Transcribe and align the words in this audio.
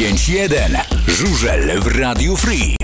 95.1 0.00 0.80
Żużel 1.08 1.80
w 1.80 1.98
Radiu 1.98 2.36
Free. 2.36 2.76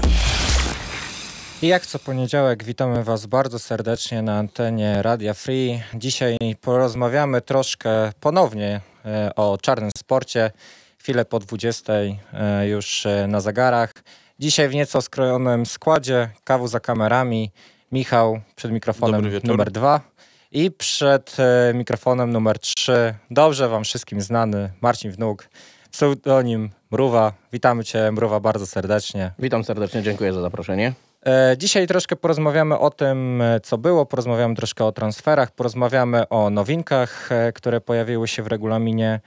I 1.62 1.66
jak 1.66 1.86
co 1.86 1.98
poniedziałek 1.98 2.64
witamy 2.64 3.04
Was 3.04 3.26
bardzo 3.26 3.58
serdecznie 3.58 4.22
na 4.22 4.38
antenie 4.38 5.02
Radia 5.02 5.34
Free. 5.34 5.80
Dzisiaj 5.94 6.36
porozmawiamy 6.60 7.40
troszkę 7.40 8.12
ponownie 8.20 8.80
e, 9.04 9.34
o 9.36 9.58
czarnym 9.58 9.90
sporcie. 9.98 10.50
Chwilę 10.98 11.24
po 11.24 11.38
20 11.38 11.92
e, 11.92 12.68
już 12.68 13.06
e, 13.06 13.26
na 13.26 13.40
zegarach. 13.40 13.92
Dzisiaj 14.38 14.68
w 14.68 14.74
nieco 14.74 15.02
skrojonym 15.02 15.66
składzie, 15.66 16.28
kawu 16.44 16.68
za 16.68 16.80
kamerami, 16.80 17.50
Michał 17.92 18.40
przed 18.56 18.72
mikrofonem 18.72 19.30
numer 19.44 19.70
dwa 19.70 20.00
i 20.52 20.70
przed 20.70 21.36
mikrofonem 21.74 22.32
numer 22.32 22.58
3, 22.58 23.14
dobrze 23.30 23.68
Wam 23.68 23.84
wszystkim 23.84 24.20
znany, 24.20 24.72
Marcin 24.80 25.12
Wnuk, 25.12 25.48
pseudonim 25.96 26.70
Mruwa. 26.90 27.32
Witamy 27.52 27.84
Cię 27.84 28.12
Mruwa 28.12 28.40
bardzo 28.40 28.66
serdecznie. 28.66 29.30
Witam 29.38 29.64
serdecznie, 29.64 30.02
dziękuję 30.02 30.32
za 30.32 30.40
zaproszenie. 30.40 30.92
E, 31.26 31.54
dzisiaj 31.58 31.86
troszkę 31.86 32.16
porozmawiamy 32.16 32.78
o 32.78 32.90
tym, 32.90 33.42
e, 33.42 33.60
co 33.60 33.78
było, 33.78 34.06
porozmawiamy 34.06 34.54
troszkę 34.54 34.84
o 34.84 34.92
transferach, 34.92 35.50
porozmawiamy 35.50 36.28
o 36.28 36.50
nowinkach, 36.50 37.32
e, 37.32 37.52
które 37.52 37.80
pojawiły 37.80 38.28
się 38.28 38.42
w 38.42 38.46
regulaminie. 38.46 39.20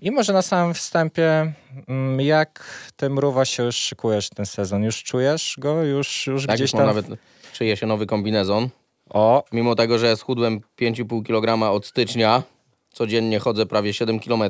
I 0.00 0.10
może 0.10 0.32
na 0.32 0.42
samym 0.42 0.74
wstępie, 0.74 1.52
mm, 1.88 2.20
jak 2.20 2.64
ty 2.96 3.10
Mruwa 3.10 3.44
się 3.44 3.62
już 3.62 3.76
szykujesz 3.76 4.28
ten 4.28 4.46
sezon? 4.46 4.82
Już 4.82 5.02
czujesz 5.02 5.56
go? 5.58 5.82
Już, 5.82 6.26
już 6.26 6.46
tak, 6.46 6.56
gdzieś 6.56 6.72
tam? 6.72 6.86
nawet 6.86 7.06
szyję 7.52 7.76
się 7.76 7.86
nowy 7.86 8.06
kombinezon. 8.06 8.68
O. 9.10 9.44
Mimo 9.52 9.74
tego, 9.74 9.98
że 9.98 10.16
schudłem 10.16 10.60
5,5 10.80 11.22
kg 11.22 11.72
od 11.72 11.86
stycznia, 11.86 12.42
codziennie 12.92 13.38
chodzę 13.38 13.66
prawie 13.66 13.94
7 13.94 14.20
km, 14.20 14.42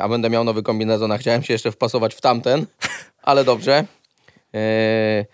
a 0.00 0.08
będę 0.08 0.30
miał 0.30 0.44
nowy 0.44 0.62
kombinezon, 0.62 1.12
a 1.12 1.18
chciałem 1.18 1.42
się 1.42 1.54
jeszcze 1.54 1.72
wpasować 1.72 2.14
w 2.14 2.20
tamten, 2.20 2.66
ale 3.22 3.44
dobrze. 3.44 3.84
Eee, 4.52 5.24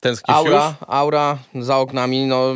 Tęsknisz 0.00 0.36
aura, 0.36 0.76
już? 0.80 0.88
aura 0.88 1.38
za 1.54 1.78
oknami 1.78 2.26
no, 2.26 2.54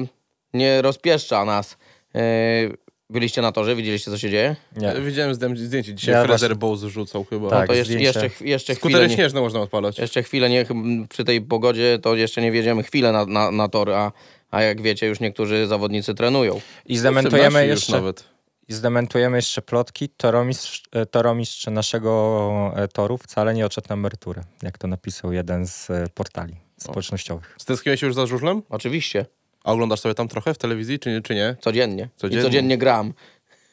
nie 0.54 0.82
rozpieszcza 0.82 1.44
nas. 1.44 1.76
Eee, 2.14 2.72
byliście 3.10 3.42
na 3.42 3.52
torze? 3.52 3.76
Widzieliście, 3.76 4.10
co 4.10 4.18
się 4.18 4.30
dzieje? 4.30 4.56
Nie. 4.76 4.94
Widziałem 5.00 5.34
zdjęcie. 5.34 5.94
Dzisiaj 5.94 6.14
ja 6.14 6.24
Fraser 6.24 6.48
właśnie... 6.48 6.58
Bowes 6.58 6.92
rzucał 6.92 7.24
chyba. 7.24 7.50
Tak, 7.50 7.60
no 7.60 7.66
to 7.66 7.74
jeszcze, 7.74 7.94
jeszcze, 7.94 8.30
jeszcze 8.40 8.74
chwilę... 8.74 9.08
nie, 9.08 9.14
śnieżne 9.14 9.40
można 9.40 9.60
odpalać. 9.60 9.98
Jeszcze 9.98 10.22
chwilę, 10.22 10.50
nie, 10.50 10.66
przy 11.08 11.24
tej 11.24 11.40
pogodzie 11.40 11.98
to 12.02 12.14
jeszcze 12.14 12.42
nie 12.42 12.52
wiedziemy 12.52 12.82
chwilę 12.82 13.12
na, 13.12 13.26
na, 13.26 13.50
na 13.50 13.68
tor, 13.68 13.90
a, 13.90 14.12
a 14.50 14.62
jak 14.62 14.82
wiecie, 14.82 15.06
już 15.06 15.20
niektórzy 15.20 15.66
zawodnicy 15.66 16.14
trenują. 16.14 16.60
I 16.86 16.98
zdementujemy 16.98 17.66
jeszcze... 17.66 17.92
Nawet. 17.92 18.37
I 18.68 18.74
zdementujemy 18.74 19.38
jeszcze 19.38 19.62
plotki. 19.62 20.08
Toromistrz, 20.08 20.82
e, 20.92 21.06
toromistrz 21.06 21.66
naszego 21.66 22.72
e, 22.76 22.88
toru 22.88 23.18
wcale 23.18 23.54
nie 23.54 23.66
odszedł 23.66 23.86
na 23.88 23.94
emeryturę, 23.94 24.42
jak 24.62 24.78
to 24.78 24.88
napisał 24.88 25.32
jeden 25.32 25.66
z 25.66 25.90
e, 25.90 26.04
portali 26.14 26.56
społecznościowych. 26.76 27.54
Stęskniłeś 27.58 28.00
się 28.00 28.06
już 28.06 28.14
za 28.14 28.26
żużlem? 28.26 28.62
Oczywiście. 28.68 29.26
A 29.64 29.72
oglądasz 29.72 30.00
sobie 30.00 30.14
tam 30.14 30.28
trochę 30.28 30.54
w 30.54 30.58
telewizji, 30.58 30.98
czy, 30.98 31.22
czy 31.22 31.34
nie? 31.34 31.56
Codziennie. 31.60 32.08
codziennie. 32.16 32.42
I 32.42 32.46
codziennie 32.46 32.78
gram. 32.78 33.14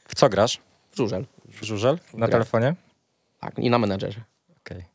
W 0.07 0.15
co 0.15 0.29
grasz? 0.29 0.59
W 0.91 0.97
żużel. 0.97 1.25
W 1.49 1.63
żużel? 1.63 1.99
Na 2.13 2.19
Gram. 2.19 2.31
telefonie? 2.31 2.75
Tak, 3.39 3.59
i 3.59 3.69
na 3.69 3.79
menedżerze. 3.79 4.21
Okay. 4.61 4.85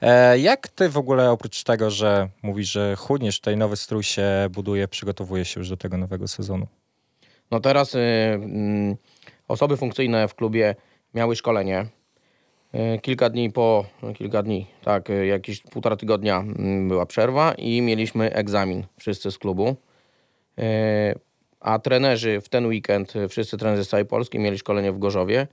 E, 0.00 0.38
jak 0.38 0.68
ty 0.68 0.88
w 0.88 0.98
ogóle 0.98 1.30
oprócz 1.30 1.62
tego, 1.62 1.90
że 1.90 2.28
mówisz, 2.42 2.72
że 2.72 2.96
chudniesz, 2.96 3.40
tutaj 3.40 3.56
nowy 3.56 3.76
strój 3.76 4.02
się 4.02 4.48
buduje, 4.50 4.88
przygotowuje 4.88 5.44
się 5.44 5.60
już 5.60 5.68
do 5.68 5.76
tego 5.76 5.96
nowego 5.96 6.28
sezonu? 6.28 6.66
No 7.50 7.60
teraz... 7.60 7.94
Y, 7.94 7.98
y, 7.98 8.96
Osoby 9.48 9.76
funkcyjne 9.76 10.28
w 10.28 10.34
klubie 10.34 10.74
miały 11.14 11.36
szkolenie. 11.36 11.86
E, 12.72 12.98
kilka 12.98 13.30
dni 13.30 13.52
po, 13.52 13.84
kilka 14.14 14.42
dni, 14.42 14.66
tak, 14.84 15.10
e, 15.10 15.26
jakieś 15.26 15.60
półtora 15.60 15.96
tygodnia 15.96 16.44
była 16.88 17.06
przerwa 17.06 17.54
i 17.54 17.82
mieliśmy 17.82 18.32
egzamin 18.32 18.84
wszyscy 18.98 19.30
z 19.30 19.38
klubu. 19.38 19.76
E, 20.58 21.14
a 21.60 21.78
trenerzy 21.78 22.40
w 22.40 22.48
ten 22.48 22.66
weekend, 22.66 23.14
wszyscy 23.28 23.56
trenerzy 23.56 23.84
z 23.84 23.88
całej 23.88 24.06
Polski 24.06 24.38
mieli 24.38 24.58
szkolenie 24.58 24.92
w 24.92 24.98
Gorzowie. 24.98 25.46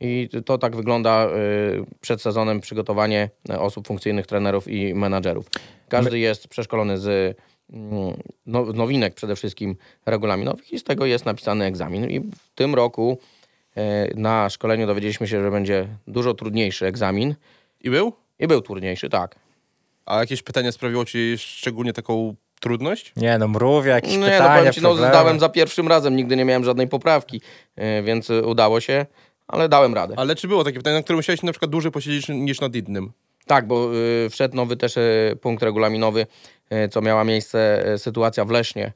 I 0.00 0.28
to 0.44 0.58
tak 0.58 0.76
wygląda 0.76 1.28
przed 2.00 2.22
sezonem 2.22 2.60
przygotowanie 2.60 3.30
osób 3.58 3.86
funkcyjnych, 3.86 4.26
trenerów 4.26 4.68
i 4.68 4.94
menadżerów. 4.94 5.46
Każdy 5.88 6.18
jest 6.18 6.48
przeszkolony 6.48 6.98
z 6.98 7.36
mm, 7.72 8.14
no, 8.46 8.64
nowinek 8.64 9.14
przede 9.14 9.36
wszystkim 9.36 9.76
regulaminowych 10.06 10.72
i 10.72 10.78
z 10.78 10.84
tego 10.84 11.06
jest 11.06 11.26
napisany 11.26 11.64
egzamin. 11.64 12.10
I 12.10 12.20
w 12.20 12.54
tym 12.54 12.74
roku 12.74 13.18
na 14.14 14.50
szkoleniu 14.50 14.86
dowiedzieliśmy 14.86 15.28
się, 15.28 15.42
że 15.42 15.50
będzie 15.50 15.88
dużo 16.06 16.34
trudniejszy 16.34 16.86
egzamin. 16.86 17.34
I 17.80 17.90
był? 17.90 18.12
I 18.38 18.46
był 18.46 18.60
trudniejszy, 18.60 19.08
tak. 19.08 19.36
A 20.06 20.18
jakieś 20.18 20.42
pytanie 20.42 20.72
sprawiło 20.72 21.04
ci 21.04 21.38
szczególnie 21.38 21.92
taką 21.92 22.34
trudność? 22.60 23.12
Nie, 23.16 23.38
no 23.38 23.48
mrówie, 23.48 23.90
jakieś 23.90 24.12
nie, 24.12 24.18
no, 24.18 24.26
pytania, 24.26 24.64
no, 24.64 24.72
ci, 24.72 24.82
no 24.82 24.96
zdałem 24.96 25.40
za 25.40 25.48
pierwszym 25.48 25.88
razem, 25.88 26.16
nigdy 26.16 26.36
nie 26.36 26.44
miałem 26.44 26.64
żadnej 26.64 26.88
poprawki, 26.88 27.40
e, 27.76 28.02
więc 28.02 28.30
udało 28.30 28.80
się, 28.80 29.06
ale 29.48 29.68
dałem 29.68 29.94
radę. 29.94 30.14
Ale 30.18 30.36
czy 30.36 30.48
było 30.48 30.64
takie 30.64 30.78
pytanie, 30.78 30.96
na 30.96 31.02
które 31.02 31.16
musiałeś 31.16 31.42
na 31.42 31.52
przykład 31.52 31.70
dłużej 31.70 31.92
posiedzieć 31.92 32.28
niż 32.28 32.60
nad 32.60 32.74
innym? 32.74 33.12
Tak, 33.46 33.66
bo 33.66 33.90
y, 34.26 34.30
wszedł 34.30 34.56
nowy 34.56 34.76
też 34.76 34.96
y, 34.96 35.38
punkt 35.40 35.62
regulaminowy, 35.62 36.26
y, 36.72 36.88
co 36.88 37.00
miała 37.02 37.24
miejsce 37.24 37.84
sytuacja 37.98 38.44
w 38.44 38.50
Lesznie 38.50 38.92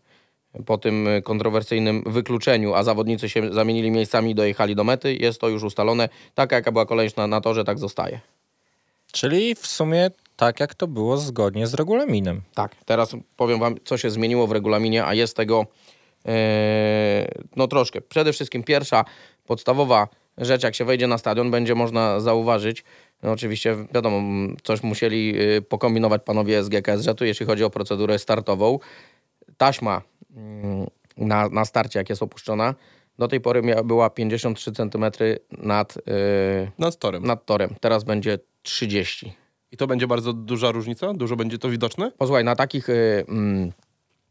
po 0.66 0.78
tym 0.78 1.09
kontrowersyjnym 1.25 2.03
wykluczeniu, 2.06 2.75
a 2.75 2.83
zawodnicy 2.83 3.28
się 3.28 3.53
zamienili 3.53 3.91
miejscami 3.91 4.31
i 4.31 4.34
dojechali 4.34 4.75
do 4.75 4.84
mety, 4.84 5.15
jest 5.15 5.41
to 5.41 5.49
już 5.49 5.62
ustalone. 5.62 6.09
Taka 6.34 6.56
jaka 6.56 6.72
była 6.72 6.87
kolejność 6.87 7.16
na, 7.16 7.27
na 7.27 7.41
torze, 7.41 7.65
tak 7.65 7.78
zostaje. 7.78 8.21
Czyli 9.12 9.55
w 9.55 9.66
sumie 9.66 10.10
tak 10.37 10.60
jak 10.60 10.75
to 10.75 10.87
było 10.87 11.16
zgodnie 11.16 11.66
z 11.66 11.75
regulaminem. 11.75 12.43
Tak, 12.55 12.75
teraz 12.84 13.16
powiem 13.37 13.60
wam, 13.60 13.75
co 13.84 13.99
się 13.99 14.10
zmieniło 14.10 14.47
w 14.47 14.53
regulaminie, 14.53 15.06
a 15.06 15.15
jest 15.15 15.37
tego 15.37 15.66
yy, 16.25 16.33
no 17.56 17.69
troszkę. 17.69 18.00
Przede 18.00 18.33
wszystkim 18.33 18.62
pierwsza, 18.62 19.05
podstawowa 19.47 20.09
rzecz, 20.39 20.62
jak 20.62 20.75
się 20.75 20.84
wejdzie 20.84 21.06
na 21.06 21.19
stadion, 21.19 21.50
będzie 21.50 21.75
można 21.75 22.21
zauważyć, 22.21 22.84
no 23.22 23.33
oczywiście 23.33 23.77
wiadomo, 23.94 24.22
coś 24.62 24.83
musieli 24.83 25.34
e, 25.39 25.62
pokombinować 25.62 26.22
panowie 26.25 26.65
z 26.65 26.69
GKS 26.69 27.06
tu 27.16 27.25
jeśli 27.25 27.47
chodzi 27.47 27.65
o 27.65 27.71
procedurę 27.71 28.19
startową. 28.19 28.78
Taśma 29.56 30.03
na, 31.17 31.49
na 31.49 31.65
starcie, 31.65 31.99
jak 31.99 32.09
jest 32.09 32.23
opuszczona. 32.23 32.75
Do 33.19 33.29
tej 33.29 33.41
pory 33.41 33.63
miała, 33.63 33.83
była 33.83 34.11
53 34.11 34.73
cm 34.73 35.05
nad, 35.59 35.97
yy, 35.97 36.03
nad, 36.79 36.99
torem. 36.99 37.23
nad 37.25 37.47
torem. 37.47 37.75
Teraz 37.81 38.05
będzie 38.05 38.39
30. 38.63 39.35
I 39.73 39.77
to 39.77 39.87
będzie 39.87 40.07
bardzo 40.07 40.33
duża 40.33 40.71
różnica? 40.71 41.15
Dużo 41.15 41.37
będzie 41.37 41.59
to 41.59 41.69
widoczne? 41.69 42.13
Posłuchaj, 42.19 42.45
na 42.45 42.57
takich, 42.57 42.89
yy, 42.89 43.25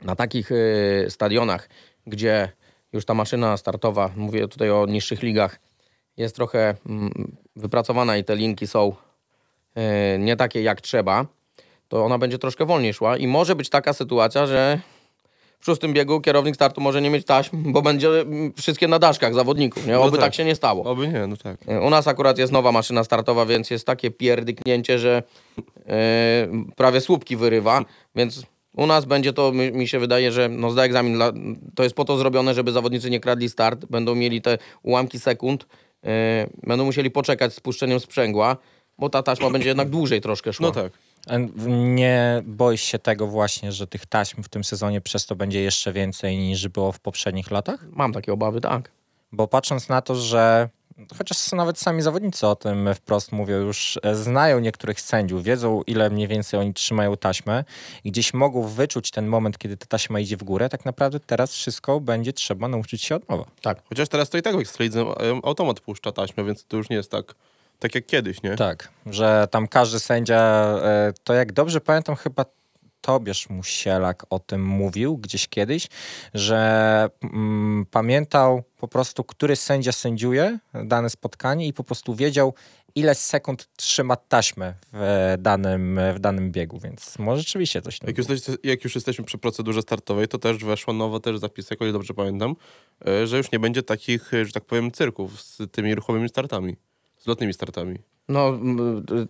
na 0.01 0.15
takich 0.15 0.49
yy, 0.49 1.09
stadionach, 1.09 1.69
gdzie 2.07 2.51
już 2.93 3.05
ta 3.05 3.13
maszyna 3.13 3.57
startowa, 3.57 4.11
mówię 4.15 4.47
tutaj 4.47 4.71
o 4.71 4.85
niższych 4.85 5.21
ligach, 5.21 5.59
jest 6.17 6.35
trochę 6.35 6.75
mm, 6.85 7.37
wypracowana 7.55 8.17
i 8.17 8.23
te 8.23 8.35
linki 8.35 8.67
są 8.67 8.95
yy, 9.75 9.83
nie 10.19 10.35
takie 10.35 10.61
jak 10.61 10.81
trzeba, 10.81 11.25
to 11.87 12.05
ona 12.05 12.17
będzie 12.17 12.37
troszkę 12.37 12.65
wolniej 12.65 12.93
szła 12.93 13.17
i 13.17 13.27
może 13.27 13.55
być 13.55 13.69
taka 13.69 13.93
sytuacja, 13.93 14.47
że 14.47 14.79
w 15.59 15.65
szóstym 15.65 15.93
biegu 15.93 16.21
kierownik 16.21 16.55
startu 16.55 16.81
może 16.81 17.01
nie 17.01 17.09
mieć 17.09 17.25
taśm, 17.25 17.71
bo 17.73 17.81
będzie 17.81 18.09
mm, 18.09 18.53
wszystkie 18.53 18.87
na 18.87 18.99
daszkach 18.99 19.33
zawodników, 19.33 19.87
nie? 19.87 19.93
No 19.93 20.01
Oby 20.01 20.11
no 20.11 20.17
tak. 20.17 20.25
tak. 20.25 20.33
się 20.35 20.45
nie 20.45 20.55
stało. 20.55 20.83
Oby 20.83 21.07
nie, 21.07 21.27
no 21.27 21.37
tak. 21.37 21.57
E, 21.67 21.81
u 21.81 21.89
nas 21.89 22.07
akurat 22.07 22.37
jest 22.37 22.53
nowa 22.53 22.71
maszyna 22.71 23.03
startowa, 23.03 23.45
więc 23.45 23.69
jest 23.69 23.85
takie 23.85 24.11
pierdyknięcie, 24.11 24.99
że 24.99 25.23
yy, 25.57 25.83
prawie 26.75 27.01
słupki 27.01 27.35
wyrywa, 27.35 27.85
więc 28.15 28.43
u 28.77 28.85
nas 28.85 29.05
będzie 29.05 29.33
to, 29.33 29.51
mi, 29.51 29.71
mi, 29.71 29.87
się 29.87 29.99
wydaje, 29.99 30.31
że 30.31 30.49
no 30.49 30.71
zda 30.71 30.83
egzamin, 30.83 31.13
dla, 31.13 31.31
to 31.75 31.83
jest 31.83 31.95
po 31.95 32.05
to 32.05 32.17
zrobione, 32.17 32.53
żeby 32.53 32.71
zawodnicy 32.71 33.09
nie 33.09 33.19
kradli 33.19 33.49
start, 33.49 33.85
będą 33.85 34.15
mieli 34.15 34.41
te 34.41 34.57
ułamki 34.83 35.19
sekund, 35.19 35.65
yy, 36.03 36.09
będą 36.67 36.85
musieli 36.85 37.11
poczekać 37.11 37.53
z 37.53 37.59
puszczeniem 37.59 37.99
sprzęgła, 37.99 38.57
bo 38.97 39.09
ta 39.09 39.23
taśma 39.23 39.49
będzie 39.49 39.67
jednak 39.67 39.89
dłużej 39.89 40.21
troszkę 40.21 40.53
szła. 40.53 40.67
No 40.67 40.71
tak. 40.71 40.91
Nie 41.67 42.41
boisz 42.45 42.81
się 42.81 42.99
tego 42.99 43.27
właśnie, 43.27 43.71
że 43.71 43.87
tych 43.87 44.05
taśm 44.05 44.43
w 44.43 44.49
tym 44.49 44.63
sezonie 44.63 45.01
przez 45.01 45.25
to 45.25 45.35
będzie 45.35 45.61
jeszcze 45.61 45.93
więcej 45.93 46.37
niż 46.37 46.67
było 46.67 46.91
w 46.91 46.99
poprzednich 46.99 47.51
latach? 47.51 47.85
Mam 47.91 48.13
takie 48.13 48.33
obawy, 48.33 48.61
tak. 48.61 48.91
Bo 49.31 49.47
patrząc 49.47 49.89
na 49.89 50.01
to, 50.01 50.15
że 50.15 50.69
chociaż 51.17 51.51
nawet 51.51 51.79
sami 51.79 52.01
zawodnicy 52.01 52.47
o 52.47 52.55
tym 52.55 52.95
wprost 52.95 53.31
mówią, 53.31 53.57
już 53.57 53.99
e, 54.03 54.15
znają 54.15 54.59
niektórych 54.59 55.01
sędziów, 55.01 55.43
wiedzą 55.43 55.81
ile 55.87 56.09
mniej 56.09 56.27
więcej 56.27 56.59
oni 56.59 56.73
trzymają 56.73 57.17
taśmę 57.17 57.63
i 58.03 58.11
gdzieś 58.11 58.33
mogą 58.33 58.67
wyczuć 58.67 59.11
ten 59.11 59.27
moment, 59.27 59.57
kiedy 59.57 59.77
ta 59.77 59.85
taśma 59.85 60.19
idzie 60.19 60.37
w 60.37 60.43
górę, 60.43 60.69
tak 60.69 60.85
naprawdę 60.85 61.19
teraz 61.19 61.53
wszystko 61.53 61.99
będzie 61.99 62.33
trzeba 62.33 62.67
nauczyć 62.67 63.03
się 63.03 63.15
od 63.15 63.29
nowa. 63.29 63.45
Tak, 63.61 63.83
chociaż 63.89 64.09
teraz 64.09 64.29
to 64.29 64.37
i 64.37 64.41
tak 64.41 64.55
w 64.55 64.59
Ekstralidze 64.59 65.05
automat 65.43 65.79
puszcza 65.79 66.11
taśmę, 66.11 66.43
więc 66.43 66.65
to 66.65 66.77
już 66.77 66.89
nie 66.89 66.95
jest 66.95 67.11
tak 67.11 67.35
tak 67.79 67.95
jak 67.95 68.05
kiedyś, 68.05 68.43
nie? 68.43 68.55
Tak, 68.55 68.89
że 69.05 69.47
tam 69.51 69.67
każdy 69.67 69.99
sędzia, 69.99 70.39
e, 70.83 71.13
to 71.23 71.33
jak 71.33 71.53
dobrze 71.53 71.81
pamiętam, 71.81 72.15
chyba 72.15 72.45
Tobiasz 73.01 73.49
Musielak 73.49 74.25
o 74.29 74.39
tym 74.39 74.65
mówił 74.65 75.17
gdzieś 75.17 75.47
kiedyś, 75.47 75.87
że 76.33 77.09
mm, 77.23 77.85
pamiętał 77.91 78.63
po 78.77 78.87
prostu, 78.87 79.23
który 79.23 79.55
sędzia 79.55 79.91
sędziuje 79.91 80.59
dane 80.73 81.09
spotkanie 81.09 81.67
i 81.67 81.73
po 81.73 81.83
prostu 81.83 82.15
wiedział, 82.15 82.53
ile 82.95 83.15
sekund 83.15 83.67
trzyma 83.75 84.15
taśmę 84.15 84.73
w 84.93 85.35
danym, 85.39 85.99
w 86.13 86.19
danym 86.19 86.51
biegu, 86.51 86.79
więc 86.79 87.19
może 87.19 87.41
rzeczywiście 87.41 87.81
coś 87.81 87.99
Jak 88.07 88.17
już, 88.17 88.27
jak 88.63 88.83
już 88.83 88.95
jesteśmy 88.95 89.25
przy 89.25 89.37
procedurze 89.37 89.81
startowej, 89.81 90.27
to 90.27 90.37
też 90.37 90.57
weszło 90.57 90.93
nowo 90.93 91.19
też 91.19 91.35
o 91.79 91.83
ile 91.83 91.93
dobrze 91.93 92.13
pamiętam, 92.13 92.55
e, 93.07 93.27
że 93.27 93.37
już 93.37 93.51
nie 93.51 93.59
będzie 93.59 93.83
takich, 93.83 94.33
e, 94.33 94.45
że 94.45 94.51
tak 94.51 94.65
powiem, 94.65 94.91
cyrków 94.91 95.41
z 95.41 95.57
tymi 95.71 95.95
ruchomymi 95.95 96.29
startami, 96.29 96.75
z 97.19 97.27
lotnymi 97.27 97.53
startami. 97.53 97.97
No, 98.29 98.59
y, 99.11 99.27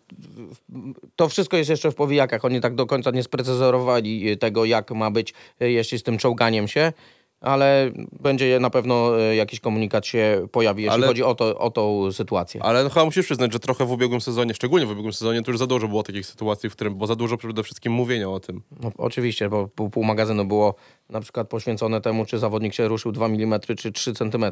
to 1.15 1.29
wszystko 1.29 1.57
jest 1.57 1.69
jeszcze 1.69 1.91
w 1.91 1.95
powijakach. 1.95 2.45
Oni 2.45 2.61
tak 2.61 2.75
do 2.75 2.85
końca 2.85 3.11
nie 3.11 3.23
sprecyzowali 3.23 4.37
tego, 4.37 4.65
jak 4.65 4.91
ma 4.91 5.11
być, 5.11 5.33
y, 5.61 5.71
jeśli 5.71 5.99
z 5.99 6.03
tym 6.03 6.17
czołganiem 6.17 6.67
się, 6.67 6.93
ale 7.41 7.91
będzie 8.19 8.59
na 8.59 8.69
pewno 8.69 9.21
y, 9.31 9.35
jakiś 9.35 9.59
komunikat 9.59 10.05
się 10.05 10.47
pojawi, 10.51 10.83
jeśli 10.83 10.95
Ale- 10.95 11.07
chodzi 11.07 11.23
o, 11.23 11.35
to, 11.35 11.57
o 11.59 11.71
tą 11.71 12.11
sytuację. 12.11 12.63
Ale 12.63 12.83
no, 12.83 12.89
chyba 12.89 13.05
musisz 13.05 13.25
przyznać, 13.25 13.53
że 13.53 13.59
trochę 13.59 13.85
w 13.85 13.91
ubiegłym 13.91 14.21
sezonie, 14.21 14.53
szczególnie 14.53 14.85
w 14.85 14.91
ubiegłym 14.91 15.13
sezonie, 15.13 15.41
to 15.41 15.51
już 15.51 15.59
za 15.59 15.67
dużo 15.67 15.87
było 15.87 16.03
takich 16.03 16.25
sytuacji, 16.25 16.69
w 16.69 16.73
którym 16.73 16.95
było 16.95 17.07
za 17.07 17.15
dużo 17.15 17.37
przede 17.37 17.63
wszystkim 17.63 17.93
mówienia 17.93 18.29
o 18.29 18.39
tym. 18.39 18.61
No, 18.83 18.91
oczywiście, 18.97 19.49
bo 19.49 19.67
pół, 19.67 19.89
pół 19.89 20.03
magazynu 20.03 20.45
było 20.45 20.75
na 21.09 21.21
przykład 21.21 21.49
poświęcone 21.49 22.01
temu, 22.01 22.25
czy 22.25 22.39
zawodnik 22.39 22.73
się 22.73 22.87
ruszył 22.87 23.11
2 23.11 23.25
mm, 23.25 23.59
czy 23.77 23.91
3 23.91 24.13
cm. 24.13 24.45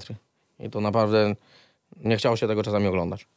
I 0.60 0.70
to 0.70 0.82
naprawdę 0.82 1.36
nie 2.04 2.18
chciało 2.18 2.36
się 2.36 2.48
tego 2.48 2.64
czasami 2.64 2.88
oglądać. 2.88 3.28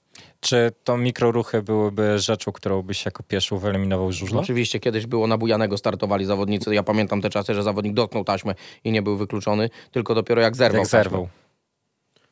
Czy 0.40 0.72
to 0.84 0.96
mikroruchy 0.96 1.62
byłyby 1.62 2.18
rzeczą, 2.18 2.52
którą 2.52 2.82
byś 2.82 3.04
jako 3.04 3.22
pierwszą 3.22 3.58
wyeliminował 3.58 4.12
z 4.12 4.14
żużla? 4.14 4.40
Oczywiście 4.40 4.80
kiedyś 4.80 5.06
było 5.06 5.26
na 5.26 5.38
Bujanego 5.38 5.78
startowali 5.78 6.24
zawodnicy. 6.24 6.74
Ja 6.74 6.82
pamiętam 6.82 7.22
te 7.22 7.30
czasy, 7.30 7.54
że 7.54 7.62
zawodnik 7.62 7.94
dotknął 7.94 8.24
taśmę 8.24 8.54
i 8.84 8.92
nie 8.92 9.02
był 9.02 9.16
wykluczony, 9.16 9.70
tylko 9.90 10.14
dopiero 10.14 10.42
jak 10.42 10.56
zerwał. 10.56 10.80
Jak 10.80 10.90
taśmę. 10.90 11.02
zerwał. 11.02 11.28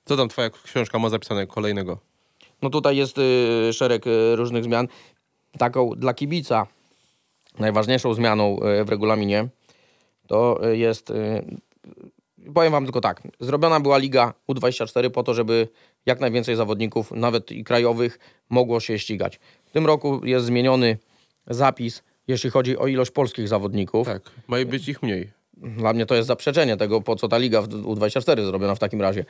Co 0.04 0.16
tam 0.16 0.28
twoja 0.28 0.50
książka 0.50 0.98
ma 0.98 1.08
zapisane 1.08 1.46
kolejnego? 1.46 1.98
No 2.62 2.70
tutaj 2.70 2.96
jest 2.96 3.18
y, 3.18 3.72
szereg 3.72 4.06
y, 4.06 4.36
różnych 4.36 4.64
zmian. 4.64 4.88
Taką 5.58 5.90
dla 5.90 6.14
kibica 6.14 6.66
najważniejszą 7.58 8.14
zmianą 8.14 8.58
y, 8.80 8.84
w 8.84 8.88
regulaminie 8.88 9.48
to 10.26 10.68
y, 10.68 10.76
jest, 10.76 11.10
y, 11.10 11.44
powiem 12.54 12.72
wam 12.72 12.84
tylko 12.84 13.00
tak, 13.00 13.22
zrobiona 13.40 13.80
była 13.80 13.98
Liga 13.98 14.34
U24 14.48 15.10
po 15.10 15.22
to, 15.22 15.34
żeby 15.34 15.68
jak 16.06 16.20
najwięcej 16.20 16.56
zawodników, 16.56 17.12
nawet 17.12 17.52
i 17.52 17.64
krajowych, 17.64 18.18
mogło 18.48 18.80
się 18.80 18.98
ścigać. 18.98 19.40
W 19.66 19.70
tym 19.70 19.86
roku 19.86 20.20
jest 20.24 20.46
zmieniony 20.46 20.98
zapis, 21.46 22.02
jeśli 22.28 22.50
chodzi 22.50 22.78
o 22.78 22.86
ilość 22.86 23.10
polskich 23.10 23.48
zawodników. 23.48 24.06
Tak, 24.06 24.22
ma 24.48 24.56
być 24.66 24.88
ich 24.88 25.02
mniej. 25.02 25.30
Dla 25.56 25.92
mnie 25.92 26.06
to 26.06 26.14
jest 26.14 26.28
zaprzeczenie 26.28 26.76
tego, 26.76 27.00
po 27.00 27.16
co 27.16 27.28
ta 27.28 27.38
liga 27.38 27.62
w 27.62 27.68
U24 27.68 28.44
zrobiona 28.44 28.74
w 28.74 28.78
takim 28.78 29.02
razie. 29.02 29.24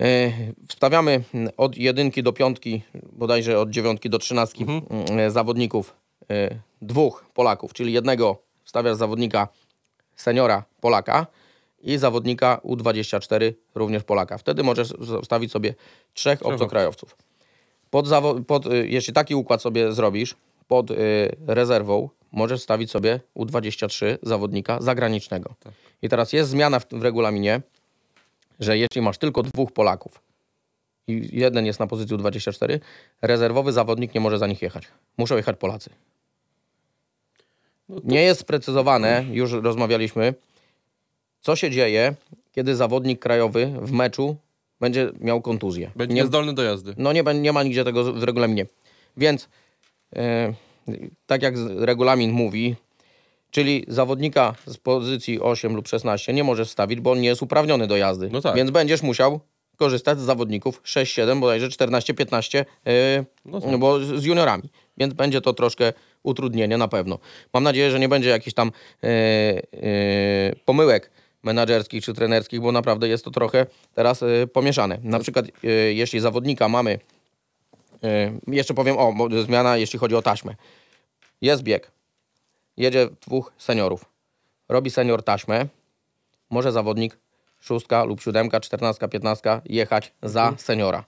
E, 0.00 0.32
Wstawiamy 0.68 1.22
od 1.56 1.76
jedynki 1.76 2.22
do 2.22 2.32
piątki, 2.32 2.82
bodajże 3.12 3.58
od 3.58 3.70
dziewiątki 3.70 4.10
do 4.10 4.18
trzynastki 4.18 4.66
e, 5.18 5.30
zawodników, 5.30 5.94
e, 6.30 6.50
dwóch 6.82 7.24
Polaków, 7.34 7.72
czyli 7.72 7.92
jednego 7.92 8.42
wstawiasz 8.64 8.96
zawodnika 8.96 9.48
seniora 10.16 10.64
Polaka 10.80 11.26
i 11.80 11.98
zawodnika 11.98 12.60
U24 12.64 13.52
również 13.74 14.02
Polaka. 14.02 14.38
Wtedy 14.38 14.62
możesz 14.62 14.88
zostawić 14.88 15.52
sobie 15.52 15.74
trzech 16.14 16.46
obcokrajowców. 16.46 17.16
Pod 17.90 18.08
pod, 18.46 18.66
y, 18.66 18.88
jeśli 18.88 19.12
taki 19.12 19.34
układ 19.34 19.62
sobie 19.62 19.92
zrobisz, 19.92 20.34
pod 20.68 20.90
y, 20.90 20.96
rezerwą 21.46 22.08
możesz 22.32 22.62
stawić 22.62 22.90
sobie 22.90 23.20
U23 23.36 24.18
zawodnika 24.22 24.80
zagranicznego. 24.80 25.54
I 26.02 26.08
teraz 26.08 26.32
jest 26.32 26.50
zmiana 26.50 26.80
w, 26.80 26.86
w 26.92 27.02
regulaminie, 27.02 27.60
że 28.60 28.78
jeśli 28.78 29.02
masz 29.02 29.18
tylko 29.18 29.42
dwóch 29.42 29.72
Polaków 29.72 30.20
i 31.10 31.28
jeden 31.32 31.66
jest 31.66 31.80
na 31.80 31.86
pozycji 31.86 32.16
U24, 32.16 32.78
rezerwowy 33.22 33.72
zawodnik 33.72 34.14
nie 34.14 34.20
może 34.20 34.38
za 34.38 34.46
nich 34.46 34.62
jechać. 34.62 34.84
Muszą 35.16 35.36
jechać 35.36 35.56
Polacy. 35.56 35.90
Nie 37.88 38.22
jest 38.22 38.40
sprecyzowane, 38.40 39.24
już 39.30 39.52
rozmawialiśmy, 39.52 40.34
co 41.40 41.56
się 41.56 41.70
dzieje, 41.70 42.14
kiedy 42.52 42.76
zawodnik 42.76 43.20
krajowy 43.20 43.72
w 43.82 43.92
meczu 43.92 44.36
będzie 44.80 45.10
miał 45.20 45.40
kontuzję. 45.42 45.90
Będzie 45.96 46.14
Nie- 46.14 46.20
niezdolny 46.22 46.52
do 46.54 46.62
jazdy. 46.62 46.94
no 46.96 47.12
nie, 47.12 47.22
nie 47.34 47.52
ma 47.52 47.62
nigdzie 47.62 47.84
tego 47.84 48.12
w 48.12 48.22
regulaminie. 48.22 48.66
Więc 49.16 49.48
e, 50.16 50.52
tak 51.26 51.42
jak 51.42 51.54
regulamin 51.76 52.30
mówi, 52.32 52.76
czyli 53.50 53.84
zawodnika 53.88 54.54
z 54.66 54.76
pozycji 54.76 55.40
8 55.40 55.76
lub 55.76 55.88
16 55.88 56.32
nie 56.32 56.44
możesz 56.44 56.70
stawić, 56.70 57.00
bo 57.00 57.10
on 57.12 57.20
nie 57.20 57.28
jest 57.28 57.42
uprawniony 57.42 57.86
do 57.86 57.96
jazdy. 57.96 58.28
No 58.32 58.40
tak. 58.40 58.56
Więc 58.56 58.70
będziesz 58.70 59.02
musiał 59.02 59.40
korzystać 59.76 60.18
z 60.18 60.22
zawodników 60.22 60.80
6, 60.84 61.14
7, 61.14 61.40
bodajże 61.40 61.68
14, 61.68 62.14
15, 62.14 62.64
e, 62.86 63.24
No 63.44 63.60
tak. 63.60 63.78
bo 63.78 64.00
z 64.00 64.24
juniorami. 64.24 64.62
Więc 64.98 65.14
będzie 65.14 65.40
to 65.40 65.52
troszkę 65.52 65.92
utrudnienie 66.22 66.78
na 66.78 66.88
pewno. 66.88 67.18
Mam 67.54 67.64
nadzieję, 67.64 67.90
że 67.90 67.98
nie 68.00 68.08
będzie 68.08 68.28
jakichś 68.30 68.54
tam 68.54 68.72
e, 69.02 69.06
e, 69.08 69.60
pomyłek 70.64 71.10
menadżerskich 71.42 72.04
czy 72.04 72.14
trenerskich, 72.14 72.60
bo 72.60 72.72
naprawdę 72.72 73.08
jest 73.08 73.24
to 73.24 73.30
trochę 73.30 73.66
teraz 73.94 74.22
e, 74.22 74.46
pomieszane. 74.46 74.98
Na 75.02 75.18
przykład 75.18 75.46
e, 75.64 75.68
jeśli 75.70 76.20
zawodnika 76.20 76.68
mamy 76.68 76.98
E, 78.04 78.32
Jeszcze 78.46 78.74
powiem, 78.74 78.96
o, 78.98 79.14
zmiana 79.44 79.76
jeśli 79.76 79.98
chodzi 79.98 80.14
o 80.14 80.22
taśmę. 80.22 80.54
Jest 81.40 81.62
bieg. 81.62 81.90
Jedzie 82.76 83.08
dwóch 83.26 83.52
seniorów. 83.58 84.04
Robi 84.68 84.90
senior 84.90 85.22
taśmę. 85.22 85.66
Może 86.50 86.72
zawodnik 86.72 87.18
szóstka 87.60 88.04
lub 88.04 88.20
siódemka, 88.20 88.60
czternastka, 88.60 89.08
piętnastka 89.08 89.62
jechać 89.64 90.12
za 90.22 90.54
seniora. 90.56 91.04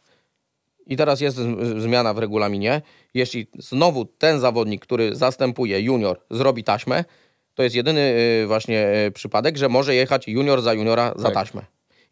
I 0.87 0.97
teraz 0.97 1.21
jest 1.21 1.37
zmiana 1.79 2.15
w 2.15 2.19
regulaminie. 2.19 2.83
Jeśli 3.15 3.47
znowu 3.59 4.05
ten 4.05 4.41
zawodnik, 4.41 4.83
który 4.83 5.17
zastępuje 5.17 5.81
junior, 5.81 6.21
zrobi 6.31 6.65
taśmę, 6.65 7.05
to 7.55 7.63
jest 7.63 7.77
jedyny 7.77 8.01
y, 8.43 8.47
właśnie 8.47 8.87
y, 9.07 9.11
przypadek, 9.11 9.57
że 9.57 9.69
może 9.69 9.95
jechać 9.95 10.29
junior 10.29 10.63
za 10.63 10.73
juniora 10.75 11.13
za 11.17 11.25
Tak. 11.25 11.35
taśmę. 11.35 11.63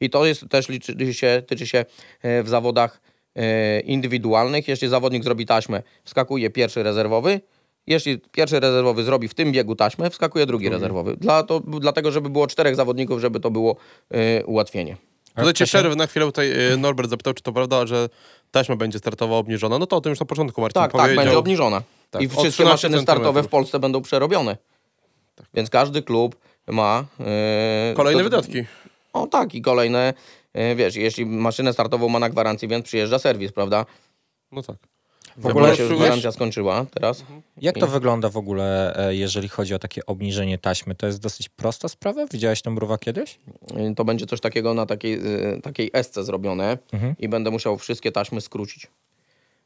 I 0.00 0.10
to 0.10 0.26
jest 0.26 0.48
też 0.48 0.68
liczy 0.68 1.14
się, 1.14 1.42
tyczy 1.46 1.66
się 1.66 1.78
y, 2.24 2.42
w 2.42 2.48
zawodach 2.48 3.00
indywidualnych. 3.84 4.68
Jeśli 4.68 4.88
zawodnik 4.88 5.24
zrobi 5.24 5.46
taśmę, 5.46 5.82
wskakuje 6.04 6.50
pierwszy 6.50 6.82
rezerwowy. 6.82 7.40
Jeśli 7.86 8.18
pierwszy 8.18 8.60
rezerwowy 8.60 9.04
zrobi 9.04 9.28
w 9.28 9.34
tym 9.34 9.52
biegu 9.52 9.76
taśmę, 9.76 10.10
wskakuje 10.10 10.46
drugi 10.46 10.68
rezerwowy. 10.68 11.16
Dla 11.16 11.42
to, 11.42 11.60
dlatego, 11.60 12.10
żeby 12.10 12.30
było 12.30 12.46
czterech 12.46 12.76
zawodników, 12.76 13.20
żeby 13.20 13.40
to 13.40 13.50
było 13.50 13.76
y, 14.40 14.46
ułatwienie. 14.46 14.96
Tutaj 15.28 15.44
cię 15.46 15.50
wcześniej- 15.50 15.66
przerwę 15.80 15.96
na 15.96 16.06
chwilę, 16.06 16.26
tutaj 16.26 16.50
Norbert 16.78 17.10
zapytał, 17.10 17.34
czy 17.34 17.42
to 17.42 17.52
prawda, 17.52 17.86
że 17.86 18.08
taśma 18.50 18.76
będzie 18.76 18.98
startowa 18.98 19.36
obniżona. 19.36 19.78
No 19.78 19.86
to 19.86 19.96
o 19.96 20.00
tym 20.00 20.10
już 20.10 20.20
na 20.20 20.26
początku 20.26 20.60
Marcin 20.60 20.82
Tak, 20.82 20.92
tak, 20.92 21.00
powiedział. 21.00 21.24
będzie 21.24 21.38
obniżona. 21.38 21.82
Tak, 22.10 22.22
I 22.22 22.28
wszystkie 22.28 22.50
13 22.50 22.88
maszyny 22.88 23.02
startowe 23.02 23.42
w. 23.42 23.48
Polsce 23.48 23.78
będą 23.78 24.02
przerobione. 24.02 24.56
Więc 25.54 25.70
każdy 25.70 26.02
klub 26.02 26.36
ma... 26.66 27.04
yy, 27.18 27.26
Kolejne 27.96 28.20
to- 28.20 28.24
wydatki. 28.24 28.64
O 29.12 29.26
tak, 29.26 29.54
i 29.54 29.62
kolejne, 29.62 30.14
yy, 30.54 30.74
wiesz, 30.74 30.96
jeśli 30.96 31.26
maszynę 31.26 31.72
startową 31.72 32.08
ma 32.08 32.18
na 32.18 32.30
gwarancji, 32.30 32.68
więc 32.68 32.84
przyjeżdża 32.84 33.18
serwis, 33.18 33.52
prawda? 33.52 33.86
No 34.52 34.62
tak. 34.62 34.76
W 35.36 35.46
ogóle 35.46 35.76
się 35.76 35.82
już 35.82 35.92
gwarancja 35.96 36.32
skończyła 36.32 36.86
teraz. 36.94 37.24
Jak 37.56 37.78
to 37.78 37.86
wygląda 37.86 38.28
w 38.28 38.36
ogóle, 38.36 38.96
e, 39.08 39.14
jeżeli 39.14 39.48
chodzi 39.48 39.74
o 39.74 39.78
takie 39.78 40.06
obniżenie 40.06 40.58
taśmy? 40.58 40.94
To 40.94 41.06
jest 41.06 41.20
dosyć 41.20 41.48
prosta 41.48 41.88
sprawa? 41.88 42.26
Widziałeś 42.26 42.62
tą 42.62 42.70
mruwa 42.70 42.98
kiedyś? 42.98 43.38
Yy, 43.76 43.94
To 43.94 44.04
będzie 44.04 44.26
coś 44.26 44.40
takiego 44.40 44.74
na 44.74 44.86
takiej, 44.86 45.20
takiej 45.62 45.90
esce 45.92 46.24
zrobione 46.24 46.78
Mhm. 46.92 47.14
i 47.18 47.28
będę 47.28 47.50
musiał 47.50 47.78
wszystkie 47.78 48.12
taśmy 48.12 48.40
skrócić. 48.40 48.86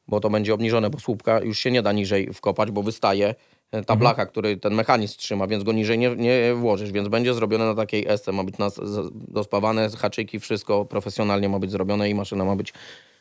Bo 0.08 0.20
to 0.20 0.30
będzie 0.30 0.54
obniżone, 0.54 0.90
bo 0.90 1.00
słupka 1.00 1.40
już 1.40 1.58
się 1.58 1.70
nie 1.70 1.82
da 1.82 1.92
niżej 1.92 2.32
wkopać, 2.34 2.70
bo 2.70 2.82
wystaje 2.82 3.34
yy, 3.74 3.84
ta 3.84 3.94
Mhm. 3.94 4.26
który 4.26 4.56
ten 4.56 4.74
mechanizm 4.74 5.18
trzyma, 5.18 5.46
więc 5.46 5.64
go 5.64 5.72
niżej 5.72 5.98
nie, 5.98 6.16
nie 6.16 6.54
włożysz, 6.54 6.92
więc 6.92 7.08
będzie 7.08 7.34
zrobione 7.34 7.64
na 7.64 7.74
takiej 7.74 8.08
esce, 8.08 8.32
ma 8.32 8.44
być 8.44 8.58
nas, 8.58 8.80
dospawane, 9.12 9.88
haczyki, 9.98 10.40
wszystko 10.40 10.84
profesjonalnie 10.84 11.48
ma 11.48 11.58
być 11.58 11.70
zrobione 11.70 12.10
i 12.10 12.14
maszyna 12.14 12.44
ma 12.44 12.56
być 12.56 12.72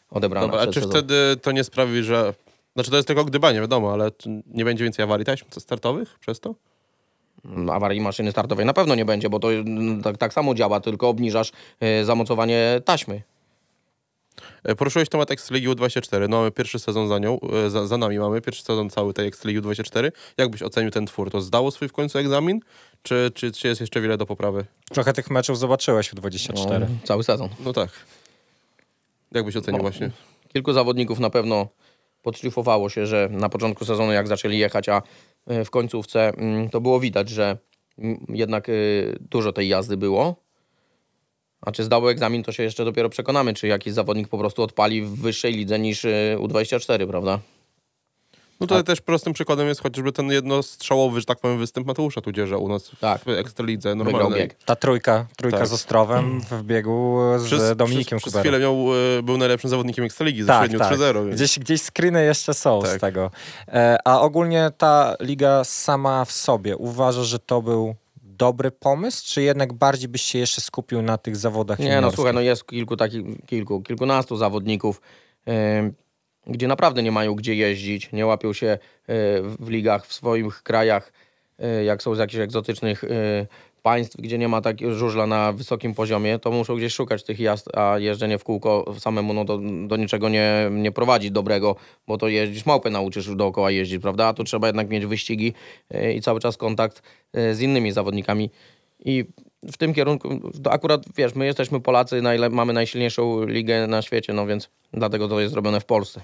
odebrana 0.10 0.48
Dobra, 0.48 0.62
a 0.62 0.68
czy 0.68 0.74
sezon. 0.74 0.90
wtedy 0.90 1.16
to 1.42 1.52
nie 1.52 1.64
sprawi, 1.64 2.04
że... 2.04 2.34
Znaczy 2.76 2.90
to 2.92 2.96
jest 2.96 3.08
tylko 3.08 3.26
gdybanie, 3.26 3.62
wiadomo, 3.62 3.94
ale 3.94 4.12
nie 4.48 4.66
będzie 4.66 4.84
więcej 4.84 5.04
awarii 5.04 5.26
taśm 5.26 5.46
startowych 5.52 6.20
przez 6.20 6.40
to? 6.40 6.56
awarii 7.72 8.02
maszyny 8.02 8.32
startowej 8.32 8.66
na 8.66 8.74
pewno 8.74 8.96
nie 8.96 9.06
będzie, 9.06 9.30
bo 9.30 9.40
to 9.40 9.54
mm, 9.54 10.02
tak, 10.02 10.18
tak 10.18 10.34
samo 10.34 10.56
działa, 10.56 10.80
tylko 10.80 11.10
obniżasz 11.10 11.52
e, 11.80 12.06
zamocowanie 12.06 12.82
taśmy. 12.86 13.22
E, 14.64 14.76
Poruszyłeś 14.76 15.10
temat 15.10 15.32
Ekstraligi 15.32 15.70
U24. 15.70 16.30
No 16.30 16.38
mamy 16.38 16.52
pierwszy 16.52 16.80
sezon 16.80 17.08
za 17.08 17.20
nią, 17.20 17.40
e, 17.66 17.70
za, 17.70 17.88
za 17.88 17.98
nami 17.98 18.20
mamy 18.20 18.42
pierwszy 18.42 18.64
sezon 18.64 18.90
cały 18.90 19.14
tej 19.14 19.28
Ekstraligi 19.28 19.62
U24. 19.62 20.12
Jak 20.38 20.50
byś 20.50 20.62
ocenił 20.64 20.92
ten 20.92 21.06
twór? 21.06 21.32
To 21.32 21.42
zdało 21.42 21.72
swój 21.72 21.88
w 21.88 21.94
końcu 21.94 22.18
egzamin? 22.18 22.60
Czy, 23.04 23.32
czy, 23.34 23.52
czy 23.52 23.68
jest 23.68 23.82
jeszcze 23.82 24.02
wiele 24.02 24.18
do 24.18 24.26
poprawy? 24.26 24.66
Trochę 24.92 25.14
tych 25.14 25.30
meczów 25.32 25.60
zobaczyłeś 25.60 26.10
w 26.10 26.16
24. 26.16 26.80
No, 26.80 26.88
cały 27.04 27.24
sezon. 27.24 27.50
No 27.60 27.74
tak. 27.74 27.90
Jak 29.32 29.46
byś 29.46 29.56
ocenił 29.58 29.78
No. 29.78 29.84
właśnie? 29.84 30.12
Kilku 30.54 30.74
zawodników 30.74 31.20
na 31.20 31.30
pewno 31.30 31.68
podszlifowało 32.22 32.90
się, 32.90 33.06
że 33.06 33.30
na 33.32 33.50
początku 33.50 33.86
sezonu 33.86 34.12
jak 34.12 34.28
zaczęli 34.28 34.58
jechać, 34.58 34.90
a 34.90 35.02
e, 35.48 35.66
w 35.66 35.70
końcówce 35.70 36.30
mm, 36.30 36.70
to 36.70 36.82
było 36.82 37.00
widać, 37.00 37.30
że 37.30 37.58
mm, 37.98 38.26
jednak 38.30 38.68
dużo 39.32 39.54
tej 39.54 39.68
jazdy 39.68 39.98
było. 39.98 40.43
A 41.66 41.72
czy 41.72 41.84
zdał 41.84 42.10
egzamin, 42.10 42.44
to 42.44 42.52
się 42.52 42.64
jeszcze 42.64 42.86
dopiero 42.86 43.10
przekonamy, 43.10 43.54
czy 43.54 43.68
jakiś 43.68 43.94
zawodnik 43.94 44.28
po 44.28 44.38
prostu 44.38 44.64
odpali 44.64 45.02
w 45.02 45.22
wyższej 45.22 45.54
lidze 45.54 45.80
niż 45.80 46.06
y, 46.06 46.36
U24, 46.40 47.08
prawda? 47.08 47.40
No 48.60 48.68
tutaj 48.68 48.84
też 48.84 49.02
prostym 49.02 49.34
przykładem 49.34 49.68
jest 49.68 49.82
chociażby 49.82 50.12
ten 50.12 50.32
jednostrzałowy, 50.32 51.20
że 51.20 51.26
tak 51.26 51.40
powiem, 51.40 51.58
występ 51.58 51.88
Mateusza 51.88 52.22
Tudzierza 52.22 52.58
u 52.58 52.68
nas 52.70 52.92
Tak. 53.02 53.22
w 53.24 53.28
Ekstralidze 53.30 53.96
normalnej. 53.96 54.42
bieg. 54.42 54.54
Ta 54.66 54.76
trójka, 54.76 55.26
trójka 55.38 55.58
Tak. 55.58 55.68
z 55.68 55.74
Ostrowem 55.74 56.42
w 56.52 56.64
biegu 56.64 57.20
z 57.38 57.78
Dominikiem 57.78 58.20
przez, 58.20 58.34
przez 58.34 58.42
chwilę 58.42 58.60
miał, 58.60 58.76
e, 59.20 59.24
był 59.24 59.38
najlepszym 59.38 59.70
zawodnikiem 59.70 60.06
Ekstraligi, 60.06 60.42
ze 60.42 60.48
Tak, 60.48 60.62
średnią 60.62 60.80
tak. 60.80 60.98
3-0. 60.98 61.26
Więc... 61.26 61.36
Gdzieś, 61.36 61.60
gdzieś 61.60 61.82
screeny 61.82 62.26
jeszcze 62.26 62.54
są 62.54 62.82
z 62.82 62.84
Tak. 62.90 63.02
tego. 63.02 63.32
E, 63.68 63.98
a 64.06 64.22
ogólnie 64.22 64.72
ta 64.78 65.16
liga 65.20 65.64
sama 65.64 66.26
w 66.26 66.32
sobie 66.32 66.78
uważa, 66.78 67.24
że 67.24 67.40
to 67.40 67.62
był 67.62 67.96
dobry 68.38 68.72
pomysł, 68.72 69.24
czy 69.26 69.42
jednak 69.42 69.74
bardziej 69.74 70.10
byś 70.10 70.22
się 70.22 70.40
jeszcze 70.40 70.62
skupił 70.62 71.02
na 71.02 71.18
tych 71.18 71.36
zawodach 71.38 71.80
Nie, 71.80 71.86
no 71.86 71.96
juniorskich? 71.96 72.16
słuchaj, 72.16 72.34
no 72.34 72.42
jest 72.42 72.66
kilku 72.66 72.98
takich, 72.98 73.26
kilku, 73.46 73.82
kilkunastu 73.82 74.38
zawodników, 74.38 75.02
em, 75.46 75.94
gdzie 76.48 76.68
naprawdę 76.68 77.04
nie 77.04 77.12
mają 77.12 77.36
gdzie 77.36 77.56
jeździć, 77.56 78.12
nie 78.12 78.26
łapią 78.26 78.54
się 78.54 78.68
e, 78.68 78.78
w 79.42 79.70
ligach 79.70 80.08
w 80.08 80.14
swoich 80.14 80.64
krajach, 80.64 81.12
e, 81.60 81.84
jak 81.84 82.04
są 82.04 82.16
z 82.16 82.20
jakichś 82.20 82.40
egzotycznych 82.42 83.04
e, 83.04 83.08
państw, 83.84 84.18
gdzie 84.18 84.38
nie 84.38 84.48
ma 84.48 84.62
takiego 84.62 84.94
żużla 84.96 85.28
na 85.28 85.52
wysokim 85.52 85.94
poziomie, 85.94 86.40
to 86.40 86.52
muszą 86.52 86.76
gdzieś 86.76 86.94
szukać 86.94 87.24
tych 87.24 87.40
jazd, 87.40 87.78
a 87.78 88.00
jeżdżenie 88.00 88.38
w 88.38 88.44
kółko 88.44 88.94
samemu 89.00 89.34
no, 89.34 89.46
do, 89.46 89.60
do 89.88 89.98
niczego 89.98 90.30
nie, 90.30 90.70
nie 90.72 90.92
prowadzi 90.92 91.32
dobrego, 91.32 91.76
bo 92.08 92.18
to 92.18 92.28
jeździsz, 92.28 92.66
małpę 92.66 92.90
nauczysz 92.90 93.36
dookoła 93.36 93.72
jeździć, 93.72 94.02
prawda? 94.02 94.28
A 94.28 94.34
tu 94.34 94.44
trzeba 94.44 94.68
jednak 94.68 94.90
mieć 94.90 95.06
wyścigi 95.06 95.54
e, 95.92 96.14
i 96.14 96.22
cały 96.22 96.40
czas 96.40 96.58
kontakt 96.58 97.02
e, 97.34 97.56
z 97.56 97.62
innymi 97.62 97.92
zawodnikami. 97.92 98.50
I 99.06 99.26
w 99.72 99.78
tym 99.78 99.94
kierunku, 99.94 100.30
akurat 100.70 101.04
wiesz, 101.18 101.36
my 101.36 101.46
jesteśmy 101.46 101.80
Polacy, 101.82 102.22
najle- 102.22 102.50
mamy 102.52 102.74
najsilniejszą 102.74 103.46
ligę 103.46 103.88
na 103.88 104.02
świecie, 104.02 104.34
no 104.34 104.46
więc 104.46 104.70
dlatego 104.94 105.28
to 105.28 105.40
jest 105.40 105.54
zrobione 105.54 105.80
w 105.80 105.86
Polsce. 105.86 106.22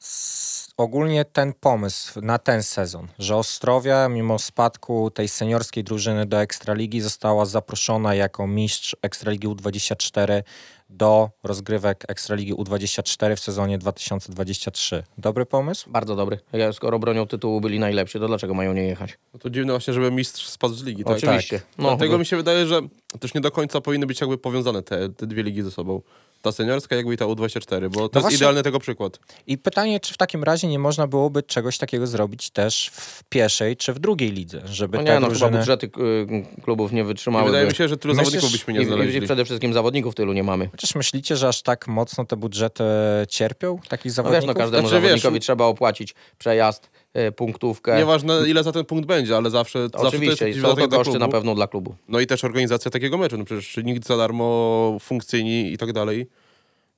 S- 0.00 0.57
ogólnie 0.78 1.24
ten 1.24 1.52
pomysł 1.60 2.20
na 2.20 2.38
ten 2.38 2.62
sezon, 2.62 3.08
że 3.18 3.36
Ostrowia 3.36 4.08
mimo 4.08 4.38
spadku 4.38 5.10
tej 5.10 5.28
seniorskiej 5.28 5.84
drużyny 5.84 6.26
do 6.26 6.40
Ekstraligi 6.40 7.00
została 7.00 7.46
zaproszona 7.46 8.14
jako 8.14 8.46
mistrz 8.46 8.96
Ekstraligi 9.02 9.48
U24 9.48 10.42
do 10.90 11.30
rozgrywek 11.42 12.04
Ekstraligi 12.08 12.54
U24 12.54 13.36
w 13.36 13.40
sezonie 13.40 13.78
2023. 13.78 15.04
Dobry 15.18 15.46
pomysł? 15.46 15.90
Bardzo 15.90 16.16
dobry. 16.16 16.38
Ja, 16.52 16.72
skoro 16.72 16.98
bronią 16.98 17.26
tytułu 17.26 17.60
byli 17.60 17.78
najlepsi, 17.78 18.18
to 18.18 18.28
dlaczego 18.28 18.54
mają 18.54 18.72
nie 18.72 18.82
jechać? 18.82 19.18
No 19.34 19.38
to 19.38 19.50
dziwne 19.50 19.72
właśnie, 19.72 19.94
żeby 19.94 20.10
mistrz 20.10 20.48
spadł 20.48 20.74
z 20.74 20.84
ligi. 20.84 21.04
Tak? 21.04 21.16
Oczywiście. 21.16 21.60
No, 21.78 21.88
Dlatego 21.88 22.18
mi 22.18 22.26
się 22.26 22.36
wydaje, 22.36 22.66
że 22.66 22.80
też 23.20 23.34
nie 23.34 23.40
do 23.40 23.50
końca 23.50 23.80
powinny 23.80 24.06
być 24.06 24.20
jakby 24.20 24.38
powiązane 24.38 24.82
te, 24.82 25.08
te 25.08 25.26
dwie 25.26 25.42
ligi 25.42 25.62
ze 25.62 25.70
sobą. 25.70 26.02
Ta 26.42 26.52
seniorska 26.52 26.96
jakby 26.96 27.14
i 27.14 27.16
ta 27.16 27.24
U24, 27.24 27.88
bo 27.90 28.08
to 28.08 28.18
jest 28.18 28.22
właśnie- 28.24 28.36
idealny 28.36 28.62
tego 28.62 28.78
przykład. 28.80 29.18
I 29.46 29.58
pytanie, 29.58 30.00
czy 30.00 30.14
w 30.14 30.16
takim 30.16 30.44
razie 30.44 30.68
nie 30.68 30.78
można 30.78 31.06
byłoby 31.06 31.42
czegoś 31.42 31.78
takiego 31.78 32.06
zrobić 32.06 32.50
też 32.50 32.90
w 32.94 33.24
pierwszej 33.24 33.76
czy 33.76 33.92
w 33.92 33.98
drugiej 33.98 34.32
lidze, 34.32 34.62
żeby 34.64 34.98
no 34.98 35.04
te 35.04 35.08
nie, 35.14 35.20
no 35.20 35.26
chyba 35.26 35.28
drużyny... 35.38 35.58
budżety 35.58 35.86
y, 35.86 36.62
klubów 36.62 36.92
nie 36.92 37.00
I 37.00 37.04
wytrzymały. 37.04 37.46
wydaje 37.46 37.66
mi 37.66 37.74
się, 37.74 37.88
że 37.88 37.96
tylu 37.96 38.14
Myślisz- 38.14 38.24
zawodników 38.24 38.52
byśmy 38.52 38.72
nie 38.74 38.80
I, 38.80 38.82
i, 38.82 38.86
znaleźli. 38.86 39.18
I 39.18 39.22
przede 39.22 39.44
wszystkim 39.44 39.72
zawodników 39.72 40.14
tylu 40.14 40.32
nie 40.32 40.42
mamy. 40.42 40.68
Chociaż 40.70 40.94
myślicie, 40.94 41.36
że 41.36 41.48
aż 41.48 41.62
tak 41.62 41.88
mocno 41.88 42.24
te 42.24 42.36
budżety 42.36 42.84
cierpią 43.28 43.78
takich 43.88 44.04
No 44.04 44.10
wiesz, 44.10 44.14
zawodników? 44.14 44.46
no 44.48 44.54
każdemu 44.54 44.88
Znaczy, 44.88 45.02
wiesz, 45.02 45.10
zawodnikowi 45.10 45.40
trzeba 45.40 45.64
opłacić 45.64 46.14
przejazd, 46.38 46.90
punktówkę. 47.36 47.98
Nieważne 47.98 48.48
ile 48.48 48.62
za 48.62 48.72
ten 48.72 48.84
punkt 48.84 49.06
będzie, 49.06 49.36
ale 49.36 49.50
zawsze, 49.50 49.78
zawsze 49.82 49.98
to 49.98 50.06
jest 50.08 50.14
Oczywiście, 50.14 50.62
są 50.62 50.76
to 50.76 50.88
koszty 50.88 51.18
na 51.18 51.28
pewno 51.28 51.54
dla 51.54 51.66
klubu. 51.66 51.94
No 52.08 52.20
i 52.20 52.26
też 52.26 52.44
organizacja 52.44 52.90
takiego 52.90 53.18
meczu. 53.18 53.38
No 53.38 53.44
przecież 53.44 53.76
nikt 53.84 54.06
za 54.06 54.16
darmo 54.16 54.96
funkcyjni 55.00 55.72
i 55.72 55.78
tak 55.78 55.92
dalej. 55.92 56.26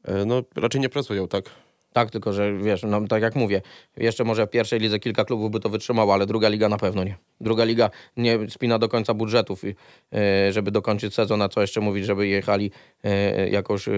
e, 0.05 0.25
No 0.25 0.43
raczej 0.57 0.81
nie 0.81 0.89
pracują, 0.89 1.29
tak? 1.29 1.45
Tak, 1.93 2.11
tylko 2.11 2.33
że 2.33 2.53
wiesz, 2.59 2.83
no, 2.83 3.01
tak 3.09 3.23
jak 3.23 3.35
mówię, 3.35 3.63
jeszcze 3.97 4.25
może 4.25 4.47
w 4.47 4.51
pierwszej 4.51 4.81
lidze 4.81 4.99
kilka 4.99 5.25
klubów 5.25 5.51
by 5.51 5.61
to 5.61 5.69
wytrzymało, 5.69 6.15
ale 6.15 6.27
druga 6.27 6.49
liga 6.49 6.69
na 6.69 6.79
pewno 6.79 7.05
nie. 7.05 7.17
Druga 7.41 7.65
liga 7.65 7.91
nie 8.17 8.39
spina 8.51 8.79
do 8.79 8.89
końca 8.89 9.15
budżetów, 9.15 9.65
i, 9.65 9.75
e, 10.13 10.53
żeby 10.53 10.71
dokończyć 10.71 11.15
sezon, 11.15 11.43
a 11.43 11.49
co 11.49 11.61
jeszcze 11.61 11.81
mówić, 11.81 12.05
żeby 12.05 12.29
jechali 12.29 12.71
e, 13.05 13.49
jakąś 13.49 13.89
e, 13.89 13.93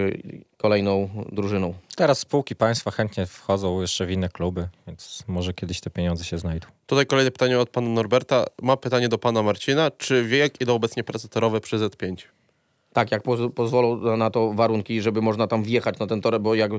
kolejną 0.57 1.09
drużyną. 1.31 1.73
Teraz 1.95 2.19
spółki 2.19 2.55
państwa 2.55 2.91
chętnie 2.91 3.25
wchodzą 3.25 3.81
jeszcze 3.81 4.05
w 4.05 4.11
inne 4.11 4.29
kluby, 4.29 4.67
więc 4.87 5.23
może 5.27 5.53
kiedyś 5.53 5.81
te 5.81 5.89
pieniądze 5.89 6.23
się 6.23 6.37
znajdą. 6.37 6.67
Tutaj 6.85 7.05
kolejne 7.05 7.31
pytanie 7.31 7.59
od 7.59 7.69
pana 7.69 7.89
Norberta. 7.89 8.45
Ma 8.61 8.77
pytanie 8.77 9.09
do 9.09 9.17
pana 9.17 9.43
Marcina. 9.43 9.91
Czy 9.91 10.23
wie, 10.23 10.37
jak 10.37 10.61
idą 10.61 10.75
obecnie 10.75 11.03
prace 11.03 11.27
torowe 11.27 11.61
przy 11.61 11.77
Z5? 11.77 12.15
Tak, 12.93 13.11
jak 13.11 13.23
poz 13.23 13.39
pozwolą 13.55 14.17
na 14.17 14.29
to 14.29 14.53
warunki, 14.53 15.01
żeby 15.01 15.21
można 15.21 15.47
tam 15.47 15.63
wjechać 15.63 15.99
na 15.99 16.07
ten 16.07 16.21
tor, 16.21 16.41
bo 16.41 16.55
jak 16.55 16.71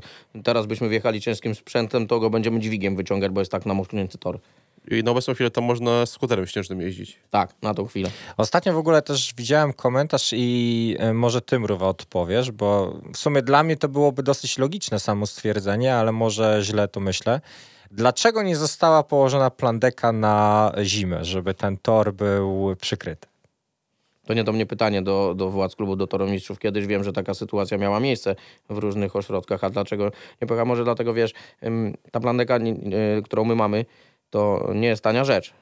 teraz 0.44 0.66
byśmy 0.66 0.88
wjechali 0.88 1.20
ciężkim 1.20 1.54
sprzętem, 1.54 2.06
to 2.06 2.20
go 2.20 2.30
będziemy 2.30 2.60
dźwigiem 2.60 2.96
wyciągać, 2.96 3.32
bo 3.32 3.40
jest 3.40 3.52
tak 3.52 3.66
namocznięty 3.66 4.18
tor. 4.18 4.38
I 4.90 5.02
na 5.02 5.10
obecną 5.10 5.34
chwilę 5.34 5.50
tam 5.50 5.64
można 5.64 6.06
skuterem 6.06 6.46
śnieżnym 6.46 6.80
jeździć. 6.80 7.18
Tak, 7.30 7.54
na 7.62 7.74
tą 7.74 7.86
chwilę. 7.86 8.10
Ostatnio 8.36 8.72
w 8.72 8.76
ogóle 8.76 9.02
też 9.02 9.34
widziałem 9.36 9.72
komentarz 9.72 10.30
i 10.36 10.96
e, 10.98 11.14
może 11.14 11.40
ty, 11.40 11.58
Mruwa, 11.58 11.88
odpowiesz, 11.88 12.50
bo 12.50 13.00
w 13.12 13.16
sumie 13.16 13.42
dla 13.42 13.62
mnie 13.62 13.76
to 13.76 13.88
byłoby 13.88 14.22
dosyć 14.22 14.58
logiczne 14.58 15.00
samo 15.00 15.26
stwierdzenie, 15.26 15.94
ale 15.94 16.12
może 16.12 16.60
źle 16.62 16.88
to 16.88 17.00
myślę. 17.00 17.40
Dlaczego 17.90 18.42
nie 18.42 18.56
została 18.56 19.02
położona 19.02 19.50
plandeka 19.50 20.12
na 20.12 20.72
zimę, 20.82 21.24
żeby 21.24 21.54
ten 21.54 21.76
tor 21.76 22.14
był 22.14 22.76
przykryty? 22.80 23.33
To 24.26 24.34
nie 24.34 24.44
do 24.44 24.52
mnie 24.52 24.66
pytanie 24.66 25.02
do, 25.02 25.34
do 25.36 25.50
władz 25.50 25.76
klubu, 25.76 25.96
do 25.96 26.06
Toromistrzów. 26.06 26.58
Kiedyś 26.58 26.86
wiem, 26.86 27.04
że 27.04 27.12
taka 27.12 27.34
sytuacja 27.34 27.78
miała 27.78 28.00
miejsce 28.00 28.36
w 28.70 28.78
różnych 28.78 29.16
ośrodkach, 29.16 29.64
a 29.64 29.70
dlaczego 29.70 30.10
nie 30.42 30.48
pojechał? 30.48 30.66
Może 30.66 30.84
dlatego, 30.84 31.14
wiesz, 31.14 31.32
ta 32.12 32.20
plandeka, 32.20 32.56
y, 32.58 33.22
którą 33.24 33.44
my 33.44 33.54
mamy, 33.56 33.84
to 34.30 34.70
nie 34.74 34.88
jest 34.88 35.02
tania 35.02 35.24
rzecz. 35.24 35.52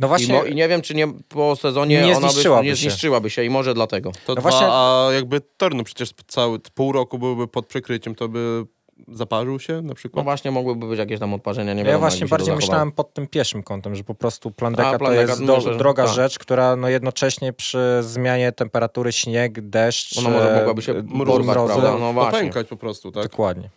No 0.00 0.06
I, 0.06 0.08
właśnie, 0.08 0.34
mo, 0.34 0.44
I 0.44 0.54
nie 0.54 0.68
wiem, 0.68 0.82
czy 0.82 0.94
nie 0.94 1.08
po 1.28 1.56
sezonie 1.56 2.02
Nie 2.02 2.16
ona 2.16 2.30
zniszczyłaby 2.30 2.62
by, 2.62 2.68
nie 2.68 2.76
się. 2.76 2.90
zniszczyłaby 2.90 3.30
się 3.30 3.44
i 3.44 3.50
może 3.50 3.74
dlatego. 3.74 4.12
To 4.12 4.18
No 4.28 4.34
dwa, 4.34 4.50
właśnie- 4.50 4.66
a 4.70 5.08
jakby 5.14 5.40
tor, 5.56 5.74
no 5.74 5.84
przecież 5.84 6.10
cały 6.26 6.58
pół 6.74 6.92
roku 6.92 7.18
byłby 7.18 7.48
pod 7.48 7.66
przykryciem, 7.66 8.14
to 8.14 8.28
by 8.28 8.64
zaparzył 9.08 9.60
się 9.60 9.72
na 9.72 9.82
No 9.82 9.94
przykład. 9.94 10.24
właśnie 10.24 10.50
mogłyby 10.50 10.86
być 10.86 10.98
jakieś 10.98 11.20
tam 11.20 11.34
odparzenia, 11.34 11.72
nie 11.74 11.80
ja 11.80 11.86
wiadomo, 11.86 12.00
właśnie 12.00 12.26
bardziej 12.26 12.56
myślałem 12.56 12.92
pod 12.92 13.14
tym 13.14 13.26
pierwszym 13.26 13.62
kątem, 13.62 13.94
że 13.94 14.04
po 14.04 14.14
prostu 14.14 14.50
plandeka, 14.50 14.88
A, 14.88 14.98
plandeka, 14.98 15.24
to 15.26 15.30
jest 15.30 15.44
do, 15.44 15.60
że 15.60 15.76
droga 15.76 16.04
tak. 16.04 16.14
rzecz, 16.14 16.38
która 16.38 16.76
no 16.76 16.88
jednocześnie 16.88 17.52
przy 17.52 17.98
zmianie 18.00 18.52
temperatury 18.52 19.12
śnieg, 19.12 19.60
deszcz, 19.60 20.18
Ona 20.18 20.30
może 20.30 20.52
e, 20.54 20.58
mogłaby 20.58 20.82
się 20.82 20.92
e, 20.92 21.02
porwać, 21.02 21.46
mrozy. 21.46 21.72
prawda? 21.74 21.98
No 21.98 22.12
właśnie. 22.12 22.38
Popękać 22.38 22.66
po 22.66 22.76
prostu, 22.76 23.12
tak? 23.12 23.22
Dokładnie. 23.22 23.70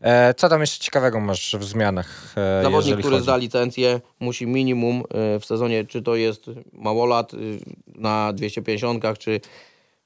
E, 0.00 0.34
co 0.34 0.48
tam 0.48 0.60
jeszcze 0.60 0.84
ciekawego 0.84 1.20
masz 1.20 1.56
w 1.58 1.64
zmianach? 1.64 2.34
E, 2.36 2.62
Zawodnik, 2.62 2.98
który 2.98 3.10
chodzi? 3.14 3.22
zda 3.22 3.36
licencję, 3.36 4.00
musi 4.20 4.46
minimum 4.46 5.00
y, 5.36 5.40
w 5.40 5.44
sezonie, 5.44 5.84
czy 5.84 6.02
to 6.02 6.16
jest 6.16 6.50
małolat 6.72 7.34
y, 7.34 7.58
na 7.86 8.32
250, 8.32 9.04
czy 9.18 9.40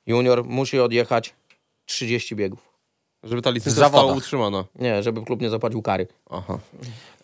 junior, 0.07 0.45
musi 0.45 0.81
odjechać 0.81 1.35
30 1.87 2.37
biegów. 2.37 2.70
Żeby 3.23 3.43
ta 3.43 3.51
licencja 3.51 3.83
została 3.85 4.13
utrzymana. 4.13 4.65
Nie, 4.75 5.03
żeby 5.03 5.23
klub 5.23 5.41
nie 5.43 5.51
zapłacił 5.51 5.83
kary. 5.83 6.07
Aha. 6.31 6.59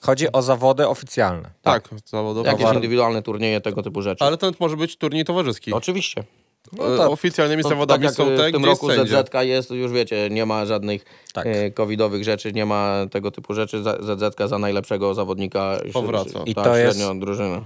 Chodzi 0.00 0.32
o 0.32 0.42
zawody 0.42 0.88
oficjalne. 0.88 1.50
Tak, 1.62 1.88
zawodowo. 2.04 2.50
Jakieś 2.50 2.74
indywidualne 2.74 3.22
turnieje, 3.22 3.60
tego 3.60 3.82
typu 3.82 4.02
rzeczy. 4.02 4.24
Ale 4.24 4.36
to 4.36 4.50
może 4.60 4.76
być 4.76 4.96
turniej 4.96 5.24
towarzyski. 5.24 5.72
Oczywiście. 5.72 6.24
No 6.72 6.94
E, 6.94 6.98
tak. 6.98 7.10
Oficjalnymi 7.10 7.62
No, 7.62 7.68
zawodami 7.68 7.98
tak 7.98 8.04
jak 8.04 8.14
są 8.14 8.30
y, 8.32 8.36
te, 8.36 8.48
w 8.48 8.52
tym 8.52 8.62
jest 8.62 8.82
roku 8.82 8.90
sędzia. 8.96 9.22
ZZK 9.22 9.34
jest, 9.40 9.70
już 9.70 9.92
wiecie, 9.92 10.28
nie 10.30 10.46
ma 10.46 10.66
żadnych 10.66 11.04
Tak. 11.32 11.46
e, 11.46 11.70
covidowych 11.70 12.24
rzeczy, 12.24 12.52
nie 12.52 12.66
ma 12.66 12.94
tego 13.10 13.30
typu 13.30 13.54
rzeczy. 13.54 13.82
ZZK 14.00 14.40
za 14.48 14.58
najlepszego 14.58 15.14
zawodnika 15.14 15.78
Powraca. 15.92 16.42
I 16.46 16.54
tak, 16.54 16.64
to 16.64 16.76
jest-. 16.76 17.00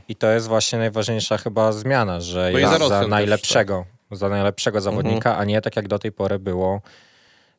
I 0.09 0.17
to 0.17 0.31
jest 0.31 0.49
właśnie 0.49 0.79
najważniejsza 0.79 1.39
chyba 1.39 1.73
zmiana, 1.73 2.21
że 2.21 2.51
No 2.53 2.59
jest 2.59 2.73
za 2.73 2.79
Rosjan 2.79 3.01
też, 3.01 3.11
najlepszego, 3.11 3.85
za 4.11 4.29
najlepszego 4.29 4.79
Mhm. 4.79 4.95
zawodnika, 4.97 5.37
a 5.39 5.45
nie 5.45 5.61
tak 5.61 5.77
jak 5.77 5.89
do 5.89 5.99
tej 5.99 6.13
pory 6.13 6.39
było 6.39 6.81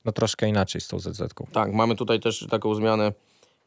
no 0.06 0.12
troszkę 0.12 0.48
inaczej 0.48 0.82
z 0.82 0.88
tą 0.88 1.00
ZZ-ką. 1.00 1.48
Tak, 1.54 1.74
mamy 1.74 1.96
tutaj 1.96 2.20
też 2.20 2.48
taką 2.50 2.76
zmianę 2.76 3.14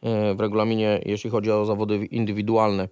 e, 0.03 0.35
w 0.35 0.41
regulaminie, 0.41 1.01
jeśli 1.07 1.31
chodzi 1.31 1.51
o 1.51 1.65
zawody 1.65 1.97
indywidualne. 1.97 2.89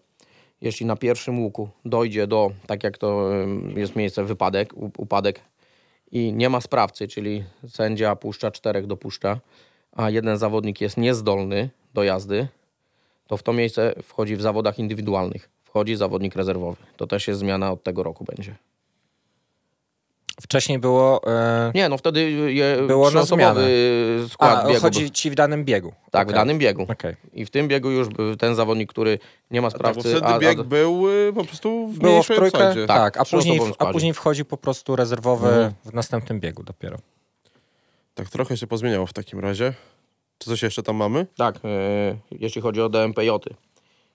Jeśli 0.60 0.86
na 0.86 0.96
pierwszym 0.96 1.40
łuku 1.40 1.68
dojdzie 1.84 2.26
do, 2.26 2.50
tak 2.66 2.84
jak 2.84 2.98
to 2.98 3.30
jest 3.76 3.96
miejsce, 3.96 4.24
wypadek, 4.24 4.74
upadek 4.98 5.40
i 6.12 6.32
nie 6.32 6.48
ma 6.48 6.60
sprawcy, 6.60 7.08
czyli 7.08 7.44
sędzia 7.68 8.16
puszcza, 8.16 8.50
czterech 8.50 8.86
dopuszcza, 8.86 9.40
a 9.92 10.10
jeden 10.10 10.38
zawodnik 10.38 10.80
jest 10.80 10.96
niezdolny 10.96 11.70
do 11.94 12.02
jazdy, 12.02 12.48
to 13.26 13.36
w 13.36 13.42
to 13.42 13.52
miejsce 13.52 13.94
wchodzi 14.02 14.36
w 14.36 14.42
zawodach 14.42 14.78
indywidualnych. 14.78 15.50
Wchodzi 15.64 15.96
zawodnik 15.96 16.36
rezerwowy. 16.36 16.76
To 16.96 17.06
też 17.06 17.28
jest 17.28 17.40
zmiana 17.40 17.72
od 17.72 17.82
tego 17.82 18.02
roku 18.02 18.24
będzie. 18.24 18.54
Wcześniej 20.42 20.78
było... 20.78 21.20
E, 21.26 21.72
Nie, 21.74 21.88
no 21.88 21.98
wtedy 21.98 22.30
je, 22.30 22.76
Było 22.86 23.04
na 23.04 23.10
trzyosobowy 23.10 23.66
skład 24.30 24.64
a, 24.64 24.68
biegu. 24.68 24.80
chodzi 24.80 25.10
ci 25.10 25.30
w 25.30 25.34
danym 25.34 25.64
biegu. 25.64 25.92
Tak, 26.10 26.26
w 26.26 26.30
Okej. 26.30 26.40
danym 26.40 26.58
biegu. 26.58 26.86
Okej. 26.88 27.16
I 27.32 27.44
w 27.44 27.50
tym 27.50 27.68
biegu 27.68 27.90
już 27.90 28.08
ten 28.38 28.54
zawodnik, 28.54 28.90
który 28.90 29.18
nie 29.50 29.62
ma 29.62 29.70
Tak, 29.70 29.82
bo 29.82 29.88
sprawcy. 29.88 30.10
wtedy 30.10 30.26
a- 30.26 30.34
a- 30.34 30.38
bieg 30.38 30.62
był 30.62 31.08
y, 31.28 31.32
po 31.34 31.44
prostu 31.44 31.88
w 31.88 31.98
Było 31.98 32.22
w 32.22 32.26
trójkę, 32.26 32.58
obsadzie. 32.58 32.86
tak, 32.86 32.96
Tak, 33.14 33.16
a, 33.20 33.24
w 33.24 33.30
później, 33.30 33.56
trzyosobowym 33.58 33.88
a 33.88 33.92
później 33.92 34.14
wchodził 34.14 34.44
po 34.44 34.56
prostu 34.56 34.96
rezerwowy 34.96 35.48
Mhm. 35.48 35.72
w 35.84 35.94
następnym 35.94 36.40
biegu 36.40 36.62
dopiero. 36.62 36.98
Tak, 38.14 38.28
trochę 38.30 38.56
się 38.56 38.66
pozmieniało 38.66 39.06
w 39.06 39.12
takim 39.12 39.40
razie. 39.40 39.72
Czy 40.38 40.50
coś 40.50 40.62
jeszcze 40.62 40.82
tam 40.82 40.96
mamy? 40.96 41.26
Tak, 41.36 41.56
e, 41.56 41.58
jeśli 42.30 42.62
chodzi 42.62 42.80
o 42.82 42.88
DMPJ. 42.88 43.30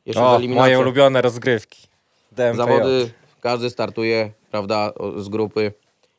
Jeszcze 0.05 0.23
O, 0.25 0.39
moje 0.39 0.79
ulubione 0.79 1.21
rozgrywki. 1.21 1.87
DMPJ. 2.31 2.57
Zawody, 2.57 3.09
każdy 3.41 3.69
startuje, 3.69 4.31
prawda, 4.51 4.91
z 5.17 5.29
grupy 5.29 5.71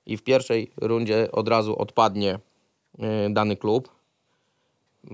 i 0.08 0.16
w 0.16 0.22
pierwszej 0.22 0.70
rundzie 0.76 1.32
od 1.32 1.48
razu 1.48 1.78
odpadnie 1.78 2.38
e, 2.98 3.30
dany 3.30 3.56
klub. 3.56 3.88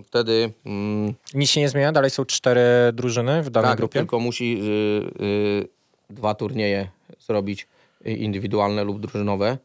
Wtedy 0.05 0.53
mm, 0.67 1.15
Nic 1.35 1.51
się 1.51 1.61
nie 1.61 1.69
zmienia, 1.69 1.93
dalej 1.93 2.11
są 2.11 2.25
cztery 2.25 2.63
drużyny 2.93 3.43
w 3.43 3.51
danej 3.51 3.71
tak, 3.71 3.79
grupie. 3.79 3.99
tylko 3.99 4.21
musi 4.21 4.59
y, 4.63 5.25
y, 5.25 5.69
dwa 6.11 6.35
turnieje 6.35 6.89
zrobić 7.19 7.67
indywidualne 8.05 8.85
lub 8.85 9.01
drużynowe, 9.01 9.59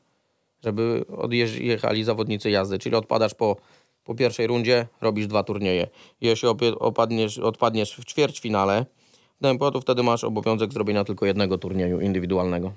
żeby 0.63 1.05
odjechali 1.17 2.03
zawodnicy 2.03 2.49
jazdy. 2.49 2.79
Czyli 2.79 2.95
odpadasz 2.95 3.33
po, 3.33 3.55
po 4.05 4.15
pierwszej 4.15 4.47
rundzie, 4.47 4.87
robisz 5.01 5.27
dwa 5.27 5.43
turnieje. 5.43 5.87
Jeśli 6.21 6.49
opadniesz, 6.79 7.37
odpadniesz 7.37 7.95
w 7.95 8.05
ćwierćfinale, 8.05 8.85
to 9.59 9.81
wtedy 9.81 10.03
masz 10.03 10.23
obowiązek 10.23 10.73
zrobienia 10.73 11.03
tylko 11.03 11.25
jednego 11.25 11.57
turnieju 11.57 12.01
indywidualnego. 12.01 12.73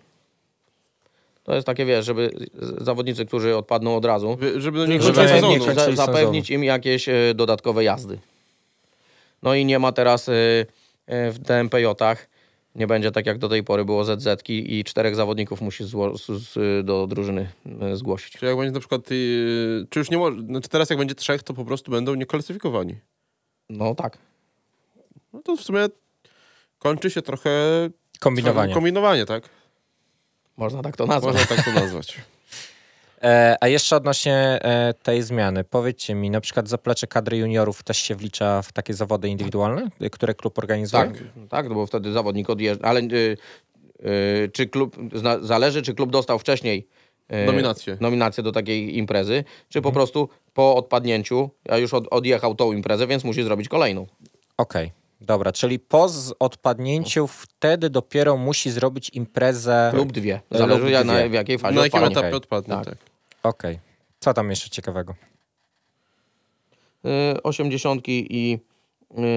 To 1.45 1.55
jest 1.55 1.67
takie, 1.67 1.85
wiesz, 1.87 2.07
żeby 2.07 2.31
zawodnicy, 2.81 3.27
którzy 3.27 3.57
odpadną 3.57 3.97
od 3.97 4.05
razu, 4.05 4.37
Wy- 4.37 4.61
Żeby 4.61 4.79
do 4.79 4.87
nich 4.87 5.03
Żeby 5.03 5.15
kończyć 5.17 5.43
nie 5.43 5.61
sezonu. 5.75 5.97
zapewnić 5.97 6.51
im 6.51 6.65
jakieś 6.65 7.09
e, 7.09 7.15
dodatkowe 7.35 7.85
jazdy. 7.85 8.19
No 9.43 9.55
i 9.55 9.65
nie 9.65 9.79
ma 9.79 9.93
teraz 9.93 10.29
e, 10.29 10.33
e, 11.07 11.31
w 11.31 11.39
DMPJ-ach, 11.39 12.29
nie 12.75 12.87
będzie 12.87 13.11
tak 13.11 13.27
jak 13.27 13.39
do 13.39 13.49
tej 13.49 13.65
pory 13.65 13.85
było 13.85 14.05
ZZ-ki 14.05 14.75
i 14.79 14.85
czterech 14.85 15.15
zawodników 15.17 15.61
musi 15.61 15.85
zło- 15.85 16.19
z, 16.19 16.27
z, 16.43 16.87
do 16.87 17.07
drużyny 17.07 17.49
zgłosić. 17.95 18.33
Czy 18.33 18.47
jak 18.47 18.57
będzie 18.57 18.73
na 18.73 18.81
przykład, 18.81 19.03
czy 19.91 19.99
już 19.99 20.11
nie 20.11 20.17
może, 20.19 20.41
znaczy 20.41 20.69
teraz 20.69 20.91
jak 20.91 20.99
będzie 20.99 21.15
trzech, 21.15 21.43
to 21.43 21.55
po 21.55 21.65
prostu 21.65 21.91
będą 21.91 22.15
nieklasyfikowani. 22.15 22.97
No 23.71 23.95
tak. 23.95 24.19
No 25.33 25.43
to 25.43 25.57
w 25.57 25.61
sumie 25.63 25.87
kończy 26.79 27.11
się 27.11 27.23
trochę 27.23 27.51
Kombinowanie. 28.21 28.75
kombinowanie, 28.75 29.27
tak? 29.27 29.49
Można 30.57 30.83
tak 30.83 30.97
to 30.97 31.07
nazwać. 31.07 31.35
Można 31.35 31.57
tak 31.57 31.65
to 31.65 31.73
nazwać. 31.73 32.17
E, 33.23 33.57
a 33.61 33.69
jeszcze 33.69 33.97
odnośnie 33.97 34.35
e, 34.35 34.95
tej 35.03 35.23
zmiany. 35.23 35.65
Powiedzcie 35.65 36.15
mi, 36.15 36.31
na 36.31 36.41
przykład 36.41 36.69
zaplecze 36.69 37.07
kadry 37.07 37.37
juniorów 37.37 37.83
też 37.83 37.99
się 37.99 38.15
wlicza 38.15 38.63
w 38.63 38.73
takie 38.73 38.95
zawody 38.95 39.29
indywidualne, 39.29 39.89
które 40.13 40.35
klub 40.35 40.59
organizuje? 40.59 41.03
Tak, 41.03 41.13
tak, 41.49 41.69
no 41.69 41.75
bo 41.75 41.87
wtedy 41.87 42.13
zawodnik 42.13 42.51
odjeżdża. 42.51 42.85
Ale 42.85 43.01
y, 43.01 43.37
y, 44.07 44.51
czy 44.53 44.67
klub, 44.67 44.97
zna, 45.15 45.39
zależy, 45.39 45.83
czy 45.83 45.95
klub 45.95 46.11
dostał 46.11 46.39
wcześniej 46.39 46.89
Nominację. 47.47 47.97
nominację 48.01 48.43
do 48.43 48.53
takiej 48.53 48.99
imprezy, 48.99 49.45
czy 49.69 49.83
po 49.83 49.93
prostu 49.93 50.29
po 50.55 50.77
odpadnięciu, 50.77 51.51
a 51.69 51.77
już 51.77 51.95
od, 51.95 52.09
odjechał 52.11 52.55
tą 52.55 52.73
imprezę, 52.73 53.07
więc 53.07 53.25
musi 53.25 53.43
zrobić 53.43 53.69
kolejną. 53.69 54.07
Okej, 54.57 54.93
dobra, 55.23 55.53
czyli 55.53 55.79
po 55.79 56.09
odpadnięciu 56.39 57.27
wtedy 57.27 57.91
dopiero 57.91 58.37
musi 58.37 58.71
zrobić 58.71 59.11
imprezę. 59.13 59.93
Lub 59.95 60.13
dwie. 60.13 60.41
Lub 60.51 60.59
Zależy 60.59 60.85
dwie. 60.85 61.05
na, 61.05 61.29
w 61.29 61.33
jakiej 61.33 61.59
fazie 61.59 61.75
Na 61.77 61.83
jakim 61.85 61.99
odpadnie. 61.99 62.19
etapie 62.21 62.37
odpadnie, 62.37 62.75
Tak. 62.75 62.85
tak. 62.85 62.99
Okej. 63.43 63.79
Co 64.21 64.35
tam 64.35 64.51
jeszcze 64.51 64.71
ciekawego? 64.71 65.15
Y, 67.35 67.43
80 67.43 68.09
i 68.09 68.59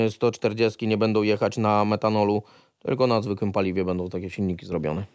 y, 0.08 0.12
140 0.12 0.88
nie 0.88 0.98
będą 0.98 1.22
jechać 1.24 1.58
na 1.58 1.86
metanolu, 1.86 2.44
tylko 2.80 3.08
na 3.08 3.22
zwykłym 3.22 3.52
paliwie 3.52 3.86
będą 3.86 4.10
takie 4.10 4.30
silniki 4.30 4.66
zrobione. 4.66 5.06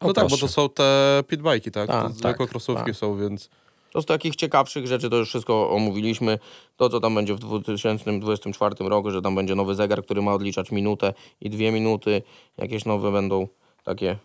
O, 0.00 0.06
No 0.06 0.12
tak, 0.12 0.24
bo 0.24 0.28
proszę. 0.28 0.40
to 0.46 0.52
są 0.52 0.68
te 0.68 1.20
pitbajki, 1.28 1.70
tak? 1.70 1.86
Tak, 1.88 2.12
tak, 2.22 2.36
krosówki 2.48 2.84
tak. 2.86 2.96
są, 2.96 3.18
więc... 3.18 3.50
To 3.96 4.02
z 4.02 4.06
takich 4.06 4.36
ciekawszych 4.36 4.86
rzeczy 4.86 5.10
to 5.10 5.16
już 5.16 5.28
wszystko 5.28 5.70
omówiliśmy. 5.70 6.38
To, 6.76 6.88
co 6.88 7.00
tam 7.00 7.14
będzie 7.14 7.34
w 7.34 7.38
2024 7.38 8.74
roku, 8.80 9.10
że 9.10 9.22
tam 9.22 9.34
będzie 9.34 9.54
nowy 9.54 9.74
zegar, 9.74 10.04
który 10.04 10.22
ma 10.22 10.34
odliczać 10.34 10.70
minutę 10.70 11.14
i 11.40 11.50
dwie 11.50 11.72
minuty. 11.72 12.22
Jakieś 12.56 12.84
nowe 12.84 13.12
będą 13.12 13.48
takie, 13.84 14.16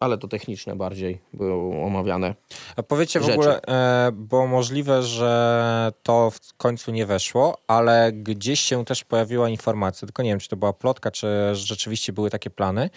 ale 0.00 0.18
to 0.18 0.28
techniczne 0.28 0.76
bardziej 0.76 1.20
były 1.32 1.84
omawiane. 1.84 2.34
A 2.76 2.82
powiedzcie 2.82 3.20
w 3.20 3.22
rzeczy. 3.22 3.38
ogóle, 3.38 3.60
e, 3.62 4.10
bo 4.12 4.46
możliwe, 4.46 5.02
że 5.02 5.92
to 6.02 6.30
w 6.30 6.54
końcu 6.56 6.90
nie 6.90 7.06
weszło, 7.06 7.58
ale 7.66 8.12
gdzieś 8.12 8.60
się 8.60 8.84
też 8.84 9.04
pojawiła 9.04 9.48
informacja, 9.48 10.06
tylko 10.06 10.22
nie 10.22 10.30
wiem, 10.30 10.40
czy 10.40 10.48
to 10.48 10.56
była 10.56 10.72
plotka, 10.72 11.10
czy 11.10 11.26
rzeczywiście 11.52 12.12
były 12.12 12.30
takie 12.30 12.50
plany, 12.50 12.90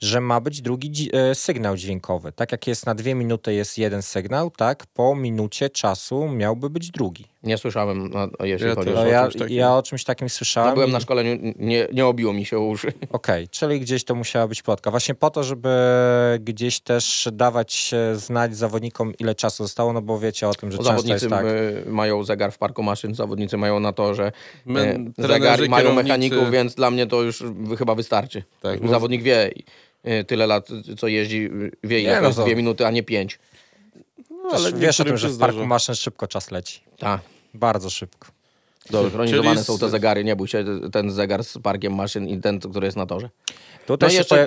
że 0.00 0.20
ma 0.20 0.40
być 0.40 0.62
drugi 0.62 1.10
e, 1.12 1.34
sygnał 1.34 1.76
dźwiękowy. 1.76 2.32
Tak 2.32 2.52
jak 2.52 2.66
jest 2.66 2.86
na 2.86 2.94
dwie 2.94 3.14
minuty 3.14 3.54
jest 3.54 3.78
jeden 3.78 4.02
sygnał, 4.02 4.50
tak 4.50 4.86
po 4.94 5.16
minucie 5.16 5.70
czasu 5.70 6.28
miałby 6.28 6.70
być 6.70 6.90
drugi. 6.90 7.26
Nie 7.42 7.58
słyszałem, 7.58 8.08
na, 8.10 8.28
jeśli 8.42 8.68
Ja 8.68 8.74
chodzi 8.74 8.90
o... 8.90 8.92
No 8.94 9.00
o 9.00 9.06
ja, 9.06 9.22
czymś 9.28 9.42
takim. 9.42 9.56
ja 9.56 9.74
o 9.74 9.82
czymś 9.82 10.04
takim 10.04 10.28
słyszałem. 10.28 10.68
Ja 10.68 10.74
byłem 10.74 10.90
i- 10.90 10.92
na 10.92 11.00
szkoleniu, 11.00 11.52
nie, 11.58 11.88
nie 11.92 12.06
obiło 12.06 12.32
mi 12.32 12.44
się 12.44 12.58
uszy. 12.58 12.92
Okej, 13.10 13.48
czyli 13.48 13.80
gdzieś 13.80 14.04
to 14.04 14.14
musiała 14.14 14.48
być 14.48 14.62
plotka. 14.62 14.90
Właśnie 14.90 15.14
po 15.14 15.30
to, 15.30 15.42
żeby 15.42 15.68
gdzieś 16.40 16.80
też 16.80 17.28
dawać 17.32 17.94
znać 18.14 18.56
zawodnikom, 18.56 19.12
ile 19.18 19.34
czasu 19.34 19.62
zostało, 19.64 19.92
no 19.92 20.02
bo 20.02 20.18
wiecie 20.18 20.48
o 20.48 20.54
tym, 20.54 20.70
że 20.72 20.78
często 20.78 20.90
zawodnicy 20.92 21.12
jest 21.14 21.28
tak. 21.28 21.46
y, 21.46 21.84
mają 21.90 22.24
zegar 22.24 22.52
w 22.52 22.58
parku 22.58 22.82
maszyn, 22.82 23.14
zawodnicy 23.14 23.56
mają 23.56 23.80
na 23.80 23.92
torze 23.92 24.32
My, 24.66 24.80
e, 24.80 24.92
trenerzy, 25.22 25.32
zegar 25.34 25.68
mają 25.68 25.88
kierownicy- 25.90 26.02
mechaników, 26.02 26.50
więc 26.50 26.74
dla 26.74 26.90
mnie 26.90 27.06
to 27.06 27.22
już 27.22 27.44
chyba 27.78 27.94
wystarczy. 27.94 28.42
Tak, 28.62 28.80
no- 28.80 28.88
Zawodnik 28.88 29.22
wie 29.22 29.46
y, 29.46 29.62
tyle 30.26 30.46
lat, 30.46 30.68
co 30.98 31.08
jeździ, 31.08 31.36
y, 31.36 31.70
wie 31.84 32.00
ile 32.00 32.10
Nie, 32.10 32.16
to 32.16 32.22
no 32.28 32.34
to- 32.34 32.44
dwie 32.44 32.56
minuty, 32.56 32.86
a 32.86 32.90
nie 32.90 33.02
pięć. 33.02 33.38
No, 34.30 34.50
ale 34.52 34.72
wiesz 34.72 35.00
o 35.00 35.04
tym, 35.04 35.16
że 35.16 35.28
w 35.28 35.38
parku 35.38 35.66
maszyn 35.66 35.94
szybko 35.94 36.26
czas 36.26 36.50
leci. 36.50 36.80
Tak. 36.98 37.20
Bardzo 37.54 37.90
szybko. 37.90 38.28
Synchronizowane 38.90 39.54
czyli 39.54 39.64
są 39.64 39.78
te 39.78 39.88
zegary, 39.88 40.24
nie 40.24 40.36
bój 40.36 40.48
się, 40.48 40.64
ten 40.92 41.10
zegar 41.10 41.44
z 41.44 41.58
parkiem 41.58 41.94
maszyn 41.94 42.28
i 42.28 42.40
ten, 42.40 42.60
który 42.60 42.86
jest 42.86 42.96
na 42.96 43.06
torze. 43.06 43.30
No 43.88 43.96
Tutaj 43.96 44.08
i 44.08 44.12
się 44.12 44.18
jeszcze 44.18 44.34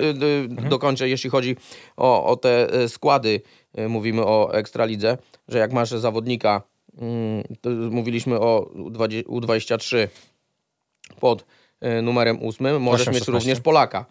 y, 0.60 0.64
y, 0.66 0.68
dokończę, 0.68 1.08
jeśli 1.08 1.30
chodzi 1.30 1.56
o, 1.96 2.26
o 2.26 2.36
te 2.36 2.74
y, 2.82 2.88
składy, 2.88 3.40
y, 3.78 3.88
mówimy 3.88 4.22
o 4.26 4.54
Ekstralidze, 4.54 5.18
że 5.48 5.58
jak 5.58 5.72
masz 5.72 5.90
zawodnika, 5.90 6.62
mm, 6.98 7.42
to 7.60 7.70
mówiliśmy 7.70 8.40
o 8.40 8.70
U20 8.74 9.24
U23 9.24 10.08
pod 11.20 11.44
y, 11.98 12.02
numerem 12.02 12.38
8, 12.42 12.82
możesz 12.82 13.00
Osiem, 13.00 13.14
mieć 13.14 13.24
16. 13.24 13.32
również 13.32 13.60
Polaka. 13.60 14.06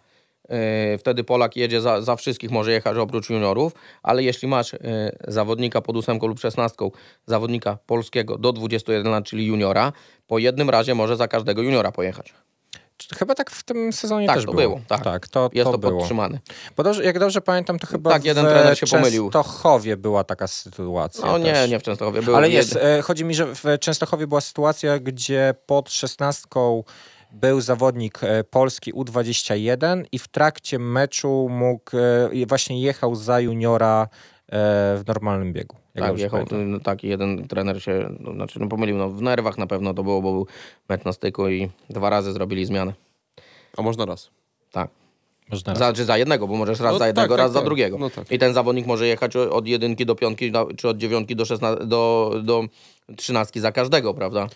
Y, 0.94 0.98
Wtedy 0.98 1.24
Polak 1.24 1.56
jedzie 1.56 1.80
za, 1.80 2.00
za 2.02 2.16
wszystkich, 2.16 2.50
może 2.50 2.72
jechać 2.72 2.96
oprócz 2.96 3.30
juniorów, 3.30 3.72
ale 4.02 4.22
jeśli 4.22 4.48
masz 4.48 4.74
y, 4.74 4.78
zawodnika 5.28 5.80
pod 5.80 5.96
8 5.96 6.18
lub 6.22 6.40
16, 6.40 6.76
zawodnika 7.26 7.78
polskiego 7.86 8.38
do 8.38 8.52
21 8.52 9.12
lat, 9.12 9.24
czyli 9.24 9.46
juniora, 9.46 9.92
po 10.26 10.38
jednym 10.38 10.70
razie 10.70 10.94
może 10.94 11.16
za 11.16 11.28
każdego 11.28 11.62
juniora 11.62 11.92
pojechać. 11.92 12.34
Chyba 13.18 13.34
tak 13.34 13.50
w 13.50 13.62
tym 13.64 13.92
sezonie 13.92 14.26
Tak, 14.26 14.36
też 14.36 14.44
to 14.46 14.52
było. 14.52 14.62
było, 14.62 14.80
tak. 14.88 15.04
tak 15.04 15.28
to, 15.28 15.50
Jest 15.52 15.66
to 15.66 15.72
to 15.72 15.78
było. 15.78 15.98
podtrzymane. 15.98 16.38
Bo 16.76 16.82
dobrze, 16.82 17.04
jak 17.04 17.18
dobrze 17.18 17.40
pamiętam, 17.40 17.78
to 17.78 17.86
chyba 17.86 18.10
Tak, 18.10 18.24
jeden 18.24 18.46
w 18.46 18.48
trener 18.48 18.78
się 18.78 18.86
pomylił. 18.86 19.30
Częstochowie 19.30 19.96
była 19.96 20.24
taka 20.24 20.46
sytuacja 20.46 21.26
No 21.26 21.38
nie, 21.38 21.52
też. 21.52 21.70
nie 21.70 21.78
w 21.78 21.82
Częstochowie. 21.82 22.22
Był 22.22 22.36
Ale 22.36 22.50
jest, 22.50 22.76
e, 22.76 23.02
chodzi 23.02 23.24
mi, 23.24 23.34
że 23.34 23.46
w 23.54 23.62
Częstochowie 23.80 24.26
była 24.26 24.40
sytuacja, 24.40 24.98
gdzie 24.98 25.54
pod 25.66 25.90
szesnastką 25.90 26.84
był 27.32 27.60
zawodnik 27.60 28.24
e, 28.24 28.44
polski 28.44 28.94
U21 28.94 30.04
i 30.12 30.18
w 30.18 30.28
trakcie 30.28 30.78
meczu 30.78 31.48
mógł, 31.50 31.96
e, 32.42 32.46
właśnie 32.46 32.82
jechał 32.82 33.14
za 33.14 33.40
juniora 33.40 34.02
e, 34.02 34.08
w 34.96 35.02
normalnym 35.06 35.52
biegu. 35.52 35.76
Tak, 35.94 36.18
jechał 36.18 36.44
no, 36.50 36.80
taki 36.80 37.08
jeden 37.08 37.48
trener 37.48 37.82
się, 37.82 38.08
no, 38.20 38.32
znaczy 38.32 38.60
no, 38.60 38.68
pomylił, 38.68 38.96
no, 38.96 39.10
w 39.10 39.22
nerwach 39.22 39.58
na 39.58 39.66
pewno 39.66 39.94
to 39.94 40.02
było, 40.02 40.22
bo 40.22 40.32
był 40.32 40.46
mecz 40.88 41.04
na 41.04 41.12
styku 41.12 41.48
i 41.48 41.68
dwa 41.90 42.10
razy 42.10 42.32
zrobili 42.32 42.66
zmianę. 42.66 42.92
A 43.76 43.82
można 43.82 44.04
raz. 44.04 44.30
Tak. 44.72 44.90
Można 45.50 45.72
raz. 45.72 45.78
Za, 45.78 45.92
czy 45.92 46.04
za 46.04 46.18
jednego, 46.18 46.48
bo 46.48 46.56
możesz 46.56 46.80
raz 46.80 46.92
No 46.92 46.98
za 46.98 47.06
jednego, 47.06 47.28
tak, 47.28 47.36
tak, 47.36 47.44
raz 47.44 47.52
za 47.52 47.58
tak. 47.58 47.64
drugiego. 47.64 47.98
No 47.98 48.10
tak. 48.10 48.32
I 48.32 48.38
ten 48.38 48.54
zawodnik 48.54 48.86
może 48.86 49.06
jechać 49.06 49.36
od 49.36 49.66
jedynki 49.66 50.06
do 50.06 50.14
piątki, 50.14 50.52
czy 50.76 50.88
od 50.88 50.98
dziewiątki 50.98 51.36
do, 51.36 51.44
szesna- 51.44 51.86
do, 51.86 52.32
do 52.44 52.64
trzynastki 53.16 53.60
za 53.60 53.72
każdego, 53.72 54.14
prawda? 54.14 54.48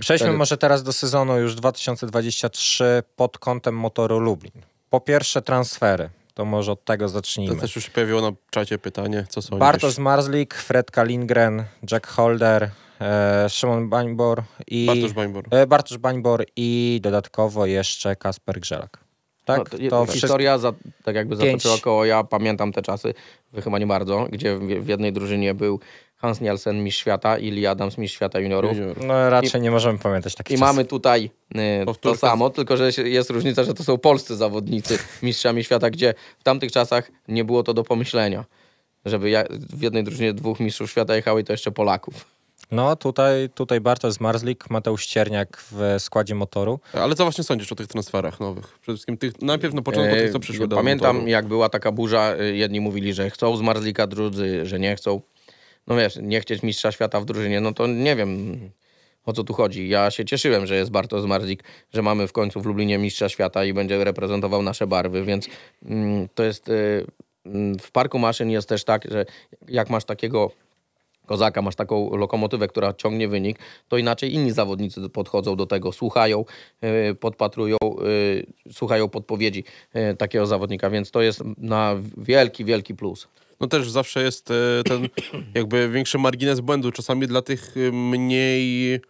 Przejdźmy 0.00 0.26
wtedy- 0.26 0.38
może 0.38 0.56
teraz 0.56 0.82
do 0.82 0.92
sezonu 0.92 1.38
już 1.38 1.54
2023 1.54 3.02
pod 3.16 3.38
kątem 3.38 3.74
motoru 3.76 4.18
Lublin. 4.18 4.52
Po 4.90 5.00
pierwsze 5.00 5.42
transfery, 5.42 6.10
to 6.34 6.44
może 6.44 6.72
od 6.72 6.84
tego 6.84 7.04
To 7.04 7.08
zacznijmy. 7.08 7.60
też 7.60 7.76
już 7.76 7.84
się 7.84 7.90
pojawiło 7.90 8.20
na 8.20 8.32
czacie 8.50 8.78
pytanie, 8.78 9.26
co 9.28 9.42
sądzisz? 9.42 9.60
Bartosz 9.60 9.98
Marzlik, 9.98 10.54
Fred 10.54 10.90
Kalingren, 10.90 11.64
Jack 11.92 12.06
Holder, 12.06 12.70
e, 13.00 13.48
Szymon 13.48 13.88
Bańbor 13.88 14.42
i... 14.66 14.86
Bartosz 14.86 15.12
Bańbor. 15.12 15.44
E, 15.50 15.66
Bartosz 15.66 15.98
Bańbor 15.98 16.44
i 16.56 17.00
dodatkowo 17.02 17.66
jeszcze 17.66 18.16
Kasper 18.16 18.60
Grzelak. 18.60 18.98
tak? 19.44 19.58
No, 19.58 19.64
to, 19.64 19.70
to 19.70 19.88
to 19.90 20.04
wszystko- 20.06 20.26
historia 20.26 20.58
za, 20.58 20.72
tak 21.04 21.14
jakby 21.16 21.36
Pięć. 21.36 21.62
zatoczyła 21.62 21.78
koło, 21.84 22.04
ja 22.04 22.24
pamiętam 22.24 22.72
te 22.72 22.82
czasy, 22.82 23.14
wy 23.52 23.62
chyba 23.62 23.78
nie 23.78 23.86
bardzo, 23.86 24.26
gdzie 24.32 24.56
w, 24.56 24.60
w 24.60 24.88
jednej 24.88 25.12
drużynie 25.12 25.54
był 25.54 25.80
Hans 26.24 26.40
Nielsen, 26.40 26.84
mistrz 26.84 27.00
świata 27.00 27.38
i 27.38 27.50
Lee 27.50 27.66
Adams, 27.66 27.98
mistrz 27.98 28.16
świata 28.16 28.40
juniorów. 28.40 28.76
Junior. 28.76 29.04
No 29.04 29.30
raczej 29.30 29.60
nie 29.60 29.70
możemy 29.70 29.98
pamiętać 29.98 30.34
takich 30.34 30.56
I 30.56 30.60
czasów. 30.60 30.76
mamy 30.76 30.84
tutaj 30.84 31.30
y, 31.56 32.00
to 32.00 32.16
samo, 32.16 32.50
tylko 32.50 32.76
że 32.76 32.90
jest 33.04 33.30
różnica, 33.30 33.64
że 33.64 33.74
to 33.74 33.84
są 33.84 33.98
polscy 33.98 34.36
zawodnicy 34.36 34.98
mistrzami 35.22 35.64
świata, 35.64 35.90
gdzie 35.90 36.14
w 36.38 36.42
tamtych 36.42 36.72
czasach 36.72 37.10
nie 37.28 37.44
było 37.44 37.62
to 37.62 37.74
do 37.74 37.82
pomyślenia. 37.84 38.44
Żeby 39.04 39.30
ja, 39.30 39.44
w 39.50 39.82
jednej 39.82 40.04
drużynie 40.04 40.32
dwóch 40.32 40.60
mistrzów 40.60 40.90
świata 40.90 41.16
jechały 41.16 41.40
i 41.40 41.44
to 41.44 41.52
jeszcze 41.52 41.70
Polaków. 41.70 42.26
No 42.70 42.96
tutaj, 42.96 43.48
tutaj 43.54 43.80
Bartosz 43.80 44.20
Marzlik, 44.20 44.70
Mateusz 44.70 45.06
Cierniak 45.06 45.64
w 45.72 45.96
składzie 45.98 46.34
motoru. 46.34 46.80
Ale 46.92 47.14
co 47.14 47.24
właśnie 47.24 47.44
sądzisz 47.44 47.72
o 47.72 47.74
tych 47.74 47.86
transferach 47.86 48.40
nowych? 48.40 48.78
Przede 48.80 48.96
wszystkim 48.96 49.16
tych, 49.16 49.42
najpierw 49.42 49.74
na 49.74 49.82
początku 49.82 50.14
tych, 50.14 50.32
co 50.32 50.40
przyszły 50.40 50.68
do 50.68 50.76
Pamiętam, 50.76 51.16
motoru. 51.16 51.30
jak 51.30 51.46
była 51.46 51.68
taka 51.68 51.92
burza, 51.92 52.36
y, 52.40 52.56
jedni 52.56 52.80
mówili, 52.80 53.14
że 53.14 53.30
chcą 53.30 53.56
z 53.56 53.60
Marzlika, 53.60 54.06
drudzy, 54.06 54.66
że 54.66 54.78
nie 54.78 54.96
chcą. 54.96 55.20
No 55.86 55.96
wiesz, 55.96 56.18
nie 56.22 56.40
chcieć 56.40 56.62
mistrza 56.62 56.92
świata 56.92 57.20
w 57.20 57.24
drużynie, 57.24 57.60
no 57.60 57.72
to 57.72 57.86
nie 57.86 58.16
wiem 58.16 58.60
o 59.24 59.32
co 59.32 59.44
tu 59.44 59.54
chodzi. 59.54 59.88
Ja 59.88 60.10
się 60.10 60.24
cieszyłem, 60.24 60.66
że 60.66 60.76
jest 60.76 60.90
Bartosz 60.90 61.24
Marzlik, 61.24 61.64
że 61.92 62.02
mamy 62.02 62.28
w 62.28 62.32
końcu 62.32 62.60
w 62.60 62.66
Lublinie 62.66 62.98
mistrza 62.98 63.28
świata 63.28 63.64
i 63.64 63.72
będzie 63.72 64.04
reprezentował 64.04 64.62
nasze 64.62 64.86
barwy, 64.86 65.24
więc 65.24 65.48
mm, 65.84 66.28
to 66.34 66.44
jest... 66.44 66.68
Y, 66.68 67.06
mm, 67.46 67.78
w 67.78 67.90
parku 67.90 68.18
maszyn 68.18 68.50
jest 68.50 68.68
też 68.68 68.84
tak, 68.84 69.04
że 69.10 69.26
jak 69.68 69.90
masz 69.90 70.04
takiego 70.04 70.50
kozaka, 71.26 71.62
masz 71.62 71.76
taką 71.76 72.16
lokomotywę, 72.16 72.68
która 72.68 72.94
ciągnie 72.94 73.28
wynik, 73.28 73.58
to 73.88 73.96
inaczej 73.98 74.34
inni 74.34 74.50
zawodnicy 74.52 75.08
podchodzą 75.08 75.56
do 75.56 75.66
tego, 75.66 75.92
słuchają, 75.92 76.44
yy, 76.82 77.14
podpatrują, 77.14 77.76
yy, 77.82 78.72
słuchają 78.72 79.08
podpowiedzi 79.08 79.64
yy, 79.94 80.16
takiego 80.16 80.46
zawodnika, 80.46 80.90
więc 80.90 81.10
to 81.10 81.22
jest 81.22 81.42
na 81.58 81.96
wielki, 82.16 82.64
wielki 82.64 82.94
plus. 82.94 83.28
No 83.60 83.66
też 83.66 83.90
zawsze 83.90 84.22
jest 84.22 84.50
e, 84.50 84.54
ten 84.84 85.08
jakby 85.54 85.88
większy 85.88 86.18
margines 86.18 86.60
błędu 86.60 86.92
czasami 86.92 87.26
dla 87.26 87.42
tych 87.42 87.74
e, 87.76 87.92
mniej 87.92 89.00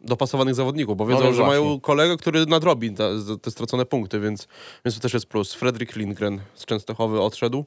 dopasowanych 0.00 0.54
zawodników, 0.54 0.96
bo 0.96 1.06
wiedzą, 1.06 1.24
No 1.24 1.32
że 1.32 1.42
mają 1.42 1.80
kolegę, 1.80 2.16
który 2.16 2.46
nadrobi 2.46 2.92
te, 2.94 3.10
te 3.42 3.50
stracone 3.50 3.84
punkty, 3.84 4.20
więc, 4.20 4.48
więc 4.84 4.94
to 4.94 5.00
też 5.00 5.14
jest 5.14 5.26
plus. 5.26 5.54
Fredrik 5.54 5.96
Lindgren 5.96 6.40
z 6.54 6.64
Częstochowy 6.64 7.20
odszedł. 7.20 7.64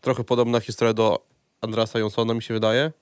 Trochę 0.00 0.24
podobna 0.24 0.60
historia 0.60 0.94
do 0.94 1.26
Andrasa 1.60 1.98
Jonsona 1.98 2.34
mi 2.34 2.42
się 2.42 2.54
wydaje. 2.54 2.92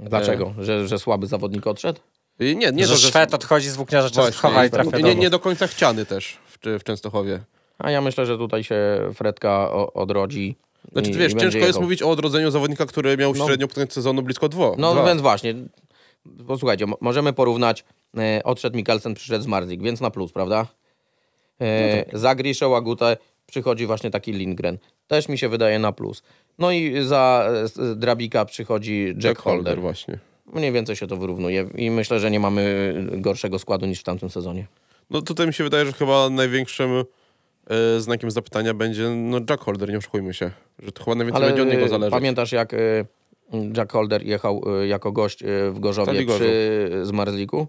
Dlaczego? 0.00 0.54
Że, 0.58 0.88
że 0.88 0.98
słaby 0.98 1.26
zawodnik 1.26 1.66
odszedł? 1.66 2.00
Nie, 2.40 2.54
nie 2.54 2.86
że 2.86 2.92
to, 2.94 3.00
że... 3.00 3.08
Szwed 3.08 3.34
odchodzi 3.34 3.68
z 3.68 3.76
włókniarza. 3.76 4.10
Częstochowa 4.10 4.64
i 4.64 4.70
trafia 4.70 4.96
nie, 4.96 5.02
do 5.02 5.12
nie, 5.12 5.30
do 5.30 5.38
końca 5.40 5.66
chciany 5.66 6.06
też 6.06 6.38
w, 6.46 6.58
w 6.80 6.84
Częstochowie. 6.84 7.40
A 7.78 7.90
ja 7.90 8.00
myślę, 8.00 8.26
że 8.26 8.38
tutaj 8.38 8.64
się 8.64 8.76
Fredka 9.14 9.50
o, 9.70 9.92
odrodzi. 9.92 10.56
Znaczy, 10.92 11.10
i, 11.10 11.14
wiesz, 11.14 11.32
i 11.32 11.36
ciężko 11.36 11.58
jest 11.58 11.80
mówić 11.80 12.02
o 12.02 12.10
odrodzeniu 12.10 12.50
zawodnika, 12.50 12.86
który 12.86 13.16
miał 13.16 13.34
No. 13.34 13.46
średnio 13.46 13.66
pod 13.68 13.74
koniec 13.74 13.92
sezonu 13.92 14.22
blisko 14.22 14.48
dwo. 14.48 14.74
No 14.78 14.92
dwa. 14.92 15.04
więc 15.06 15.20
właśnie, 15.20 15.54
posłuchajcie, 16.46 16.86
mo- 16.86 16.96
możemy 17.00 17.32
porównać, 17.32 17.84
e, 18.18 18.40
odszedł 18.44 18.76
Mikkelsen, 18.76 19.14
przyszedł 19.14 19.44
z 19.44 19.46
Marzik, 19.46 19.82
więc 19.82 20.00
na 20.00 20.10
plus, 20.10 20.32
prawda? 20.32 20.66
E, 21.60 22.18
Za 22.18 22.34
Griszę 22.34 22.68
Łagutę 22.68 23.16
przychodzi 23.52 23.86
właśnie 23.86 24.10
taki 24.10 24.32
Lindgren, 24.32 24.78
też 25.06 25.28
mi 25.28 25.38
się 25.38 25.48
wydaje 25.48 25.78
na 25.78 25.92
plus. 25.92 26.22
No 26.58 26.72
i 26.72 27.02
za 27.02 27.50
Drabika 27.96 28.44
przychodzi 28.44 29.14
Jack, 29.24 29.40
Holder. 29.40 29.80
właśnie. 29.80 30.18
Mniej 30.54 30.72
więcej 30.72 30.96
się 30.96 31.06
to 31.06 31.16
wyrównuje 31.16 31.68
i 31.74 31.90
myślę, 31.90 32.20
że 32.20 32.30
nie 32.30 32.40
mamy 32.40 32.94
gorszego 33.12 33.58
składu 33.58 33.86
niż 33.86 34.00
w 34.00 34.02
tamtym 34.02 34.30
sezonie. 34.30 34.66
No 35.10 35.22
tutaj 35.22 35.46
mi 35.46 35.54
się 35.54 35.64
wydaje, 35.64 35.86
że 35.86 35.92
chyba 35.92 36.30
największym 36.30 36.90
e, 37.66 38.00
znakiem 38.00 38.30
zapytania 38.30 38.74
będzie 38.74 39.08
no 39.08 39.40
Jack 39.50 39.62
Holder, 39.62 39.90
nie 39.90 39.98
oszukujmy 39.98 40.34
się. 40.34 40.50
Że 40.78 40.92
to 40.92 41.04
chyba 41.04 41.14
najwięcej 41.14 41.42
będzie 41.42 41.62
od 41.62 41.68
niego 41.68 41.84
e, 41.84 41.88
zależeć. 41.88 42.12
pamiętasz 42.12 42.52
jak 42.52 42.74
e, 42.74 42.78
Jack 43.76 43.92
Holder 43.92 44.26
jechał 44.26 44.62
jako 44.86 45.12
gość 45.12 45.44
w 45.70 45.76
Gorzowie 45.80 46.12
Stali 46.12 46.26
Gorzów. 46.26 46.42
przy 46.42 46.90
Zmarzliku? 47.02 47.66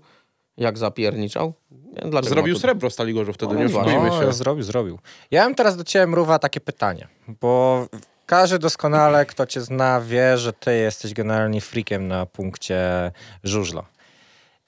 Jak 0.58 0.78
zapierniczał? 0.78 1.54
Dlaczego 1.92 2.36
Zrobił 2.36 2.54
tu- 2.54 2.60
srebro 2.60 2.90
w 2.90 2.94
Stali 2.94 3.14
Gorzów 3.14 3.36
wtedy, 3.36 3.54
No 3.54 3.60
nie 3.60 3.66
oszukujmy 3.66 4.10
się. 4.12 4.22
No, 4.26 4.34
zrobił, 4.34 4.64
zrobił. 4.64 5.00
Ja 5.32 5.44
mam 5.44 5.56
teraz 5.56 5.78
do 5.78 5.84
ciebie, 5.84 6.08
Mrówa, 6.08 6.40
takie 6.40 6.60
pytanie, 6.60 7.08
bo 7.28 7.86
każdy 8.26 8.60
doskonale, 8.60 9.26
kto 9.26 9.46
cię 9.46 9.62
zna, 9.62 10.02
wie, 10.02 10.38
że 10.38 10.54
ty 10.54 10.76
jesteś 10.78 11.14
generalnie 11.14 11.62
freakiem 11.62 12.08
na 12.08 12.26
punkcie 12.26 13.12
żużla. 13.44 13.86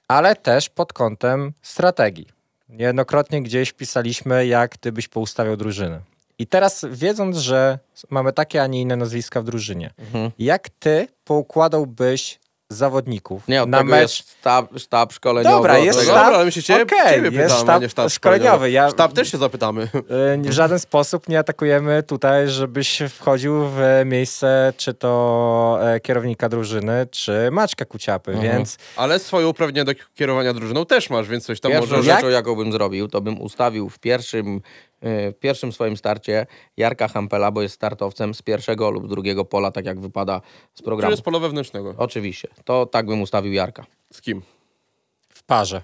Ale 0.07 0.35
też 0.35 0.69
pod 0.69 0.93
kątem 0.93 1.53
strategii. 1.61 2.27
Niejednokrotnie 2.69 3.41
gdzieś 3.43 3.73
pisaliśmy, 3.73 4.47
jak 4.47 4.77
ty 4.77 4.91
byś 4.91 5.07
poustawiał 5.07 5.57
drużynę. 5.57 6.01
I 6.39 6.47
teraz 6.47 6.85
wiedząc, 6.91 7.37
że 7.37 7.79
mamy 8.09 8.33
takie, 8.33 8.61
a 8.63 8.67
nie 8.67 8.81
inne 8.81 8.95
nazwiska 8.95 9.41
w 9.41 9.43
drużynie, 9.45 9.93
Mhm. 9.99 10.31
jak 10.39 10.69
ty 10.69 11.07
poukładałbyś 11.25 12.39
zawodników 12.69 13.47
Nie, 13.47 13.63
od 13.63 13.69
na 13.69 13.77
tego 13.77 13.89
mecz 13.89 14.01
jest 14.01 14.31
sztab, 14.39 14.67
sztab 14.79 15.13
szkoleniowy. 15.13 15.55
Dobra, 15.55 15.77
jest 15.77 15.99
tego- 15.99 16.11
sztab- 16.11 16.15
dobra, 16.23 16.35
ale 16.35 16.45
my 16.45 16.51
się 16.51 16.63
ciebie, 16.63 16.83
Okej, 16.83 17.15
ciebie 17.23 17.37
jest 17.41 17.55
pytamy, 17.59 17.79
sztab 17.79 17.91
sztab 17.91 18.09
szkoleniowy. 18.11 18.71
Ja- 18.71 18.89
Sztab 18.89 19.13
też 19.13 19.31
się 19.31 19.37
zapytamy. 19.37 19.81
Y, 20.45 20.49
W 20.49 20.51
żaden 20.51 20.79
sposób 20.79 21.29
nie 21.29 21.39
atakujemy 21.39 22.03
tutaj, 22.03 22.47
żebyś 22.49 22.99
wchodził 23.09 23.65
w 23.67 23.79
miejsce 24.05 24.73
czy 24.77 24.93
to 24.93 25.79
e, 25.81 25.99
kierownika 25.99 26.49
drużyny, 26.49 27.07
czy 27.11 27.49
Maćka 27.51 27.85
Kuciapy, 27.85 28.31
Mhm. 28.31 28.53
więc 28.53 28.77
Ale 28.95 29.19
swoje 29.19 29.47
uprawnienia 29.47 29.85
do 29.85 29.91
kierowania 30.15 30.53
drużyną 30.53 30.85
też 30.85 31.09
masz, 31.09 31.27
więc 31.27 31.45
coś 31.45 31.59
tam 31.59 31.71
Pierwszą 31.71 31.95
może... 31.95 32.09
Jak- 32.09 32.17
rzeczą, 32.19 32.29
jaką 32.29 32.55
bym 32.55 32.71
zrobił, 32.71 33.07
to 33.07 33.21
bym 33.21 33.41
ustawił 33.41 33.89
w 33.89 33.99
pierwszym, 33.99 34.61
w 35.05 35.33
pierwszym 35.39 35.71
swoim 35.71 35.97
starcie 35.97 36.45
Jarka 36.77 37.07
Hampela, 37.07 37.51
bo 37.51 37.61
jest 37.61 37.75
startowcem 37.75 38.33
z 38.33 38.41
pierwszego 38.41 38.89
lub 38.89 39.07
drugiego 39.07 39.45
pola, 39.45 39.71
tak 39.71 39.85
jak 39.85 39.99
wypada 39.99 40.41
z 40.73 40.77
Czy 40.77 40.83
programu. 40.83 41.11
jest 41.11 41.23
pole 41.23 41.39
wewnętrznego? 41.39 41.95
Oczywiście. 41.97 42.47
To 42.63 42.85
tak 42.85 43.05
bym 43.05 43.21
ustawił 43.21 43.53
Jarka. 43.53 43.85
Z 44.13 44.21
kim? 44.21 44.41
w 45.29 45.43
parze. 45.43 45.81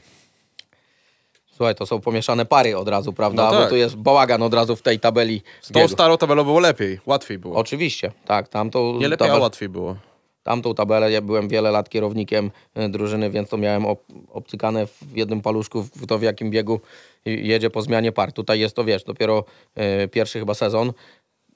Słuchaj, 1.55 1.75
to 1.75 1.85
są 1.85 2.01
pomieszane 2.01 2.45
pary 2.45 2.77
od 2.77 2.87
razu, 2.87 3.13
prawda? 3.13 3.43
No 3.45 3.51
tak. 3.51 3.63
Bo 3.63 3.69
tu 3.69 3.75
jest 3.75 3.95
bałagan 3.95 4.43
od 4.43 4.53
razu 4.53 4.75
w 4.75 4.81
tej 4.81 4.99
tabeli. 4.99 5.41
Z 5.61 5.71
tą 5.71 5.87
starą 5.87 6.17
tabelą 6.17 6.43
było 6.43 6.59
lepiej, 6.59 6.99
łatwiej 7.05 7.37
było. 7.39 7.55
Oczywiście, 7.55 8.11
tak. 8.25 8.47
Tamtą, 8.47 8.93
Nie 8.99 9.07
lepiej, 9.07 9.27
a 9.27 9.31
tabel- 9.31 9.41
łatwiej 9.41 9.69
było. 9.69 9.95
Tamtą 10.43 10.73
tabelę. 10.73 11.11
Ja 11.11 11.21
byłem 11.21 11.47
wiele 11.47 11.71
lat 11.71 11.89
kierownikiem 11.89 12.51
e, 12.75 12.89
drużyny, 12.89 13.29
więc 13.29 13.49
to 13.49 13.57
miałem 13.57 13.85
ob, 13.85 14.03
obcykane 14.29 14.87
w 14.87 15.17
jednym 15.17 15.41
paluszku, 15.41 15.83
w 15.83 16.07
to 16.07 16.17
w 16.17 16.21
jakim 16.21 16.49
biegu 16.49 16.79
jedzie 17.25 17.69
po 17.69 17.81
zmianie 17.81 18.11
par. 18.11 18.31
Tutaj 18.33 18.59
jest 18.59 18.75
to, 18.75 18.83
wiesz, 18.83 19.03
dopiero 19.03 19.43
e, 19.75 20.07
pierwszy 20.07 20.39
chyba 20.39 20.53
sezon. 20.53 20.93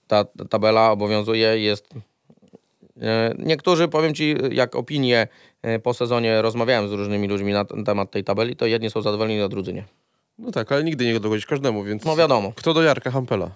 Ta, 0.08 0.24
ta 0.24 0.46
tabela 0.46 0.92
obowiązuje, 0.92 1.60
jest... 1.60 1.94
E, 3.02 3.36
niektórzy, 3.38 3.88
powiem 3.88 4.14
Ci, 4.14 4.36
jak 4.52 4.76
opinie 4.76 5.28
po 5.84 5.94
sezonie 5.94 6.42
rozmawiałem 6.42 6.90
z 6.90 6.92
różnymi 6.92 7.28
ludźmi 7.28 7.54
na 7.54 7.66
temat 7.86 8.12
tej 8.12 8.24
tabeli, 8.24 8.56
to 8.56 8.66
jedni 8.66 8.90
są 8.90 9.02
zadowoleni, 9.02 9.42
a 9.42 9.48
drudzy 9.48 9.74
nie. 9.74 9.84
No 10.40 10.52
tak, 10.52 10.72
ale 10.72 10.84
nigdy 10.84 11.06
nie 11.06 11.20
dogodzisz 11.20 11.46
każdemu, 11.46 11.84
więc... 11.84 12.06
No 12.06 12.16
wiadomo. 12.16 12.52
Kto 12.56 12.74
do 12.74 12.82
Jarka 12.82 13.12
Hampela? 13.12 13.52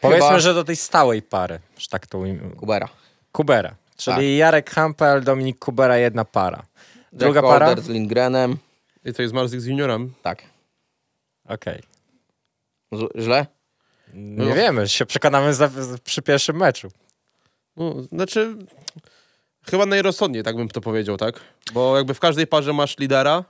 Powiedzmy, 0.00 0.28
Chyba- 0.28 0.40
że 0.40 0.54
do 0.54 0.64
tej 0.64 0.76
stałej 0.76 1.22
pary, 1.22 1.58
że 1.78 1.88
tak 1.88 2.06
to 2.06 2.18
ujmę. 2.18 2.50
Kubera. 2.56 2.88
Kubera, 3.36 3.74
czyli 3.96 4.16
Tak. 4.16 4.24
Jarek 4.38 4.70
Hampel, 4.70 5.24
Dominik 5.24 5.58
Kubera, 5.58 5.96
jedna 5.96 6.24
para. 6.24 6.56
Jack 6.56 6.66
Druga 7.12 7.42
para? 7.42 7.66
Calder 7.66 7.84
z 7.84 7.88
Lindgrenem. 7.88 8.56
I 9.04 9.12
to 9.12 9.22
jest 9.22 9.34
Marzik 9.34 9.60
z 9.60 9.66
juniorem. 9.66 10.12
Tak. 10.22 10.42
Okej. 11.48 11.82
Z, 12.92 13.22
źle? 13.22 13.46
Nie 14.14 14.54
wiemy, 14.54 14.88
się 14.88 15.06
przekonamy 15.06 15.54
za, 15.54 15.70
przy 16.04 16.22
pierwszym 16.22 16.56
meczu. 16.56 16.88
No, 17.76 17.94
znaczy, 18.12 18.56
chyba 19.70 19.86
najrozsądniej, 19.86 20.42
tak 20.42 20.56
bym 20.56 20.68
to 20.68 20.80
powiedział, 20.80 21.16
tak? 21.16 21.40
Bo 21.72 21.96
jakby 21.96 22.14
w 22.14 22.20
każdej 22.20 22.46
parze 22.46 22.72
masz 22.72 22.98
lidera, 22.98 23.44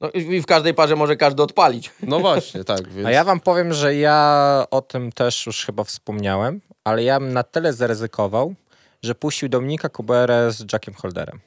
No 0.00 0.10
i 0.10 0.18
i 0.18 0.42
w 0.42 0.46
każdej 0.46 0.74
parze 0.74 0.96
może 0.96 1.16
każdy 1.16 1.42
odpalić. 1.42 1.90
no 2.02 2.20
właśnie, 2.20 2.64
tak, 2.64 2.88
więc... 2.88 3.06
A 3.06 3.10
ja 3.10 3.24
wam 3.24 3.40
powiem, 3.40 3.72
że 3.72 3.94
ja 3.94 4.64
o 4.70 4.80
tym 4.82 5.12
też 5.12 5.46
już 5.46 5.66
chyba 5.66 5.84
wspomniałem, 5.84 6.60
ale 6.84 7.02
ja 7.04 7.20
bym 7.20 7.32
na 7.32 7.42
tyle 7.42 7.72
zaryzykował, 7.72 8.54
że 9.02 9.14
puścił 9.14 9.48
Dominika 9.48 9.88
Kuberę 9.88 10.52
z 10.52 10.72
Jackiem 10.72 10.94
Holderem. 10.94 11.40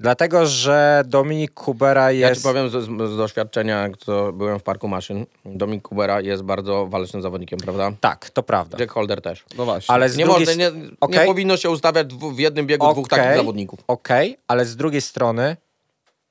Dlatego, 0.00 0.46
że 0.46 1.02
Dominik 1.06 1.50
Kubera 1.54 2.12
Ja 2.12 2.28
jest... 2.28 2.40
ci 2.40 2.48
powiem 2.48 2.68
z, 2.70 2.72
z, 3.12 3.16
doświadczenia, 3.16 3.82
jak 3.82 3.96
to 3.96 4.32
byłem 4.32 4.58
w 4.58 4.62
parku 4.62 4.88
maszyn. 4.88 5.26
Dominik 5.44 5.82
Kubera 5.88 6.20
jest 6.20 6.42
bardzo 6.42 6.86
walecznym 6.86 7.22
zawodnikiem, 7.22 7.58
prawda? 7.58 7.92
Tak, 8.00 8.30
to 8.30 8.42
prawda. 8.42 8.76
Jack 8.80 8.92
Holder 8.92 9.22
też. 9.22 9.44
No 9.58 9.64
właśnie. 9.64 9.94
Ale 9.94 10.08
z 10.08 10.16
Nie, 10.16 10.24
drugiej 10.24 10.46
można, 10.46 10.64
s- 10.64 10.74
nie, 10.74 10.90
Okej. 11.00 11.18
nie 11.20 11.26
powinno 11.26 11.56
się 11.56 11.70
ustawiać 11.70 12.06
dwu, 12.06 12.30
w 12.30 12.38
jednym 12.38 12.66
biegu 12.66 12.92
dwóch 12.92 13.08
takich 13.08 13.36
zawodników. 13.36 13.80
Okej, 13.88 14.38
ale 14.48 14.64
z 14.64 14.76
drugiej 14.76 15.00
strony 15.00 15.56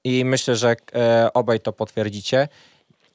i 0.04 0.26
myślę, 0.26 0.56
że 0.56 0.76
e, 0.96 1.30
obaj 1.34 1.60
to 1.60 1.74
potwierdzicie, 1.74 2.48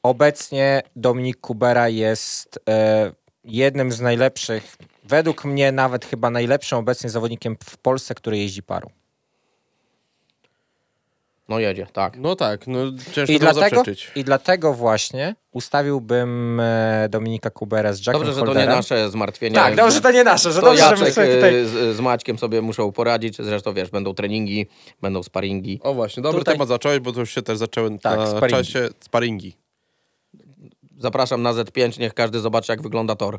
obecnie 0.02 0.82
Dominik 0.96 1.40
Kubera 1.40 1.88
jest 1.88 2.60
e, 2.68 3.12
jednym 3.44 3.92
z 3.92 4.00
najlepszych, 4.00 4.76
według 5.08 5.44
mnie 5.44 5.72
nawet 5.72 6.04
chyba 6.04 6.30
najlepszym 6.30 6.78
obecnie 6.78 7.10
zawodnikiem 7.10 7.56
w 7.64 7.76
Polsce, 7.76 8.14
który 8.14 8.38
jeździ 8.38 8.62
parą. 8.62 8.90
No 11.48 11.58
jedzie, 11.58 11.86
tak. 11.92 12.16
No 12.18 12.36
tak, 12.36 12.66
no 12.66 12.78
ciężko 13.12 13.32
I 13.32 13.38
dlatego, 13.38 13.76
zaprzeczyć. 13.76 14.10
I 14.14 14.24
dlatego 14.24 14.74
właśnie 14.74 15.34
ustawiłbym 15.52 16.60
e, 16.60 17.08
Dominika 17.10 17.50
Kubera 17.50 17.92
z 17.92 17.98
Jackiem 17.98 18.12
Dobrze, 18.12 18.32
że 18.32 18.40
to 18.40 18.46
nie 18.46 18.46
Holderem. 18.46 18.76
nasze 18.76 19.10
zmartwienie. 19.10 19.54
Tak, 19.54 19.76
dobrze, 19.76 19.92
że 19.94 20.00
to 20.00 20.10
nie 20.10 20.24
nasze, 20.24 20.52
że 20.52 20.60
To 20.60 20.66
dobrze, 20.66 20.82
że 20.82 20.90
Jacek 20.90 21.14
sobie 21.14 21.32
y, 21.32 21.34
tutaj... 21.34 21.64
z, 21.66 21.96
z 21.96 22.00
Maćkiem 22.00 22.38
sobie 22.38 22.62
muszą 22.62 22.92
poradzić. 22.92 23.36
Zresztą 23.36 23.74
wiesz, 23.74 23.90
będą 23.90 24.14
treningi, 24.14 24.66
będą 25.02 25.22
sparingi. 25.22 25.80
O 25.82 25.94
właśnie, 25.94 26.22
dobry 26.22 26.38
Tutaj- 26.38 26.54
temat 26.54 26.68
zacząłeś, 26.68 26.98
bo 26.98 27.12
to 27.12 27.20
już 27.20 27.34
się 27.34 27.42
też 27.42 27.58
zaczęły 27.58 27.98
Tak, 27.98 28.18
na 28.18 28.26
sparingi. 28.26 28.64
czasie 28.64 28.88
sparingi. 29.00 29.56
Zapraszam 30.98 31.42
na 31.42 31.52
Z5, 31.52 32.00
niech 32.00 32.14
każdy 32.14 32.40
zobaczy, 32.40 32.72
jak 32.72 32.82
wygląda 32.82 33.16
tor. 33.16 33.38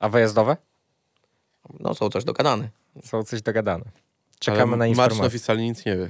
A 0.00 0.08
wyjazdowe? 0.08 0.56
No, 1.80 1.94
są 1.94 2.10
coś 2.10 2.24
dogadane. 2.24 2.68
Są 3.04 3.24
coś 3.24 3.42
dogadane. 3.42 3.84
Czekamy 4.38 4.62
Ale 4.62 4.70
na 4.70 4.76
Marcin 4.76 4.90
informacje. 4.90 5.26
oficjalnie 5.26 5.68
nic 5.68 5.86
nie 5.86 5.96
wie. 5.96 6.08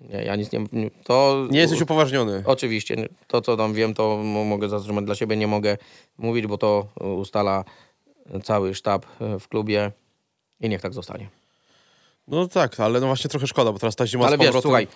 Nie, 0.00 0.22
ja 0.24 0.36
nic 0.36 0.52
nie... 0.52 0.64
To, 1.04 1.46
Nie 1.50 1.58
jesteś 1.58 1.80
upoważniony. 1.80 2.42
Oczywiście. 2.46 3.08
To, 3.26 3.40
co 3.40 3.56
tam 3.56 3.74
wiem, 3.74 3.94
to 3.94 4.16
mogę 4.46 4.68
zatrzymać 4.68 5.04
dla 5.04 5.14
siebie. 5.14 5.36
Nie 5.36 5.46
mogę 5.46 5.76
mówić, 6.18 6.46
bo 6.46 6.58
to 6.58 6.88
y, 7.00 7.04
ustala 7.04 7.64
cały 8.42 8.74
sztab 8.74 9.06
y, 9.20 9.38
w 9.38 9.48
klubie 9.48 9.92
i 10.60 10.68
niech 10.68 10.80
tak 10.80 10.94
zostanie. 10.94 11.28
No 12.28 12.48
tak, 12.48 12.80
ale 12.80 13.00
no 13.00 13.06
właśnie 13.06 13.30
trochę 13.30 13.46
szkoda, 13.46 13.72
bo 13.72 13.78
teraz 13.78 13.96
ta 13.96 14.06
zima 14.06 14.26
Ale 14.26 14.36
z 14.36 14.40
wiesz, 14.40 14.46
powrotem... 14.48 14.62
słuchaj, 14.62 14.86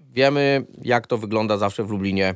wiemy, 0.00 0.66
jak 0.82 1.06
to 1.06 1.18
wygląda 1.18 1.56
zawsze 1.56 1.84
w 1.84 1.90
Lublinie. 1.90 2.34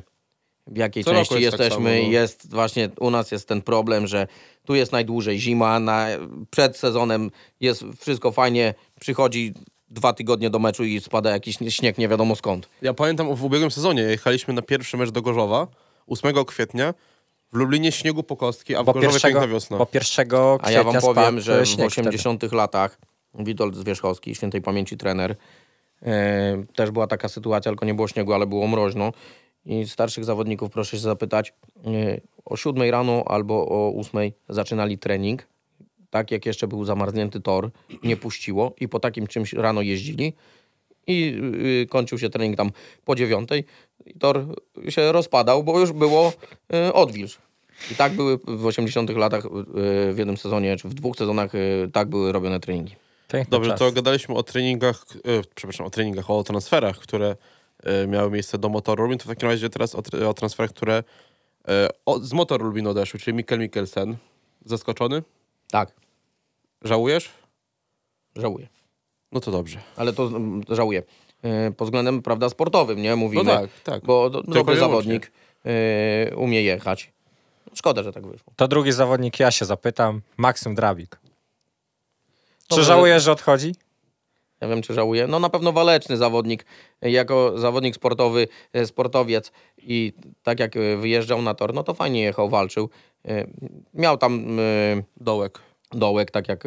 W 0.67 0.77
jakiej 0.77 1.03
Co 1.03 1.11
części 1.11 1.33
jest 1.41 1.57
tak 1.57 1.59
jesteśmy. 1.59 1.95
samo, 1.95 2.05
no. 2.05 2.11
Jest 2.11 2.51
właśnie, 2.51 2.89
u 2.99 3.09
nas 3.09 3.31
jest 3.31 3.47
ten 3.47 3.61
problem, 3.61 4.07
że 4.07 4.27
tu 4.65 4.75
jest 4.75 4.91
najdłużej 4.91 5.39
zima, 5.39 5.79
na, 5.79 6.07
przed 6.49 6.77
sezonem 6.77 7.31
jest 7.59 7.83
wszystko 7.99 8.31
fajnie, 8.31 8.73
przychodzi 8.99 9.53
dwa 9.89 10.13
tygodnie 10.13 10.49
do 10.49 10.59
meczu 10.59 10.83
i 10.83 10.99
spada 11.01 11.31
jakiś 11.31 11.57
śnieg 11.69 11.97
nie 11.97 12.07
wiadomo 12.07 12.35
skąd. 12.35 12.69
Ja 12.81 12.93
pamiętam 12.93 13.35
w 13.35 13.43
ubiegłym 13.43 13.71
sezonie 13.71 14.01
jechaliśmy 14.01 14.53
na 14.53 14.61
pierwszy 14.61 14.97
mecz 14.97 15.09
do 15.09 15.21
Gorzowa 15.21 15.67
8 16.07 16.45
kwietnia. 16.45 16.93
W 17.53 17.57
Lublinie 17.57 17.91
śniegu 17.91 18.23
po 18.23 18.37
kostki, 18.37 18.75
a 18.75 18.83
w 18.83 18.85
Bo 18.85 18.93
Gorzowie 18.93 19.11
pierwszego, 19.11 19.39
piękna 19.39 19.53
wiosna. 19.53 19.77
bo 19.77 19.85
pierwszego 19.85 20.59
A 20.61 20.71
ja 20.71 20.83
wam 20.83 21.01
powiem, 21.01 21.41
że 21.41 21.61
w 21.61 21.67
śnieg 21.67 21.91
wtedy. 21.91 22.09
80 22.09 22.51
latach 22.51 22.97
Witold 23.33 23.75
Zwierzchowski, 23.75 24.35
świętej 24.35 24.61
pamięci 24.61 24.97
trener, 24.97 25.35
e, 26.01 26.63
też 26.75 26.91
była 26.91 27.07
taka 27.07 27.29
sytuacja, 27.29 27.71
tylko 27.71 27.85
nie 27.85 27.93
było 27.93 28.07
śniegu, 28.07 28.33
ale 28.33 28.47
było 28.47 28.67
mroźno. 28.67 29.13
I 29.65 29.87
starszych 29.87 30.25
zawodników 30.25 30.69
proszę 30.69 30.91
się 30.91 31.03
zapytać, 31.03 31.53
e, 31.85 32.21
o 32.45 32.57
7 32.57 32.89
rano 32.91 33.23
albo 33.27 33.67
o 33.69 33.99
8 33.99 34.31
zaczynali 34.49 34.97
trening, 34.97 35.47
tak 36.09 36.31
jak 36.31 36.45
jeszcze 36.45 36.67
był 36.67 36.85
zamarznięty 36.85 37.41
tor, 37.41 37.71
nie 38.03 38.17
puściło 38.17 38.73
i 38.79 38.87
po 38.87 38.99
takim 38.99 39.27
czymś 39.27 39.53
rano 39.53 39.81
jeździli 39.81 40.33
i 41.07 41.41
y, 41.83 41.87
kończył 41.89 42.19
się 42.19 42.29
trening 42.29 42.57
tam 42.57 42.71
po 43.05 43.15
dziewiątej 43.15 43.65
i 44.05 44.13
tor 44.13 44.45
się 44.89 45.11
rozpadał, 45.11 45.63
bo 45.63 45.79
już 45.79 45.91
było 45.91 46.33
y, 46.73 46.93
odwilż. 46.93 47.37
I 47.91 47.95
tak 47.95 48.13
były 48.13 48.37
w 48.47 48.65
80 48.65 49.09
latach 49.09 49.45
y, 49.45 49.49
w 50.13 50.15
jednym 50.17 50.37
sezonie, 50.37 50.77
czy 50.77 50.89
w 50.89 50.93
dwóch 50.93 51.17
sezonach 51.17 51.55
y, 51.55 51.89
tak 51.93 52.09
były 52.09 52.31
robione 52.31 52.59
treningi. 52.59 52.95
Piękny 53.27 53.51
Dobrze, 53.51 53.69
czas. 53.69 53.79
to 53.79 53.91
gadaliśmy 53.91 54.35
o 54.35 54.43
treningach, 54.43 55.05
e, 55.15 55.41
przepraszam, 55.55 55.85
o 55.85 55.89
treningach, 55.89 56.29
o 56.29 56.43
transferach, 56.43 56.97
które 56.97 57.35
miały 58.07 58.31
miejsce 58.31 58.57
do 58.57 58.69
Motoru 58.69 59.03
Lublin. 59.03 59.19
To 59.19 59.25
w 59.25 59.27
takim 59.27 59.49
razie 59.49 59.69
teraz 59.69 59.95
o, 59.95 60.01
o 60.29 60.33
transferach, 60.33 60.71
które 60.71 61.03
e, 61.67 61.89
o, 62.05 62.19
z 62.19 62.33
Motoru 62.33 62.65
Lublin 62.65 62.87
odeszły, 62.87 63.19
czyli 63.19 63.37
Mikkel 63.37 63.59
Mikkelsen. 63.59 64.17
Zaskoczony? 64.65 65.23
Tak, 65.71 65.91
Żałujesz? 66.83 67.29
żałuję. 68.35 68.67
No 69.31 69.39
to 69.39 69.51
dobrze. 69.51 69.79
Ale 69.95 70.13
to 70.13 70.31
żałuję. 70.69 71.03
Y, 71.69 71.71
Pod 71.71 71.87
względem, 71.87 72.21
prawda, 72.21 72.49
sportowym, 72.49 73.01
nie? 73.01 73.15
Mówimy. 73.15 73.43
No 73.43 73.51
tak, 73.51 73.69
tak. 73.83 74.03
Bo 74.03 74.29
do, 74.29 74.43
dobry 74.43 74.77
zawodnik 74.77 75.31
y, 76.31 76.35
umie 76.35 76.63
jechać. 76.63 77.11
Szkoda, 77.73 78.03
że 78.03 78.13
tak 78.13 78.27
wyszło. 78.27 78.53
To 78.55 78.67
drugi 78.67 78.91
zawodnik, 78.91 79.39
ja 79.39 79.51
się 79.51 79.65
zapytam. 79.65 80.21
Maksym 80.37 80.75
Drabik. 80.75 81.19
Czy 82.67 82.69
Dobrze, 82.69 82.83
żałujesz, 82.85 83.23
że 83.23 83.31
odchodzi? 83.31 83.75
Ja 84.61 84.67
wiem, 84.67 84.81
czy 84.81 84.93
żałuję. 84.93 85.27
No 85.27 85.39
na 85.39 85.49
pewno 85.49 85.71
waleczny 85.71 86.17
zawodnik. 86.17 86.65
Jako 87.01 87.59
zawodnik 87.59 87.95
sportowy, 87.95 88.47
e, 88.73 88.85
sportowiec 88.85 89.51
i 89.77 90.13
tak 90.43 90.59
jak 90.59 90.77
e, 90.77 90.97
wyjeżdżał 90.97 91.41
na 91.41 91.53
tor, 91.53 91.73
no 91.73 91.83
to 91.83 91.93
fajnie 91.93 92.21
jechał, 92.21 92.49
walczył. 92.49 92.89
E, 93.27 93.47
Miał 93.93 94.17
tam 94.17 94.57
Dołek. 95.17 95.59
dołek, 95.91 96.31
tak 96.31 96.47
jak 96.47 96.63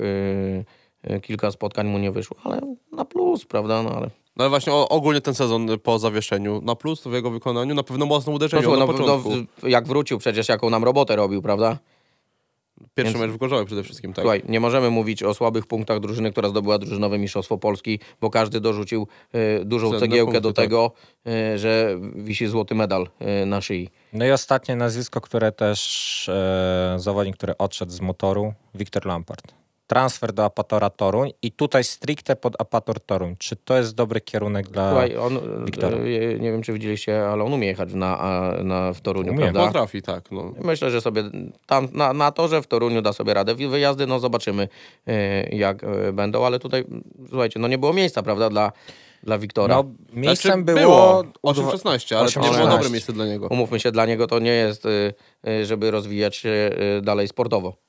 kilka 1.23 1.51
spotkań 1.51 1.87
mu 1.87 1.99
nie 1.99 2.11
wyszło, 2.11 2.37
ale 2.45 2.61
na 2.93 3.05
plus, 3.05 3.45
prawda? 3.45 3.83
No 3.83 3.91
ale 3.91 4.11
No 4.37 4.45
ale 4.45 4.49
właśnie 4.51 4.73
o, 4.73 4.89
ogólnie 4.89 5.21
ten 5.21 5.35
sezon 5.35 5.69
po 5.83 5.99
zawieszeniu 5.99 6.61
na 6.65 6.75
plus 6.75 7.03
w 7.05 7.13
jego 7.13 7.31
wykonaniu 7.31 7.75
na 7.75 7.83
pewno 7.83 8.07
mocno 8.07 8.33
no, 8.33 8.37
uderzenie 8.37 8.63
słuchaj, 8.63 8.81
na 8.81 8.87
no, 8.87 8.93
no, 8.93 8.99
początku. 8.99 9.31
w- 9.63 9.69
jak 9.69 9.87
wrócił 9.89 10.19
przecież, 10.19 10.49
jaką 10.49 10.71
nam 10.71 10.85
robotę 10.85 11.17
robił, 11.17 11.43
prawda? 11.43 11.79
Pierwszy 12.95 13.15
więc- 13.15 13.27
mecz 13.27 13.37
w 13.37 13.37
Gorzowie 13.37 13.65
przede 13.67 13.83
wszystkim, 13.83 14.13
tak. 14.13 14.23
Słuchaj, 14.23 14.43
nie 14.49 14.61
możemy 14.61 14.91
mówić 14.91 15.23
o 15.23 15.35
słabych 15.35 15.67
punktach 15.67 16.01
drużyny, 16.01 16.33
która 16.33 16.49
zdobyła 16.49 16.79
drużynowe 16.79 17.19
mistrzostwo 17.19 17.59
Polski, 17.59 17.99
bo 18.21 18.31
każdy 18.31 18.61
dorzucił 18.61 19.07
e, 19.33 19.65
dużą 19.65 19.87
Cenne 19.91 20.01
cegiełkę 20.01 20.33
punkty, 20.33 20.41
do 20.41 20.53
tak. 20.53 20.65
tego, 20.65 20.93
e, 21.27 21.59
że 21.59 21.99
wisi 22.15 22.47
złoty 22.47 22.75
medal 22.75 23.09
e, 23.19 23.47
na 23.47 23.61
szyi. 23.61 23.89
No 24.13 24.27
i 24.27 24.31
ostatnie 24.31 24.77
nazwisko, 24.77 25.21
które 25.21 25.53
też 25.53 26.31
zawodnik, 26.97 27.37
który 27.37 27.57
odszedł 27.59 27.93
z 27.93 28.01
motoru, 28.01 28.55
Wiktor 28.75 29.07
Lampard. 29.07 29.55
Transfer 29.89 30.33
do 30.33 30.45
Apatora 30.45 30.91
Toruń 30.91 31.31
i 31.43 31.53
tutaj 31.53 31.85
stricte 31.85 32.37
pod 32.37 32.61
Apator 32.61 33.01
Toruń. 33.01 33.37
Czy 33.39 33.57
to 33.57 33.77
jest 33.77 33.95
dobry 33.95 34.21
kierunek 34.21 34.69
dla... 34.69 34.91
Słuchaj, 34.91 35.17
on, 35.17 35.65
Wiktora. 35.65 35.97
e, 35.97 36.39
nie 36.39 36.53
wiem 36.53 36.63
czy 36.63 36.73
widzieliście, 36.73 37.27
ale 37.27 37.45
on 37.45 37.53
umie 37.53 37.67
jechać 37.67 37.95
na, 37.95 38.53
na, 38.65 38.93
w 38.93 39.01
Toruniu, 39.01 39.33
Umie. 39.33 39.43
prawda? 39.43 39.67
Potrafi, 39.67 40.03
tak. 40.03 40.31
No. 40.33 40.55
Myślę, 40.65 40.91
że 40.91 41.01
sobie 41.01 41.25
tam 41.67 41.89
na, 41.93 42.13
na 42.13 42.33
torze 42.33 42.63
w 42.63 42.67
Toruniu 42.67 43.03
da 43.03 43.13
sobie 43.13 43.35
radę. 43.35 43.55
Wy- 43.55 43.69
Wyjazdy, 43.69 44.07
no 44.07 44.19
zobaczymy 44.19 44.69
e, 45.07 45.43
jak 45.57 45.85
e, 45.85 46.13
będą, 46.13 46.47
ale 46.47 46.59
tutaj, 46.59 46.85
słuchajcie, 47.29 47.61
no 47.61 47.69
nie 47.69 47.79
było 47.79 47.93
miejsca, 47.93 48.23
prawda, 48.23 48.51
dla, 48.51 48.73
dla 49.23 49.39
Wiktora. 49.39 49.75
No, 49.75 49.85
miejscem 50.13 50.65
Znaczy, 50.65 50.81
było... 50.81 51.25
8-16, 51.43 52.15
ale 52.17 52.31
to 52.31 52.41
nie 52.41 52.49
było 52.49 52.67
8-16. 52.67 52.71
dobre 52.71 52.91
miejsce 52.91 53.13
dla 53.13 53.27
niego. 53.27 53.47
Umówmy 53.51 53.81
się, 53.81 53.93
dla 53.93 54.07
niego 54.07 54.27
to 54.27 54.39
nie 54.39 54.53
jest, 54.55 54.87
e, 54.87 55.13
e, 55.47 55.67
żeby 55.67 55.91
rozwijać 55.91 56.37
się 56.37 56.51
e, 56.99 57.01
dalej 57.01 57.29
sportowo. 57.29 57.88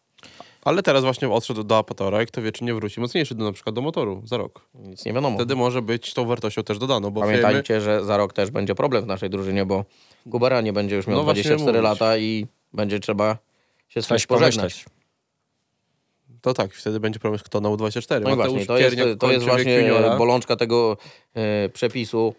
Ale 0.63 0.83
teraz 0.83 1.03
właśnie 1.03 1.29
odszedł 1.29 1.63
do 1.63 1.77
Apatora 1.77 2.23
i 2.23 2.25
kto 2.25 2.41
wie, 2.41 2.51
czy 2.51 2.63
nie 2.63 2.73
wróci 2.73 2.99
mocniejszy 3.01 3.35
do, 3.35 3.43
na 3.45 3.51
przykład 3.51 3.75
do 3.75 3.81
motoru 3.81 4.21
za 4.25 4.37
rok. 4.37 4.61
Nic 4.75 5.05
nie 5.05 5.13
wiadomo. 5.13 5.35
Wtedy 5.37 5.55
może 5.55 5.81
być 5.81 6.13
tą 6.13 6.25
wartością 6.25 6.63
też 6.63 6.77
dodano, 6.77 7.11
bo 7.11 7.21
wiemy, 7.21 7.41
Pamiętajcie, 7.41 7.81
że 7.81 8.05
za 8.05 8.17
rok 8.17 8.33
też 8.33 8.51
będzie 8.51 8.75
problem 8.75 9.03
w 9.03 9.07
naszej 9.07 9.29
drużynie, 9.29 9.65
bo 9.65 9.85
Gubera 10.25 10.61
nie 10.61 10.73
będzie 10.73 10.95
już 10.95 11.07
miał 11.07 11.17
No 11.17 11.23
właśnie 11.23 11.43
24 11.43 11.77
mówić. 11.81 11.99
lata 11.99 12.17
i 12.17 12.47
będzie 12.73 12.99
trzeba 12.99 13.37
się 13.89 14.01
Coś 14.01 14.25
pożegnać. 14.27 14.85
to 16.41 16.53
tak, 16.53 16.73
wtedy 16.73 16.99
będzie 16.99 17.19
problem, 17.19 17.41
kto 17.45 17.61
na 17.61 17.69
U24. 17.69 18.21
No 18.21 18.29
i 18.31 18.35
właśnie, 18.35 18.65
to 18.65 18.77
jest, 18.77 18.95
to 19.19 19.31
jest 19.31 19.45
właśnie 19.45 19.79
juniora. 19.79 20.17
bolączka 20.17 20.55
tego 20.55 20.97
e, 21.33 21.69
przepisu, 21.69 22.33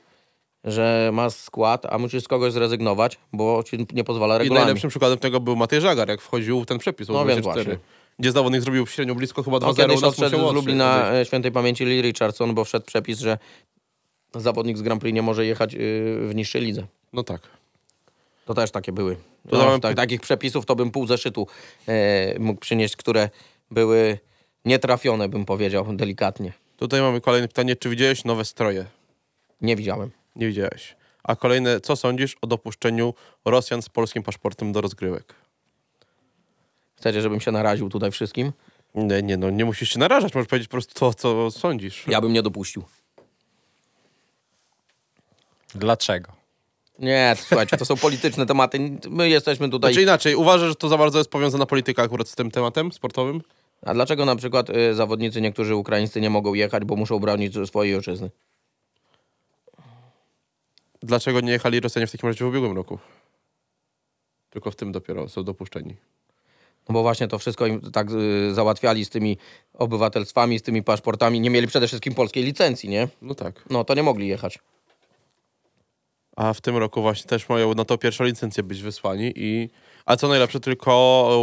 że 0.65 1.11
masz 1.13 1.33
skład, 1.35 1.87
a 1.87 1.99
musisz 1.99 2.25
z 2.25 2.29
kogoś 2.29 2.53
zrezygnować, 2.53 3.19
bo 3.33 3.63
ci 3.63 3.87
nie 3.93 4.05
pozwala 4.05 4.37
I 4.37 4.39
regulamin. 4.39 4.65
najlepszym 4.67 4.91
przykładem 4.91 5.19
tego 5.19 5.41
był 5.41 5.57
Matej 5.57 5.81
Żagar, 5.81 6.09
jak 6.09 6.21
wchodził 6.21 6.61
w 6.61 6.67
ten 6.67 6.79
przepis 6.79 7.09
No 7.09 7.25
więc 7.27 7.41
U24. 7.41 7.43
właśnie. 7.55 7.79
Gdzie 8.19 8.33
zawodnik 8.33 8.63
zrobił 8.63 8.87
średnio 8.87 9.15
blisko 9.15 9.43
chyba 9.43 9.57
2-0, 9.57 9.69
On 9.69 9.75
kiedyś 9.77 10.03
odszedł 10.03 10.51
z 10.51 10.55
Lublina 10.55 11.13
e, 11.13 11.25
świętej 11.25 11.53
pamięci 11.53 11.85
Lee 11.85 12.03
Richardson, 12.03 12.55
bo 12.55 12.65
wszedł 12.65 12.87
przepis, 12.87 13.19
że 13.19 13.39
zawodnik 14.35 14.79
z 14.79 14.83
Grand 14.83 15.01
Prix 15.01 15.15
nie 15.15 15.23
może 15.23 15.47
jechać 15.47 15.75
e, 15.75 15.79
w 16.27 16.33
niższej 16.35 16.63
lidze. 16.63 16.87
No 17.13 17.23
tak. 17.23 17.41
To 18.47 18.55
też 18.55 18.71
takie 18.71 18.93
były. 18.93 19.17
To 19.17 19.57
No, 19.57 19.59
dałem- 19.59 19.81
tak, 19.81 19.97
takich 19.97 20.21
przepisów 20.21 20.67
to 20.67 20.77
bym 20.77 20.91
pół 20.91 21.07
zeszytu 21.07 21.47
e, 21.89 22.39
mógł 22.39 22.61
przynieść, 22.61 22.97
które 22.97 23.31
były 23.71 24.19
nietrafione, 24.65 25.29
bym 25.29 25.45
powiedział 25.45 25.97
delikatnie. 25.97 26.53
Tutaj 26.77 27.01
mamy 27.01 27.21
kolejne 27.21 27.49
pytanie, 27.49 27.77
czy 27.77 27.89
widziałeś 27.89 28.25
nowe 28.25 28.45
stroje? 28.45 28.85
Nie 29.61 29.77
widziałem. 29.77 30.11
Nie 30.37 30.47
widziałeś. 30.47 30.97
A 31.25 31.37
kolejne, 31.37 31.81
co 31.81 31.97
sądzisz 31.97 32.37
o 32.43 32.47
dopuszczeniu 32.47 33.15
Rosjan 33.45 33.83
z 33.83 33.89
polskim 33.89 34.23
paszportem 34.23 34.73
do 34.73 34.81
rozgrywek? 34.81 35.35
Chcecie, 37.01 37.23
żebym 37.23 37.41
się 37.41 37.53
naraził 37.53 37.89
tutaj 37.89 38.11
wszystkim? 38.11 38.53
Nie, 38.95 39.23
nie, 39.23 39.37
no 39.37 39.51
nie 39.51 39.65
musisz 39.65 39.93
się 39.93 39.99
narażać, 39.99 40.35
możesz 40.35 40.49
powiedzieć 40.49 40.69
po 40.69 40.73
prostu 40.73 40.95
to, 40.95 41.15
co 41.15 41.51
sądzisz. 41.51 42.05
Ja 42.07 42.21
bym 42.21 42.33
nie 42.33 42.43
dopuścił. 42.43 42.83
Dlaczego? 45.75 46.33
Nie, 46.99 47.37
słuchajcie, 47.39 47.77
to 47.77 47.85
są 47.85 47.97
polityczne 47.97 48.47
tematy. 48.47 48.99
My 49.11 49.29
jesteśmy 49.29 49.69
tutaj. 49.69 49.93
Znaczy 49.93 50.03
inaczej, 50.03 50.35
uważasz, 50.35 50.69
że 50.69 50.75
to 50.75 50.89
za 50.89 50.99
bardzo 50.99 51.19
jest 51.19 51.31
powiązana 51.31 51.67
polityka 51.67 52.03
akurat 52.03 52.29
z 52.29 52.35
tym 52.35 52.51
tematem 52.51 52.93
sportowym? 52.93 53.43
A 53.83 53.95
dlaczego 53.95 54.25
na 54.25 54.37
przykład 54.37 54.71
y, 54.71 54.95
zawodnicy 54.95 55.41
niektórzy 55.41 55.75
ukraińscy 55.75 56.21
nie 56.21 56.31
mogą 56.31 56.55
jechać, 56.55 56.85
bo 56.85 56.97
muszą 56.97 57.19
bronić 57.19 57.55
swojej 57.67 57.95
ojczyzny? 57.95 58.31
Dlaczego 61.03 61.41
nie 61.41 61.53
jechali 61.53 61.81
Rosjanie 61.81 62.07
w 62.07 62.13
takim 62.13 62.29
razie 62.29 62.45
w 62.45 62.49
ubiegłym 62.49 62.77
roku? 62.77 62.99
Tylko 64.51 64.71
w 64.71 64.77
tym 64.77 64.93
dopiero 64.93 65.29
są 65.29 65.45
dopuszczeni. 65.45 65.97
No 66.89 66.93
bo 66.93 67.03
właśnie 67.03 67.29
to 67.29 67.39
wszystko 67.39 67.67
im 67.67 67.81
tak 67.93 68.11
y, 68.11 68.55
załatwiali 68.55 69.05
z 69.05 69.11
tymi 69.11 69.37
obywatelstwami, 69.75 70.59
z 70.59 70.63
tymi 70.63 70.83
paszportami. 70.83 71.41
Nie 71.41 71.51
mieli 71.51 71.67
przede 71.67 71.87
wszystkim 71.87 72.15
polskiej 72.15 72.45
licencji, 72.45 72.89
nie? 72.89 73.09
No 73.23 73.35
tak. 73.35 73.65
No 73.71 73.85
to 73.85 73.95
nie 73.95 74.03
mogli 74.03 74.29
jechać. 74.29 74.59
A 76.37 76.53
w 76.53 76.61
tym 76.61 76.77
roku 76.77 77.03
właśnie 77.03 77.29
też 77.29 77.49
mają 77.49 77.75
na 77.75 77.85
to 77.85 77.99
pierwszą 77.99 78.25
licencję 78.25 78.63
być 78.63 78.83
wysłani 78.83 79.33
i... 79.37 79.71
A 80.07 80.17
co 80.17 80.29
najlepsze, 80.29 80.61
tylko 80.61 80.93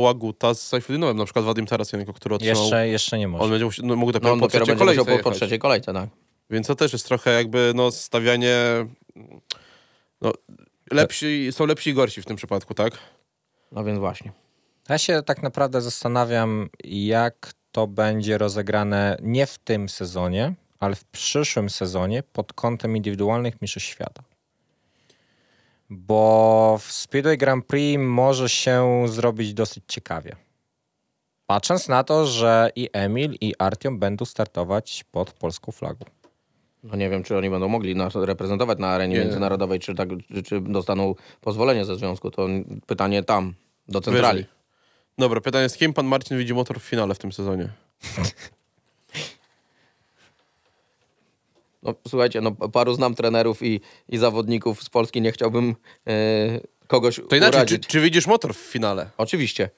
Łaguta 0.01 0.53
z 0.53 0.61
Saifuddinowem, 0.61 1.17
na 1.17 1.25
przykład 1.25 1.45
Wadim 1.45 1.65
Tarasenko, 1.65 2.13
który 2.13 2.35
otrzymał... 2.35 2.61
Jeszcze, 2.61 2.87
jeszcze 2.87 3.17
nie 3.17 3.27
może. 3.27 3.43
On 3.43 3.49
będzie 3.49 3.65
musi, 3.65 3.81
no, 3.85 3.95
mógł 3.95 4.11
No 4.11 4.13
dopiero 4.13 4.33
on 4.33 4.39
po 4.39 4.45
dopiero 4.45 4.65
trzeciej 4.65 4.77
będzie 4.77 4.93
musiał 4.93 5.05
kolejce 5.05 5.17
po, 5.17 5.23
po 5.23 5.29
jechać. 5.29 5.39
trzeciej 5.39 5.59
kolejce, 5.59 5.93
tak. 5.93 6.09
Więc 6.49 6.67
to 6.67 6.75
też 6.75 6.93
jest 6.93 7.05
trochę 7.05 7.31
jakby 7.31 7.71
no, 7.75 7.91
stawianie. 7.91 8.55
No, 10.21 10.33
lepsi, 10.91 11.47
są 11.51 11.65
lepsi 11.65 11.89
i 11.89 11.93
gorsi 11.93 12.21
w 12.21 12.25
tym 12.25 12.37
przypadku, 12.37 12.73
tak? 12.73 12.97
No 13.71 13.83
więc 13.83 13.99
właśnie. 13.99 14.31
Ja 14.89 14.97
się 14.97 15.23
tak 15.23 15.43
naprawdę 15.43 15.81
zastanawiam, 15.81 16.69
jak 16.83 17.53
to 17.71 17.87
będzie 17.87 18.37
rozegrane 18.37 19.17
nie 19.21 19.45
w 19.45 19.57
tym 19.57 19.89
sezonie, 19.89 20.53
ale 20.79 20.95
w 20.95 21.05
przyszłym 21.05 21.69
sezonie 21.69 22.23
pod 22.23 22.53
kątem 22.53 22.97
indywidualnych 22.97 23.61
mistrzostw 23.61 23.89
świata. 23.89 24.23
Bo 25.89 26.79
w 26.81 26.91
Speedway 26.91 27.37
Grand 27.37 27.65
Prix 27.65 28.01
może 28.03 28.49
się 28.49 29.05
zrobić 29.07 29.53
dosyć 29.53 29.83
ciekawie. 29.87 30.35
Patrząc 31.45 31.87
na 31.87 32.03
to, 32.03 32.25
że 32.25 32.69
i 32.75 32.89
Emil, 32.93 33.35
i 33.41 33.53
Artiom 33.59 33.99
będą 33.99 34.25
startować 34.25 35.05
pod 35.11 35.31
polską 35.31 35.71
flagą. 35.71 36.05
No 36.83 36.95
nie 36.95 37.09
wiem, 37.09 37.23
czy 37.23 37.37
oni 37.37 37.49
będą 37.49 37.67
mogli 37.67 37.95
nas 37.95 38.15
reprezentować 38.15 38.79
na 38.79 38.87
arenie 38.87 39.15
Nie. 39.15 39.21
międzynarodowej, 39.21 39.79
czy, 39.79 39.95
tak, 39.95 40.09
czy, 40.33 40.43
czy 40.43 40.61
dostaną 40.61 41.15
pozwolenie 41.41 41.85
ze 41.85 41.95
związku. 41.95 42.31
To 42.31 42.47
pytanie 42.85 43.23
tam, 43.23 43.53
do 43.87 44.01
centrali. 44.01 44.37
Wyżej. 44.37 44.56
Dobra, 45.17 45.41
pytanie, 45.41 45.69
z 45.69 45.77
kim 45.77 45.93
pan 45.93 46.05
Marcin 46.05 46.37
widzi 46.37 46.53
motor 46.53 46.79
w 46.79 46.83
finale 46.83 47.15
w 47.15 47.19
tym 47.19 47.31
sezonie? 47.31 47.69
No, 51.83 51.93
słuchajcie, 52.07 52.41
no, 52.41 52.51
paru 52.51 52.93
znam 52.93 53.15
trenerów 53.15 53.63
i, 53.63 53.81
i 54.09 54.17
zawodników 54.17 54.83
z 54.83 54.89
Polski, 54.89 55.21
nie 55.21 55.31
chciałbym 55.31 55.75
e, 56.07 56.13
kogoś 56.87 57.21
To 57.29 57.35
inaczej, 57.35 57.65
czy, 57.65 57.79
czy 57.79 58.01
widzisz 58.01 58.27
motor 58.27 58.53
w 58.53 58.57
finale? 58.57 59.09
Oczywiście, 59.17 59.69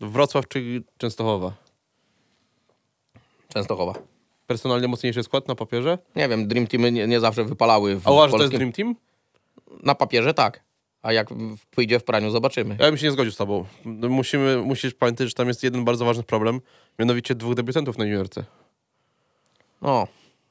Wrocław 0.00 0.48
czy 0.48 0.82
Częstochowa? 0.98 1.52
Częstochowa. 3.48 3.94
Personalnie 4.46 4.88
mocniejszy 4.88 5.22
skład 5.22 5.48
na 5.48 5.54
papierze? 5.54 5.98
Nie 6.16 6.28
wiem, 6.28 6.48
Dream 6.48 6.66
Teamy 6.66 6.92
nie, 6.92 7.06
nie 7.06 7.20
zawsze 7.20 7.44
wypalały 7.44 7.96
w 7.96 8.08
A 8.08 8.12
uważasz, 8.12 8.30
że 8.30 8.38
to 8.38 8.42
jest 8.42 8.52
polskim... 8.52 8.72
Dream 8.72 8.96
Team? 8.96 8.96
Na 9.82 9.94
papierze 9.94 10.34
tak, 10.34 10.64
a 11.06 11.12
jak 11.12 11.28
pójdzie 11.70 11.98
w 11.98 12.04
praniu, 12.04 12.30
zobaczymy. 12.30 12.76
Ja 12.80 12.86
bym 12.86 12.96
się 12.98 13.06
nie 13.06 13.12
zgodził 13.12 13.32
z 13.32 13.36
tobą. 13.36 13.64
Musimy, 13.84 14.56
musisz 14.56 14.94
pamiętać, 14.94 15.28
że 15.28 15.34
tam 15.34 15.48
jest 15.48 15.62
jeden 15.62 15.84
bardzo 15.84 16.04
ważny 16.04 16.22
problem, 16.22 16.60
mianowicie 16.98 17.34
dwóch 17.34 17.54
debiutantów 17.54 17.98
na 17.98 18.04
juniorce. 18.04 18.44
No, 19.82 20.06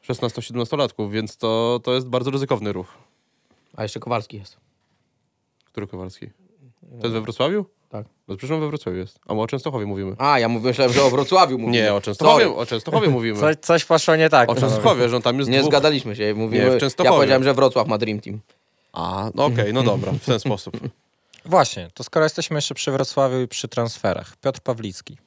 16-17 0.10 1.12
więc 1.12 1.38
to, 1.38 1.80
to 1.84 1.94
jest 1.94 2.08
bardzo 2.08 2.32
ryzykowny 2.32 2.74
ruch. 2.74 2.94
a 3.78 3.84
jeszcze 3.84 4.00
Kowalski 4.00 4.38
jest. 4.38 4.58
Który 5.66 5.88
Kowalski? 5.88 6.30
To 7.02 7.08
jest 7.08 7.14
we 7.14 7.22
Wrocławiu? 7.22 7.66
Tak. 7.90 8.06
No 8.28 8.38
przecież 8.38 8.52
on 8.56 8.60
we 8.62 8.68
Wrocławiu 8.68 8.98
jest. 8.98 9.20
A 9.28 9.34
my 9.34 9.42
o 9.42 9.48
Częstochowie 9.48 9.86
mówimy. 9.86 10.16
A, 10.18 10.40
ja 10.40 10.50
mówię, 10.50 10.68
myślałem, 10.68 10.94
że 10.94 11.04
o 11.04 11.10
Wrocławiu 11.10 11.58
mówimy. 11.60 11.78
Nie, 11.78 11.94
o 11.94 12.02
Częstochowie, 12.02 12.46
Sorry. 12.46 12.56
o 12.58 12.66
Częstochowie 12.66 13.10
mówimy. 13.18 13.40
Coś, 13.40 13.56
coś 13.62 13.86
poszło 13.86 14.16
nie 14.16 14.30
tak. 14.30 14.50
O 14.50 14.56
Częstochowie, 14.56 15.10
że 15.10 15.16
on 15.16 15.22
tam 15.22 15.38
jest 15.40 15.50
Nie 15.50 15.60
dwóch... 15.60 15.72
zgadaliśmy 15.72 16.16
się. 16.16 16.34
Mówimy, 16.36 16.64
Nie, 16.64 16.70
w 16.70 16.74
ja 16.74 16.80
Częstochowie. 16.80 17.16
powiedziałem, 17.16 17.44
że 17.44 17.54
Wrocław 17.54 17.88
ma 17.88 17.98
Dream 17.98 18.20
Team. 18.20 18.40
A, 18.96 19.30
no 19.36 19.46
okej, 19.46 19.74
no 19.74 19.84
dobra, 19.84 20.12
w 20.12 20.26
ten 20.26 20.40
sposób. 20.40 20.80
Właśnie, 21.46 21.88
to 21.94 22.04
skoro 22.04 22.26
jesteśmy 22.26 22.58
jeszcze 22.58 22.76
przy 22.76 22.92
Wrocławiu 22.92 23.42
i 23.42 23.48
przy 23.48 23.68
transferach. 23.68 24.38
Piotr 24.38 24.60
Pawlicki. 24.60 25.18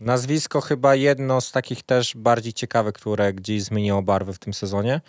Nazwisko 0.00 0.60
chyba 0.60 0.94
jedno 0.94 1.40
z 1.40 1.52
takich 1.52 1.82
też 1.82 2.16
bardziej 2.16 2.52
ciekawych, 2.52 2.92
które 2.92 3.32
gdzieś 3.32 3.62
zmieniło 3.62 4.02
barwy 4.02 4.32
w 4.32 4.38
tym 4.38 4.54
sezonie. 4.54 5.00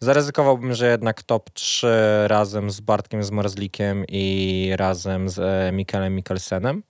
Zaryzykowałbym, 0.00 0.74
że 0.74 0.90
jednak 0.90 1.22
top 1.22 1.50
3 1.50 1.86
razem 2.26 2.70
z 2.70 2.80
Bartkiem 2.80 3.24
Zmarzlikiem 3.24 4.04
i 4.08 4.70
razem 4.76 5.28
z 5.28 5.38
e, 5.38 5.72
Mikelem 5.72 6.14
Mikkelsenem 6.14 6.82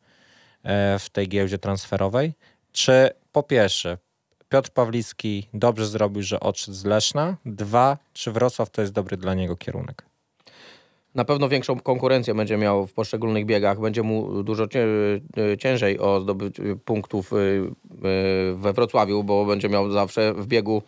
e, 0.63 0.99
w 0.99 1.11
tej 1.11 1.29
giełdzie 1.29 1.59
transferowej. 1.59 2.33
Czy 2.73 3.11
po 3.33 3.43
pierwsze 3.43 3.99
Piotr 4.49 4.71
Pawlicki 4.71 5.49
dobrze 5.55 5.87
zrobił, 5.87 6.23
że 6.23 6.41
odszedł 6.41 6.77
z 6.77 6.85
Leszna? 6.85 7.37
Dwa, 7.47 7.99
czy 8.13 8.33
Wrocław 8.33 8.71
to 8.71 8.81
jest 8.81 8.93
dobry 8.93 9.17
dla 9.17 9.35
niego 9.35 9.57
kierunek? 9.57 10.14
Na 11.15 11.25
pewno 11.25 11.49
większą 11.49 11.81
konkurencję 11.81 12.35
będzie 12.35 12.57
miał 12.57 12.87
w 12.87 12.93
poszczególnych 12.93 13.47
biegach. 13.47 13.81
Będzie 13.81 14.03
mu 14.03 14.43
dużo 14.43 14.69
cię, 14.69 14.87
y, 15.39 15.57
ciężej 15.59 15.99
o 15.99 16.21
zdobycie 16.21 16.63
punktów 16.85 17.33
y, 17.33 17.37
y, 17.37 18.55
we 18.55 18.73
Wrocławiu, 18.73 19.25
bo 19.25 19.45
będzie 19.45 19.69
miał 19.69 19.91
zawsze 19.91 20.35
w 20.35 20.47
biegu, 20.47 20.83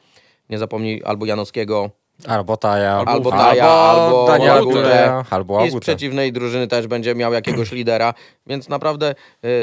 nie 0.50 0.58
zapomnij, 0.58 1.02
albo 1.04 1.26
Janowskiego, 1.26 1.90
Albo 2.26 2.56
Taja, 2.56 3.04
Albo 3.06 3.30
Taja, 3.30 3.68
albo 3.68 4.26
Daniela 4.26 4.54
Łagutę. 4.54 4.80
Gutę, 4.80 5.24
albo 5.30 5.64
i 5.64 5.70
z 5.70 5.80
przeciwnej 5.80 6.32
drużyny 6.32 6.66
też 6.66 6.86
będzie 6.86 7.14
miał 7.14 7.32
jakiegoś 7.32 7.72
lidera, 7.72 8.14
więc 8.46 8.68
naprawdę 8.68 9.14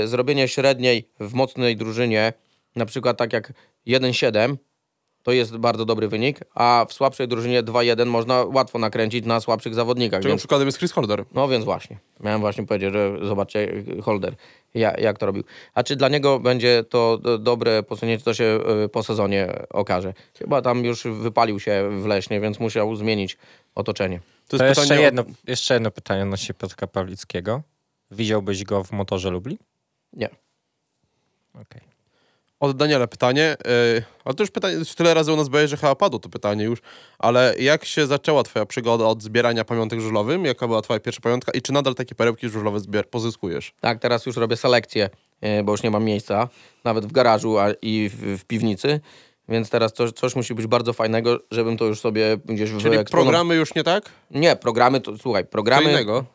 y, 0.03 0.07
zrobienie 0.07 0.47
średniej 0.47 1.09
w 1.19 1.33
mocnej 1.33 1.75
drużynie, 1.75 2.33
na 2.75 2.85
przykład 2.85 3.17
tak 3.17 3.33
jak 3.33 3.53
1-7, 3.87 4.55
to 5.23 5.31
jest 5.31 5.57
bardzo 5.57 5.85
dobry 5.85 6.07
wynik, 6.07 6.39
a 6.55 6.85
w 6.89 6.93
słabszej 6.93 7.27
drużynie 7.27 7.63
2-1 7.63 8.05
można 8.05 8.43
łatwo 8.43 8.79
nakręcić 8.79 9.25
na 9.25 9.39
słabszych 9.39 9.73
zawodnikach. 9.75 10.21
Czego 10.21 10.29
Więc, 10.29 10.41
przykładem 10.41 10.67
jest 10.67 10.77
Chris 10.77 10.91
Holder. 10.91 11.25
no 11.33 11.47
więc 11.47 11.65
właśnie, 11.65 11.97
miałem 12.19 12.41
właśnie 12.41 12.65
powiedzieć, 12.65 12.93
że 12.93 13.17
zobaczcie 13.23 13.59
y, 13.59 14.01
Holder, 14.01 14.35
ja, 14.73 14.93
jak 14.97 15.17
to 15.17 15.25
robił. 15.25 15.43
A 15.73 15.83
czy 15.83 15.95
dla 15.95 16.09
niego 16.09 16.39
będzie 16.39 16.83
to 16.89 17.17
do- 17.17 17.37
dobre 17.37 17.83
posunięcie, 17.83 18.23
to 18.25 18.33
się 18.33 18.59
y, 18.85 18.89
po 18.89 19.03
sezonie 19.03 19.53
okaże. 19.69 20.13
Chyba 20.39 20.61
tam 20.61 20.85
już 20.85 21.03
wypalił 21.03 21.59
się 21.59 21.89
w 22.01 22.05
Leśnie, 22.05 22.39
więc 22.39 22.59
musiał 22.59 22.95
zmienić 22.95 23.37
otoczenie. 23.75 24.19
To 24.47 24.57
To 24.57 24.65
jest 24.65 24.77
jeszcze 24.77 24.81
pytanie 24.81 24.99
o- 25.01 25.03
jedno, 25.03 25.23
jeszcze 25.47 25.73
jedno 25.73 25.91
pytanie 25.91 26.23
odnośnie 26.23 26.55
Piotrka 26.55 26.87
Pawlickiego. 26.87 27.61
Widziałbyś 28.11 28.63
go 28.63 28.83
w 28.83 28.91
motorze 28.91 29.29
Lublin? 29.29 29.57
Nie. 30.13 30.29
Okej. 31.53 31.81
Od 32.63 32.77
Daniela 32.77 33.07
pytanie, 33.07 33.57
yy, 33.95 34.03
ale 34.25 34.35
to 34.35 34.43
już 34.43 34.51
pytanie, 34.51 34.75
już 34.75 34.95
tyle 34.95 35.13
razy 35.13 35.33
u 35.33 35.35
nas 35.35 35.49
było, 35.49 35.67
że 35.67 35.77
chyba 35.77 35.95
padło 35.95 36.19
to 36.19 36.29
pytanie 36.29 36.63
już, 36.63 36.79
ale 37.19 37.55
jak 37.59 37.85
się 37.85 38.07
zaczęła 38.07 38.43
twoja 38.43 38.65
przygoda 38.65 39.05
od 39.05 39.23
zbierania 39.23 39.65
pamiątek 39.65 39.99
żużlowym? 39.99 40.45
Jaka 40.45 40.67
była 40.67 40.81
twoja 40.81 40.99
pierwsza 40.99 41.21
pamiątka 41.21 41.51
i 41.51 41.61
czy 41.61 41.73
nadal 41.73 41.95
takie 41.95 42.15
perełki 42.15 42.49
żużlowe 42.49 42.79
zbier- 42.79 43.03
pozyskujesz? 43.03 43.73
Tak, 43.79 43.99
teraz 43.99 44.25
już 44.25 44.37
robię 44.37 44.57
selekcję, 44.57 45.09
e, 45.41 45.63
bo 45.63 45.71
już 45.71 45.83
nie 45.83 45.91
mam 45.91 46.03
miejsca, 46.03 46.49
nawet 46.83 47.05
w 47.05 47.11
garażu 47.11 47.59
a, 47.59 47.67
i 47.81 48.09
w, 48.09 48.39
w 48.39 48.45
piwnicy, 48.45 48.99
więc 49.49 49.69
teraz 49.69 49.93
coś, 49.93 50.11
coś 50.11 50.35
musi 50.35 50.53
być 50.53 50.67
bardzo 50.67 50.93
fajnego, 50.93 51.39
żebym 51.51 51.77
to 51.77 51.85
już 51.85 51.99
sobie 51.99 52.37
gdzieś 52.45 52.71
Czyli 52.81 52.97
programy 53.11 53.55
już 53.55 53.75
nie 53.75 53.83
tak? 53.83 54.09
Nie, 54.31 54.55
programy 54.55 55.01
to, 55.01 55.17
słuchaj, 55.17 55.43
Co 55.43 55.49
programy, 55.49 55.91
innego? 55.91 56.25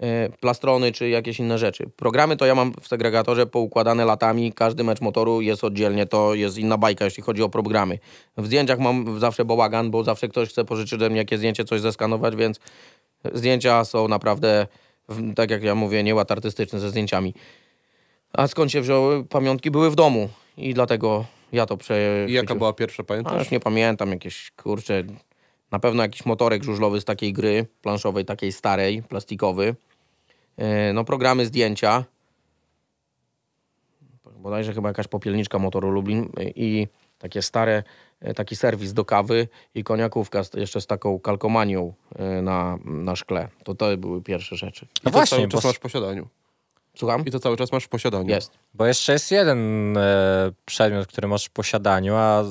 E, 0.00 0.28
plastrony 0.40 0.92
czy 0.92 1.08
jakieś 1.08 1.38
inne 1.38 1.58
rzeczy. 1.58 1.90
Programy 1.96 2.36
to 2.36 2.46
ja 2.46 2.54
mam 2.54 2.72
w 2.80 2.88
segregatorze 2.88 3.46
poukładane 3.46 4.04
latami, 4.04 4.52
każdy 4.52 4.84
mecz 4.84 5.00
motoru 5.00 5.40
jest 5.40 5.64
oddzielnie, 5.64 6.06
to 6.06 6.34
jest 6.34 6.58
inna 6.58 6.78
bajka, 6.78 7.04
jeśli 7.04 7.22
chodzi 7.22 7.42
o 7.42 7.48
programy. 7.48 7.98
W 8.36 8.46
zdjęciach 8.46 8.78
mam 8.78 9.20
zawsze 9.20 9.44
bałagan, 9.44 9.90
bo 9.90 10.04
zawsze 10.04 10.28
ktoś 10.28 10.48
chce 10.48 10.64
pożyczyć 10.64 10.92
ode 10.92 11.10
mnie 11.10 11.18
jakieś 11.18 11.38
zdjęcie, 11.38 11.64
coś 11.64 11.80
zeskanować, 11.80 12.36
więc 12.36 12.60
zdjęcia 13.32 13.84
są 13.84 14.08
naprawdę, 14.08 14.66
tak 15.36 15.50
jak 15.50 15.62
ja 15.62 15.74
mówię, 15.74 16.02
nieład 16.02 16.32
artystyczny 16.32 16.80
ze 16.80 16.90
zdjęciami. 16.90 17.34
A 18.32 18.46
skąd 18.46 18.72
się 18.72 18.80
wzięły 18.80 19.24
pamiątki? 19.24 19.70
Były 19.70 19.90
w 19.90 19.94
domu 19.94 20.28
i 20.56 20.74
dlatego 20.74 21.24
ja 21.52 21.66
to 21.66 21.76
prze... 21.76 22.26
I 22.28 22.32
jaka 22.32 22.54
była 22.54 22.72
pierwsza, 22.72 23.02
A 23.02 23.04
pamiętasz? 23.06 23.38
już 23.38 23.50
nie 23.50 23.60
pamiętam, 23.60 24.10
jakieś 24.10 24.50
kurcze. 24.50 25.04
Na 25.70 25.78
pewno 25.78 26.02
jakiś 26.02 26.26
motorek 26.26 26.64
żużlowy 26.64 27.00
z 27.00 27.04
takiej 27.04 27.32
gry 27.32 27.66
planszowej, 27.82 28.24
takiej 28.24 28.52
starej, 28.52 29.02
plastikowy. 29.02 29.74
E, 30.60 30.92
No, 30.92 31.04
programy 31.04 31.46
zdjęcia. 31.46 32.04
Bodajże 34.36 34.74
chyba 34.74 34.88
jakaś 34.88 35.08
popielniczka 35.08 35.58
motoru 35.58 35.90
Lublin 35.90 36.28
e, 36.36 36.44
i 36.44 36.88
takie 37.18 37.42
stare, 37.42 37.82
e, 38.20 38.34
taki 38.34 38.56
serwis 38.56 38.92
do 38.92 39.04
kawy 39.04 39.48
i 39.74 39.84
koniakówka 39.84 40.44
z, 40.44 40.54
jeszcze 40.54 40.80
z 40.80 40.86
taką 40.86 41.20
kalkomanią 41.20 41.94
na, 42.42 42.78
na 42.84 43.16
szkle. 43.16 43.48
To 43.64 43.74
to 43.74 43.96
były 43.96 44.22
pierwsze 44.22 44.56
rzeczy. 44.56 44.84
I 44.84 44.88
No 45.04 45.10
to 45.10 45.18
właśnie, 45.18 45.36
cały 45.36 45.48
bo, 45.48 45.52
czas 45.52 45.64
masz 45.64 45.76
w 45.76 45.80
posiadaniu. 45.80 46.28
Słucham? 46.96 47.24
I 47.26 47.30
to 47.30 47.40
cały 47.40 47.56
czas 47.56 47.72
masz 47.72 47.84
w 47.84 47.88
posiadaniu. 47.88 48.28
Jest. 48.28 48.50
bo 48.74 48.86
jeszcze 48.86 49.12
jest 49.12 49.30
jeden 49.30 49.96
e, 49.96 50.02
przedmiot, 50.64 51.06
który 51.06 51.28
masz 51.28 51.44
w 51.46 51.50
posiadaniu, 51.50 52.14
a 52.16 52.40
e, 52.42 52.44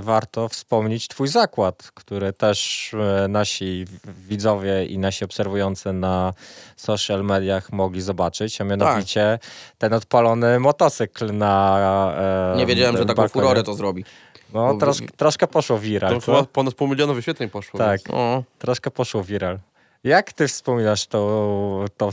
warto 0.00 0.48
wspomnieć 0.48 1.08
twój 1.08 1.28
zakład, 1.28 1.90
który 1.94 2.32
też 2.32 2.90
e, 2.94 3.28
nasi 3.28 3.84
widzowie 4.28 4.84
i 4.86 4.98
nasi 4.98 5.24
obserwujący 5.24 5.92
na 5.92 6.32
social 6.76 7.24
mediach 7.24 7.72
mogli 7.72 8.00
zobaczyć, 8.00 8.60
a 8.60 8.64
mianowicie 8.64 9.38
ten 9.78 9.92
odpalony 9.92 10.60
motocykl 10.60 11.32
na 11.36 12.14
e, 12.54 12.56
Nie 12.56 12.66
wiedziałem, 12.66 12.96
że 12.96 13.04
taką 13.06 13.16
balkonie. 13.22 13.42
furorę 13.42 13.62
to 13.62 13.74
zrobi. 13.74 14.04
No, 14.52 14.74
bo- 14.74 14.80
trosz, 14.80 14.98
troszkę 15.16 15.46
poszło 15.46 15.78
viral. 15.78 16.20
To 16.20 16.46
ponad 16.52 16.74
pół 16.74 16.88
miliona 16.88 17.12
wyświetleń 17.14 17.50
poszło. 17.50 17.78
Tak. 17.78 17.90
Więc. 17.90 18.08
No, 18.08 18.42
Troszkę 18.58 18.90
poszło 18.90 19.24
viral. 19.24 19.58
Jak 20.04 20.32
ty 20.32 20.48
wspominasz 20.48 21.06
tą, 21.06 21.84
tą, 21.96 22.10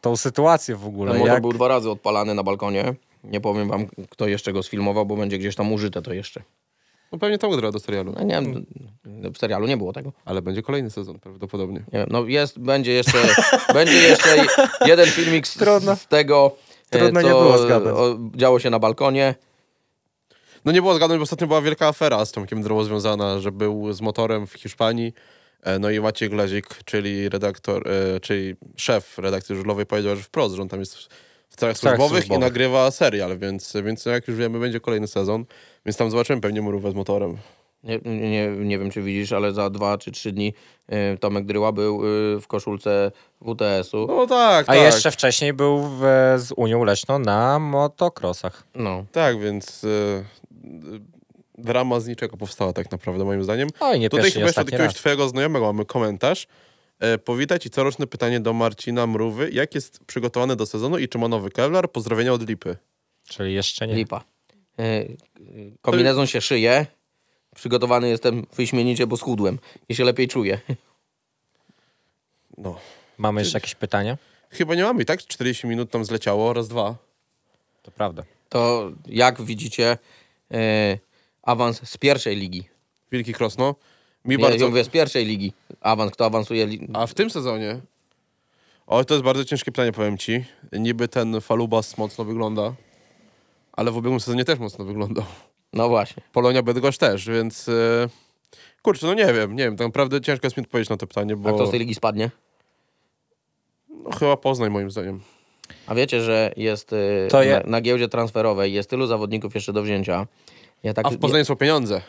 tą 0.00 0.16
sytuację 0.16 0.76
w 0.76 0.86
ogóle? 0.86 1.10
Ten 1.12 1.20
motor 1.20 1.34
Jak, 1.34 1.42
był 1.42 1.52
dwa 1.52 1.68
razy 1.68 1.90
odpalany 1.90 2.34
na 2.34 2.42
balkonie. 2.42 2.94
Nie 3.24 3.40
powiem 3.40 3.68
wam, 3.68 3.86
kto 4.10 4.26
jeszcze 4.28 4.52
go 4.52 4.62
sfilmował, 4.62 5.06
bo 5.06 5.16
będzie 5.16 5.38
gdzieś 5.38 5.56
tam 5.56 5.72
użyte 5.72 6.02
to 6.02 6.12
jeszcze. 6.12 6.42
No 7.12 7.18
pewnie 7.18 7.38
tam 7.38 7.50
gra 7.50 7.72
do 7.72 7.78
serialu. 7.80 8.12
No, 8.16 8.22
nie 8.22 8.34
wiem, 8.34 8.66
w 9.34 9.38
serialu 9.38 9.66
nie 9.66 9.76
było 9.76 9.92
tego. 9.92 10.12
Ale 10.24 10.42
będzie 10.42 10.62
kolejny 10.62 10.90
sezon 10.90 11.18
prawdopodobnie. 11.18 11.78
Nie 11.92 11.98
wiem, 11.98 12.08
no 12.10 12.24
jest, 12.24 12.58
będzie 12.58 12.92
jeszcze, 12.92 13.18
będzie 13.74 13.96
jeszcze 14.08 14.28
jeden 14.86 15.06
filmik 15.06 15.48
z, 15.48 15.54
Trudno. 15.54 15.96
z 15.96 16.06
tego, 16.06 16.56
e, 16.90 16.98
Trudno 16.98 17.20
co 17.20 17.26
nie 17.26 17.32
było 17.34 17.58
zgadnąć. 17.58 17.96
o, 17.98 18.18
działo 18.34 18.58
się 18.58 18.70
na 18.70 18.78
balkonie. 18.78 19.34
No 20.64 20.72
nie 20.72 20.82
było 20.82 20.94
zgadnąć, 20.94 21.18
bo 21.18 21.22
ostatnio 21.22 21.46
była 21.46 21.62
wielka 21.62 21.88
afera 21.88 22.24
z 22.24 22.32
Tomkiem 22.32 22.62
Drogą 22.62 22.84
związana, 22.84 23.40
że 23.40 23.52
był 23.52 23.92
z 23.92 24.00
motorem 24.00 24.46
w 24.46 24.52
Hiszpanii. 24.52 25.12
E, 25.66 25.78
No 25.78 25.90
i 25.90 26.00
Maciej 26.00 26.30
Glezik, 26.30 26.66
czyli 26.84 27.28
redaktor, 27.28 27.88
e, 27.88 28.20
czyli 28.20 28.54
szef 28.76 29.18
redakcji 29.18 29.56
żużlowej 29.56 29.86
powiedział, 29.86 30.16
że 30.16 30.22
wprost, 30.22 30.54
że 30.54 30.62
on 30.62 30.68
tam 30.68 30.80
jest 30.80 30.96
w 31.48 31.56
celach 31.56 31.78
celach 31.78 31.96
służbowych 31.96 32.24
i 32.24 32.26
służbowych. 32.26 32.48
nagrywa 32.52 32.90
serial, 32.90 33.38
więc, 33.38 33.72
więc 33.84 34.04
jak 34.06 34.28
już 34.28 34.36
wiemy, 34.36 34.58
będzie 34.58 34.80
kolejny 34.80 35.06
sezon, 35.08 35.44
więc 35.86 35.96
tam 35.96 36.10
zobaczymy 36.10 36.40
pewnie 36.40 36.62
murówę 36.62 36.90
z 36.90 36.94
motorem. 36.94 37.36
Nie, 37.84 37.98
nie, 38.04 38.48
nie 38.48 38.78
wiem, 38.78 38.90
czy 38.90 39.02
widzisz, 39.02 39.32
ale 39.32 39.52
za 39.52 39.70
dwa 39.70 39.98
czy 39.98 40.12
trzy 40.12 40.32
dni 40.32 40.54
e, 40.88 41.16
Tomek 41.16 41.46
Dryła 41.46 41.72
był 41.72 42.02
e, 42.02 42.40
w 42.40 42.46
koszulce 42.46 43.12
WTS-u. 43.40 44.06
No 44.06 44.26
tak, 44.26 44.64
A 44.68 44.72
tak. 44.72 44.82
jeszcze 44.82 45.10
wcześniej 45.10 45.52
był 45.52 45.82
w, 45.82 46.00
z 46.36 46.52
Unią 46.56 46.84
Leszną 46.84 47.18
na 47.18 47.58
motocrossach. 47.58 48.64
No. 48.74 49.04
Tak, 49.12 49.40
więc 49.40 49.84
e, 49.84 50.24
drama 51.58 52.00
z 52.00 52.06
niczego 52.06 52.36
powstała 52.36 52.72
tak 52.72 52.90
naprawdę, 52.90 53.24
moim 53.24 53.44
zdaniem. 53.44 53.68
Oj, 53.80 54.00
nie 54.00 54.10
Tutaj 54.10 54.30
chyba 54.30 54.46
jeszcze 54.46 54.60
od 54.60 54.66
jakiegoś 54.66 54.86
raz. 54.86 54.94
twojego 54.94 55.28
znajomego 55.28 55.66
mamy 55.66 55.84
komentarz. 55.84 56.46
E, 57.00 57.18
powitać 57.18 57.66
i 57.66 57.70
coroczne 57.70 58.06
pytanie 58.06 58.40
do 58.40 58.52
Marcina 58.52 59.06
Mrówy. 59.06 59.50
Jak 59.52 59.74
jest 59.74 60.04
przygotowany 60.04 60.56
do 60.56 60.66
sezonu 60.66 60.98
i 60.98 61.08
czy 61.08 61.18
ma 61.18 61.28
nowy 61.28 61.50
Kevlar? 61.50 61.90
Pozdrowienia 61.92 62.32
od 62.32 62.48
Lipy. 62.48 62.76
Czyli 63.28 63.54
jeszcze 63.54 63.86
nie. 63.86 63.94
Lipa. 63.94 64.24
E, 64.78 64.82
e, 64.82 65.06
kombinezon 65.82 66.26
się 66.26 66.40
szyje. 66.40 66.86
Przygotowany 67.54 68.08
jestem 68.08 68.46
wyśmienicie, 68.56 69.06
bo 69.06 69.16
schudłem 69.16 69.58
i 69.88 69.94
się 69.94 70.04
lepiej 70.04 70.28
czuję. 70.28 70.60
No. 72.58 72.78
Mamy 73.18 73.40
jeszcze 73.40 73.56
jakieś 73.56 73.74
pytania? 73.74 74.18
Chyba 74.50 74.74
nie 74.74 74.82
mamy 74.82 75.02
i 75.02 75.06
tak 75.06 75.20
40 75.20 75.66
minut 75.66 75.90
tam 75.90 76.04
zleciało, 76.04 76.52
raz, 76.52 76.68
dwa. 76.68 76.96
To 77.82 77.90
prawda. 77.90 78.22
To 78.48 78.90
jak 79.06 79.42
widzicie, 79.42 79.98
e, 80.50 80.98
awans 81.46 81.88
z 81.88 81.96
pierwszej 81.98 82.36
ligi. 82.36 82.68
Wielki 83.12 83.32
Krosno. 83.32 83.74
Mi 84.24 84.36
Nie, 84.36 84.42
bardzo... 84.42 84.64
ja 84.64 84.70
mówię 84.70 84.84
z 84.84 84.88
pierwszej 84.88 85.24
ligi. 85.26 85.52
Awans, 85.80 86.12
kto 86.12 86.24
awansuje. 86.26 86.66
Li... 86.66 86.88
A 86.92 87.06
w 87.06 87.14
tym 87.14 87.30
sezonie? 87.30 87.80
O, 88.86 89.04
to 89.04 89.14
jest 89.14 89.24
bardzo 89.24 89.44
ciężkie 89.44 89.72
pytanie, 89.72 89.92
powiem 89.92 90.18
ci. 90.18 90.44
Niby 90.72 91.08
ten 91.08 91.40
Falubas 91.40 91.98
mocno 91.98 92.24
wygląda, 92.24 92.74
ale 93.72 93.90
w 93.90 93.96
ubiegłym 93.96 94.20
sezonie 94.20 94.44
też 94.44 94.58
mocno 94.58 94.84
wyglądał. 94.84 95.24
No 95.72 95.88
właśnie. 95.88 96.22
Polonia 96.32 96.62
Bydgoszcz 96.62 96.98
też, 96.98 97.28
więc... 97.28 97.68
E... 97.68 98.08
Kurczę, 98.82 99.06
no 99.06 99.14
nie 99.14 99.32
wiem, 99.34 99.56
nie 99.56 99.64
wiem, 99.64 99.76
tak 99.76 99.86
naprawdę 99.86 100.20
ciężko 100.20 100.46
jest 100.46 100.56
mi 100.56 100.62
odpowiedzieć 100.62 100.90
na 100.90 100.96
to 100.96 101.06
pytanie, 101.06 101.32
A 101.32 101.36
bo 101.36 101.54
kto 101.54 101.66
z 101.66 101.70
tej 101.70 101.80
ligi 101.80 101.94
spadnie? 101.94 102.30
no, 103.88 104.10
chyba 104.18 104.36
Poznań 104.36 104.70
moim 104.70 104.90
zdaniem. 104.90 105.20
A 105.86 105.94
wiecie, 105.94 106.20
że 106.22 106.52
jest 106.56 106.92
e, 106.92 107.28
To 107.30 107.42
je- 107.42 107.52
na, 107.64 107.70
na 107.70 107.80
giełdzie 107.80 108.08
transferowej 108.08 108.72
jest 108.72 108.90
tylu 108.90 109.06
zawodników 109.06 109.54
jeszcze 109.54 109.72
do 109.72 109.82
wzięcia. 109.82 110.26
Ja 110.82 110.94
tak, 110.94 111.06
A 111.06 111.10
w 111.10 111.18
Poznaniu 111.18 111.44
są 111.44 111.56
pieniądze, 111.56 112.00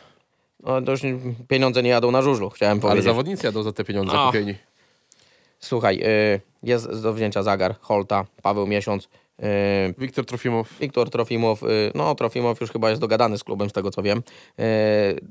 no, 0.64 0.82
to 0.82 0.92
już 0.92 1.02
pieniądze 1.48 1.84
nie 1.84 1.90
jadą 1.90 2.12
na 2.12 2.22
żużlu, 2.22 2.50
chciałem 2.50 2.72
ale 2.78 2.82
powiedzieć. 2.82 3.04
zawodnicy 3.06 3.46
jadą 3.46 3.64
za 3.64 3.72
te 3.72 3.84
pieniądze 3.84 4.14
A. 4.20 4.28
kupieni. 4.28 4.56
Słuchaj, 5.60 6.00
y, 6.36 6.42
jest 6.64 7.02
do 7.02 7.14
wzięcia 7.14 7.44
Zagar, 7.44 7.76
Holta, 7.80 8.26
Paweł 8.42 8.68
Miesiąc, 8.68 9.04
y, 9.06 9.10
Wiktor 9.98 10.26
Trofimow. 10.26 10.80
Wiktor 10.80 11.10
Trofimow, 11.10 11.64
y, 11.64 11.92
no 11.96 12.16
Trofimow 12.16 12.62
już 12.62 12.72
chyba 12.72 12.90
jest 12.90 13.02
dogadany 13.02 13.38
z 13.38 13.44
klubem, 13.44 13.70
z 13.70 13.74
tego 13.74 13.92
co 13.92 14.02
wiem, 14.04 14.18
y, 14.60 14.64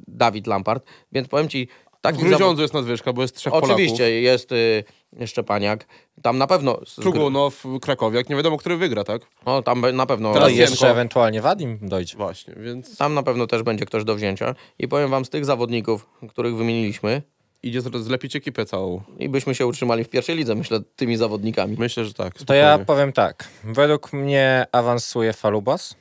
Dawid 0.08 0.46
Lampard, 0.46 0.84
więc 1.12 1.28
powiem 1.28 1.48
Ci, 1.48 1.68
W 1.96 2.00
takich 2.00 2.24
Gruziądzu 2.28 2.62
jest 2.62 2.74
nadwyżka, 2.74 3.12
bo 3.12 3.22
jest 3.22 3.36
trzech 3.36 3.54
Oczywiście, 3.54 3.96
Polaków. 3.96 4.22
jest 4.22 4.52
y, 4.52 4.84
Szczepaniak, 5.26 5.86
tam 6.22 6.38
na 6.38 6.46
pewno, 6.46 6.80
Trugunow, 7.00 7.62
Krakowiak, 7.82 8.28
nie 8.30 8.36
wiadomo, 8.36 8.56
który 8.56 8.76
wygra, 8.76 9.04
tak? 9.04 9.22
no, 9.46 9.62
tam 9.62 9.96
na 9.96 10.06
pewno, 10.06 10.28
No 10.28 10.34
Teraz 10.34 10.50
Jenko. 10.50 10.70
jeszcze 10.70 10.90
ewentualnie 10.90 11.42
Wadim 11.42 11.78
dojdzie. 11.82 12.16
Właśnie, 12.16 12.54
więc 12.56 12.96
tam 12.96 13.14
na 13.14 13.22
pewno 13.22 13.46
też 13.46 13.62
będzie 13.62 13.84
ktoś 13.86 14.04
do 14.04 14.14
wzięcia 14.14 14.54
i 14.78 14.88
powiem 14.88 15.10
Wam 15.10 15.24
z 15.24 15.30
tych 15.30 15.44
zawodników, 15.44 16.06
których 16.28 16.56
wymieniliśmy, 16.56 17.22
idzie 17.62 17.80
zle- 17.82 18.02
zlepić 18.02 18.36
ekipę 18.36 18.64
całą. 18.66 19.02
i 19.18 19.28
byśmy 19.28 19.54
się 19.54 19.66
utrzymali 19.66 20.04
w 20.04 20.08
pierwszej 20.08 20.36
lidze, 20.36 20.54
myślę, 20.54 20.80
tymi 20.96 21.16
zawodnikami. 21.16 21.76
Myślę, 21.78 22.04
że 22.04 22.14
tak. 22.14 22.42
To 22.42 22.54
ja 22.54 22.64
spokojnie. 22.68 22.86
powiem 22.86 23.12
tak. 23.12 23.48
Według 23.64 24.12
mnie 24.12 24.66
awansuje 24.72 25.32
Falubas 25.32 25.94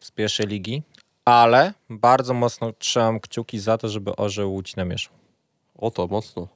z 0.00 0.10
pierwszej 0.10 0.46
ligi, 0.46 0.82
ale 1.24 1.72
bardzo 1.90 2.34
mocno 2.34 2.72
trzymam 2.72 3.20
kciuki 3.20 3.58
za 3.58 3.78
to, 3.78 3.88
żeby 3.88 4.16
Orzeł 4.16 4.52
Łódź 4.52 4.76
namieszał. 4.76 5.12
O 5.78 5.90
to, 5.90 6.06
mocno. 6.06 6.48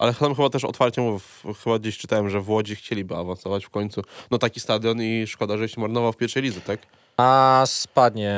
Ale 0.00 0.14
tam 0.14 0.34
chyba 0.34 0.50
też 0.50 0.64
otwarcie 0.64 1.00
mówię, 1.02 1.18
w- 1.18 1.62
chyba 1.64 1.78
gdzieś 1.78 1.98
czytałem, 1.98 2.30
że 2.30 2.40
w 2.40 2.50
Łodzi 2.50 2.76
chcieliby 2.76 3.16
awansować 3.16 3.64
w 3.66 3.70
końcu. 3.70 4.02
No 4.30 4.38
taki 4.38 4.60
stadion 4.60 5.02
i 5.02 5.26
szkoda, 5.26 5.56
że 5.56 5.68
się 5.68 5.80
marnował 5.80 6.12
w 6.12 6.16
pierwszej 6.16 6.42
lidze, 6.42 6.60
tak? 6.60 6.80
A 7.16 7.62
spadnie 7.66 8.34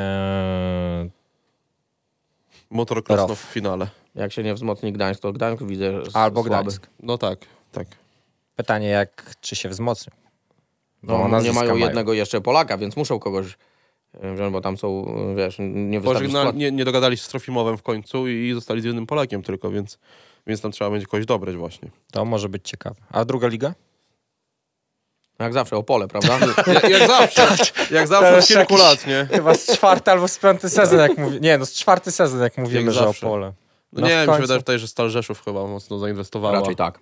Motor 2.70 3.04
Krosno 3.04 3.34
w 3.34 3.38
finale. 3.38 3.88
Jak 4.14 4.32
się 4.32 4.42
nie 4.42 4.54
wzmocni 4.54 4.92
Gdańsk, 4.92 5.20
to 5.20 5.32
Gdańsk 5.32 5.62
widzę 5.64 5.92
albo 6.14 6.42
słaby. 6.42 6.48
Gdańsk. 6.50 6.86
No 7.02 7.18
tak, 7.18 7.38
tak. 7.72 7.86
Pytanie, 8.56 8.88
jak 8.88 9.34
czy 9.40 9.56
się 9.56 9.68
wzmocnią. 9.68 10.12
Bo 11.02 11.28
No, 11.28 11.40
nie 11.40 11.52
mają 11.52 11.74
mają. 11.74 11.76
jednego 11.86 12.12
jeszcze 12.12 12.40
Polaka, 12.40 12.78
więc 12.78 12.96
muszą 12.96 13.18
kogoś 13.18 13.46
e, 14.14 14.34
wziąć, 14.34 14.52
bo 14.52 14.60
tam 14.60 14.76
są, 14.76 15.14
e, 15.32 15.34
wiesz, 15.34 15.56
nie 15.58 16.00
skład. 16.42 16.56
nie, 16.56 16.72
nie 16.72 16.84
dogadali 16.84 17.16
się 17.16 17.22
z 17.22 17.28
Trofimowem 17.28 17.76
w 17.78 17.82
końcu 17.82 18.28
i 18.28 18.52
zostali 18.54 18.80
z 18.80 18.84
jednym 18.84 19.06
Polakiem 19.06 19.42
tylko, 19.42 19.70
więc, 19.70 19.98
więc 20.46 20.60
tam 20.60 20.72
trzeba 20.72 20.90
będzie 20.90 21.06
kogoś 21.06 21.26
dobrać 21.26 21.56
właśnie. 21.56 21.88
To 22.12 22.24
może 22.24 22.48
być 22.48 22.68
ciekawe. 22.68 22.96
A 23.10 23.24
druga 23.24 23.48
liga? 23.48 23.74
Jak 25.38 25.52
zawsze, 25.52 25.76
Opole, 25.76 26.08
prawda? 26.08 26.38
Jak, 26.74 26.88
jak 26.88 27.06
zawsze, 27.08 27.46
jak 27.90 28.08
zawsze 28.08 28.38
od 28.38 28.46
kilku 28.46 28.76
lat, 28.76 29.06
nie? 29.06 29.28
Chyba 29.30 29.54
z 29.54 29.66
czwarty 29.66 30.10
albo 30.10 30.28
z 30.28 30.38
piąty 30.38 30.68
sezon, 30.68 30.98
jak 30.98 31.18
mówi... 31.18 31.40
Nie, 31.40 31.58
no 31.58 31.66
z 31.66 31.72
czwarty 31.72 32.12
sezon, 32.12 32.40
jak 32.40 32.58
mówimy, 32.58 32.82
Jak 32.82 32.92
że 32.92 33.00
zawsze. 33.04 33.26
Opole. 33.26 33.52
No, 33.92 34.00
No 34.00 34.08
nie, 34.08 34.14
mi 34.26 34.34
się 34.34 34.40
wydaje 34.40 34.46
że 34.46 34.58
tutaj, 34.58 34.78
że 34.78 34.88
Stal 34.88 35.10
Rzeszów 35.10 35.44
chyba 35.44 35.66
mocno 35.66 35.98
zainwestowała. 35.98 36.54
Raczej 36.54 36.76
tak. 36.76 36.98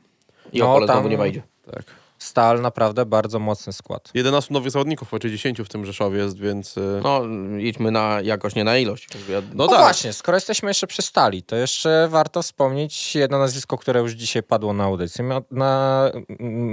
I 0.53 0.59
No, 0.59 0.71
Opole 0.71 0.87
tam- 0.87 0.97
znowu 0.97 1.09
nie 1.09 1.17
wejdzie. 1.19 1.43
tak. 1.73 1.83
Stal 2.23 2.61
naprawdę 2.61 3.07
bardzo 3.07 3.39
mocny 3.39 3.73
skład. 3.73 4.11
11 4.15 4.55
nowych 4.55 4.71
zawodników, 4.71 5.09
znaczy 5.09 5.31
10 5.31 5.61
w 5.63 5.69
tym 5.69 5.85
Rzeszowie 5.87 6.19
jest, 6.19 6.39
więc... 6.39 6.77
y, 6.77 7.01
No, 7.05 7.23
idźmy 7.59 7.91
na 7.91 8.21
jakość, 8.23 8.57
nie 8.57 8.65
na 8.65 8.77
ilość. 8.79 9.09
No 9.29 9.41
No 9.55 9.69
tak. 9.69 9.79
właśnie, 9.79 10.13
skoro 10.13 10.37
jesteśmy 10.37 10.71
jeszcze 10.71 10.87
przy 10.87 11.03
Stali, 11.03 11.43
to 11.43 11.57
jeszcze 11.57 12.09
warto 12.11 12.43
wspomnieć 12.43 13.15
jedno 13.17 13.39
nazwisko, 13.39 13.79
które 13.79 14.01
już 14.01 14.13
dzisiaj 14.13 14.43
padło 14.43 14.73
na 14.73 14.85
audycji, 14.85 15.25
mia- 15.25 15.43
na, 15.51 16.11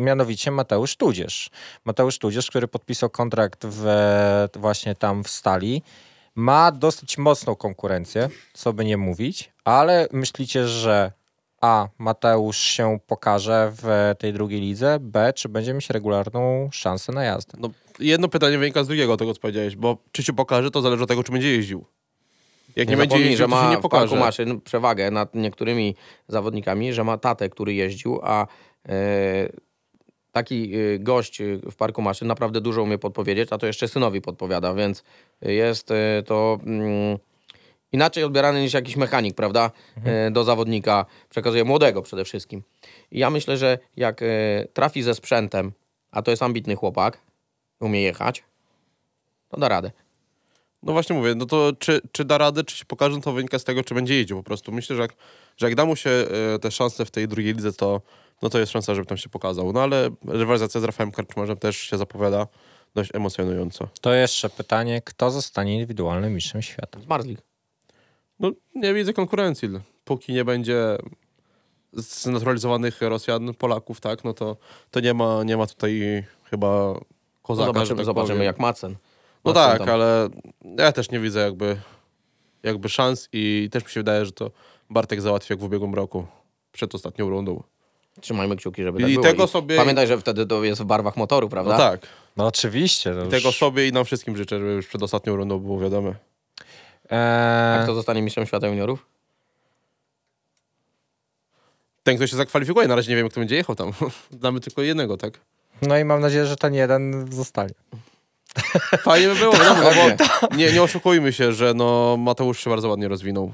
mianowicie 0.01 0.51
Mateusz 0.51 0.95
Tudzież. 0.95 1.49
Mateusz 1.85 2.17
Tudzież, 2.19 2.49
który 2.49 2.67
podpisał 2.67 3.09
kontrakt 3.09 3.65
w, 3.65 3.85
właśnie 4.55 4.95
tam 4.95 5.23
w 5.23 5.29
Stali, 5.29 5.81
ma 6.35 6.71
dosyć 6.71 7.17
mocną 7.17 7.55
konkurencję, 7.55 8.29
co 8.53 8.73
by 8.73 8.85
nie 8.85 8.97
mówić, 8.97 9.51
ale 9.63 10.07
myślicie, 10.11 10.67
że 10.67 11.11
A. 11.61 11.87
Mateusz 11.97 12.57
się 12.57 12.99
pokaże 13.07 13.71
w 13.73 14.13
tej 14.19 14.33
drugiej 14.33 14.61
lidze, 14.61 14.97
B. 15.01 15.33
Czy 15.33 15.49
będzie 15.49 15.73
mieć 15.73 15.89
regularną 15.89 16.69
szansę 16.71 17.11
na 17.11 17.23
jazdę? 17.23 17.57
No, 17.61 17.69
jedno 17.99 18.27
pytanie 18.27 18.57
wynika 18.57 18.83
z 18.83 18.87
drugiego, 18.87 19.17
tego 19.17 19.33
co 19.33 19.39
powiedziałeś, 19.39 19.75
bo 19.75 19.97
czy 20.11 20.23
się 20.23 20.33
pokaże, 20.33 20.71
to 20.71 20.81
zależy 20.81 21.03
od 21.03 21.09
tego, 21.09 21.23
czy 21.23 21.31
będzie 21.31 21.51
jeździł. 21.55 21.85
Jak 22.75 22.87
nie, 22.87 22.91
Nie 22.91 22.97
będzie 22.97 23.19
jeździł, 23.19 23.37
że 23.37 23.43
to 23.43 23.47
ma 23.49 23.63
się 23.63 23.69
nie 23.69 23.77
w 23.77 23.81
parku 23.81 23.89
pokaże. 23.89 24.15
maszyn 24.15 24.61
przewagę 24.61 25.11
nad 25.11 25.35
niektórymi 25.35 25.95
zawodnikami, 26.27 26.93
że 26.93 27.03
ma 27.03 27.17
tatę, 27.17 27.49
który 27.49 27.73
jeździł, 27.73 28.19
a 28.23 28.47
e, 28.89 29.49
taki 30.31 30.71
e, 30.75 30.99
gość 30.99 31.41
e, 31.41 31.57
w 31.71 31.75
parku 31.75 32.01
maszyn 32.01 32.27
naprawdę 32.27 32.61
dużo 32.61 32.83
umie 32.83 32.97
podpowiedzieć, 32.97 33.49
a 33.51 33.57
to 33.57 33.67
jeszcze 33.67 33.87
synowi 33.87 34.21
podpowiada, 34.21 34.73
więc 34.73 35.03
jest 35.41 35.91
e, 35.91 36.23
to 36.25 36.59
mm, 36.65 37.17
inaczej 37.91 38.23
odbierany 38.23 38.61
niż 38.61 38.73
jakiś 38.73 38.95
mechanik, 38.95 39.35
prawda, 39.35 39.71
e, 40.05 40.31
do 40.31 40.43
zawodnika, 40.43 41.05
przekazuje 41.29 41.63
młodego 41.63 42.01
przede 42.01 42.25
wszystkim. 42.25 42.63
I 43.11 43.19
ja 43.19 43.29
myślę, 43.29 43.57
że 43.57 43.77
jak 43.97 44.21
e, 44.21 44.25
trafi 44.73 45.03
ze 45.03 45.15
sprzętem, 45.15 45.71
a 46.11 46.21
to 46.21 46.31
jest 46.31 46.43
ambitny 46.43 46.75
chłopak, 46.75 47.21
umie 47.79 48.01
jechać, 48.01 48.43
to 49.49 49.57
da 49.57 49.69
radę. 49.69 49.91
No 50.83 50.93
właśnie 50.93 51.15
mówię, 51.15 51.35
no 51.35 51.45
to 51.45 51.71
czy, 51.79 52.01
czy 52.11 52.25
da 52.25 52.37
radę, 52.37 52.63
czy 52.63 52.77
się 52.77 52.85
pokaże, 52.85 53.21
to 53.21 53.33
wynika 53.33 53.59
z 53.59 53.63
tego, 53.63 53.83
czy 53.83 53.95
będzie 53.95 54.15
jeździł 54.15 54.37
po 54.37 54.43
prostu. 54.43 54.71
Myślę, 54.71 54.95
że 54.95 55.01
jak, 55.01 55.13
że 55.57 55.65
jak 55.65 55.75
da 55.75 55.85
mu 55.85 55.95
się 55.95 56.09
e, 56.09 56.59
te 56.59 56.71
szanse 56.71 57.05
w 57.05 57.11
tej 57.11 57.27
drugiej 57.27 57.53
lidze, 57.53 57.73
to, 57.73 58.01
no 58.41 58.49
to 58.49 58.59
jest 58.59 58.71
szansa, 58.71 58.95
żeby 58.95 59.07
tam 59.07 59.17
się 59.17 59.29
pokazał. 59.29 59.73
No 59.73 59.81
ale 59.81 60.09
rywalizacja 60.27 60.81
z 60.81 60.83
Rafałem 60.83 61.11
Karczmarzem 61.11 61.57
też 61.57 61.77
się 61.77 61.97
zapowiada 61.97 62.47
dość 62.95 63.15
emocjonująco. 63.15 63.87
To 64.01 64.13
jeszcze 64.13 64.49
pytanie, 64.49 65.01
kto 65.05 65.31
zostanie 65.31 65.73
indywidualnym 65.73 66.33
mistrzem 66.33 66.61
świata? 66.61 66.99
Zmarzlik. 66.99 67.46
No 68.39 68.51
nie 68.75 68.93
widzę 68.93 69.13
konkurencji. 69.13 69.69
Póki 70.05 70.33
nie 70.33 70.45
będzie 70.45 70.97
znaturalizowanych 71.93 73.01
Rosjan, 73.01 73.53
Polaków, 73.53 73.99
tak, 74.01 74.23
no 74.23 74.33
to, 74.33 74.57
to 74.91 74.99
nie, 74.99 75.13
ma, 75.13 75.43
nie 75.43 75.57
ma 75.57 75.67
tutaj 75.67 76.23
chyba 76.49 76.67
No 76.67 77.01
kozaka, 77.41 77.67
że 77.67 77.73
zobaczymy, 77.73 77.97
tak 77.97 78.05
zobaczymy 78.05 78.43
jak 78.43 78.59
Macen. 78.59 78.95
No 79.45 79.53
Macen 79.53 79.69
tak, 79.71 79.79
tam- 79.79 79.89
ale 79.89 80.29
ja 80.77 80.91
też 80.91 81.11
nie 81.11 81.19
widzę 81.19 81.39
jakby 81.39 81.77
jakby 82.63 82.89
szans 82.89 83.29
i 83.33 83.69
też 83.71 83.83
mi 83.83 83.89
się 83.89 83.99
wydaje, 83.99 84.25
że 84.25 84.31
to 84.31 84.51
Bartek 84.89 85.21
załatwi 85.21 85.53
jak 85.53 85.59
w 85.59 85.63
ubiegłym 85.63 85.95
roku, 85.95 86.25
przed 86.71 86.95
ostatnią 86.95 87.29
rundą. 87.29 87.63
Trzymajmy 88.21 88.55
kciuki, 88.55 88.83
żeby 88.83 88.99
I 88.99 89.01
tak 89.01 89.11
było. 89.11 89.23
tego 89.23 89.47
sobie- 89.47 89.77
Pamiętaj, 89.77 90.07
że 90.07 90.17
wtedy 90.17 90.45
to 90.45 90.63
jest 90.63 90.81
w 90.81 90.85
barwach 90.85 91.17
motoru, 91.17 91.49
prawda? 91.49 91.71
No 91.71 91.77
tak. 91.77 92.07
No 92.37 92.47
oczywiście. 92.47 93.11
I 93.11 93.13
już... 93.15 93.29
tego 93.29 93.51
sobie 93.51 93.87
i 93.87 93.91
nam 93.91 94.05
wszystkim 94.05 94.37
życzę, 94.37 94.59
żeby 94.59 94.71
już 94.71 94.87
przed 94.87 95.03
ostatnią 95.03 95.35
rundą 95.35 95.59
było 95.59 95.79
wiadome. 95.79 96.15
Eee, 97.09 97.79
A 97.79 97.83
kto 97.83 97.93
zostanie 97.95 98.21
mistrzem 98.21 98.45
świata 98.45 98.67
juniorów? 98.67 99.05
Ten, 102.03 102.15
kto 102.15 102.27
się 102.27 102.35
zakwalifikuje, 102.37 102.87
na 102.87 102.95
razie 102.95 103.09
nie 103.11 103.15
wiem, 103.15 103.29
kto 103.29 103.39
będzie 103.41 103.55
jechał 103.55 103.75
tam. 103.75 103.91
Znamy 104.39 104.59
tylko 104.59 104.81
jednego, 104.81 105.17
tak? 105.17 105.39
no 105.81 105.97
i 105.97 106.03
mam 106.03 106.21
nadzieję, 106.21 106.45
że 106.45 106.55
ten 106.55 106.73
jeden 106.73 107.31
zostanie. 107.31 107.73
Fajnie 109.01 109.27
by 109.27 109.35
było, 109.35 109.53
no 109.83 109.91
bo 110.49 110.55
nie, 110.57 110.71
nie 110.71 110.81
oszukujmy 110.83 111.33
się, 111.33 111.53
że 111.53 111.73
no 111.73 112.17
Mateusz 112.17 112.63
się 112.63 112.69
bardzo 112.69 112.89
ładnie 112.89 113.07
rozwinął. 113.07 113.51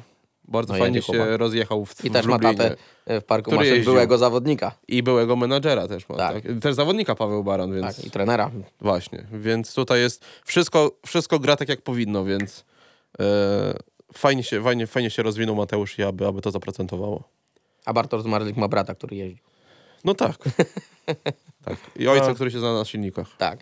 Bardzo 0.48 0.74
No, 0.74 0.80
fajnie 0.80 1.02
się 1.02 1.14
chłopak. 1.14 1.38
rozjechał 1.40 1.86
w, 1.86 2.06
I 2.06 2.10
w 2.10 2.14
też 2.14 2.26
ma 2.26 2.34
Lublinie. 2.34 2.56
tatę 2.58 2.76
e, 3.06 3.22
w 3.22 3.24
parku 3.26 3.44
Który 3.46 3.58
maszyn 3.58 3.76
jeździł. 3.76 3.94
byłego 3.94 4.18
zawodnika. 4.18 4.72
I 4.88 5.04
byłego 5.04 5.36
menadżera 5.36 5.88
też 5.88 6.10
ma, 6.10 6.16
Tak. 6.18 6.34
tak. 6.34 6.44
Też 6.62 6.76
zawodnika 6.76 7.16
Paweł 7.16 7.44
Baran, 7.44 7.74
więc 7.74 7.96
Tak, 7.96 8.06
i 8.06 8.12
trenera. 8.12 8.52
właśnie. 8.82 9.24
Więc 9.32 9.74
tutaj 9.74 10.00
jest 10.00 10.26
wszystko, 10.46 10.92
wszystko 11.06 11.40
gra 11.40 11.56
tak 11.56 11.70
jak 11.70 11.82
powinno, 11.82 12.26
więc 12.26 12.66
fajnie, 14.14 14.44
się, 14.44 14.64
fajnie, 14.64 14.88
fajnie 14.88 15.10
się 15.10 15.24
rozwinął 15.24 15.56
Mateusz 15.56 16.00
i 16.00 16.04
aby, 16.04 16.28
aby 16.28 16.42
to 16.42 16.52
zaprocentowało. 16.52 17.24
A 17.86 17.94
Bartosz 17.94 18.22
Zmarlik 18.24 18.58
ma 18.58 18.68
brata, 18.68 18.96
który 18.96 19.16
jeździ. 19.16 19.42
No 20.06 20.14
tak. 20.14 20.38
tak. 21.66 21.76
I 21.96 22.08
ojca, 22.08 22.28
No. 22.28 22.36
który 22.36 22.52
się 22.52 22.60
zna 22.60 22.74
na 22.74 22.86
silnikach. 22.86 23.28
Tak. 23.38 23.60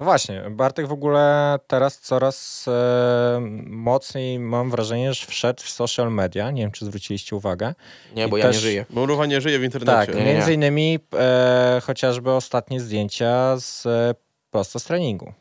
Właśnie, 0.00 0.42
Bartek 0.50 0.86
w 0.86 0.92
ogóle 0.92 1.58
teraz 1.66 2.00
coraz 2.00 2.68
e, 2.68 3.38
mocniej 3.66 4.38
mam 4.38 4.70
wrażenie, 4.70 5.14
że 5.14 5.26
wszedł 5.26 5.62
w 5.62 5.68
social 5.70 6.12
media. 6.12 6.50
Nie 6.50 6.62
wiem, 6.62 6.70
czy 6.70 6.84
zwróciliście 6.84 7.36
uwagę. 7.36 7.74
Nie, 8.16 8.26
I 8.26 8.28
bo 8.28 8.36
ja 8.36 8.44
też- 8.44 8.56
nie 8.56 8.60
żyję. 8.60 8.86
Bo 8.90 9.06
Rucha 9.06 9.26
nie 9.26 9.40
żyje 9.40 9.58
w 9.58 9.62
Tak, 9.62 9.74
internecie. 9.74 10.12
nie, 10.14 10.24
nie. 10.24 10.34
między 10.34 10.54
innymi 10.54 10.98
e, 11.14 11.80
chociażby 11.84 12.30
ostatnie 12.32 12.80
zdjęcia 12.80 13.56
z 13.56 13.86
e, 13.86 14.14
prosto 14.50 14.78
z 14.78 14.84
treningu. 14.84 15.32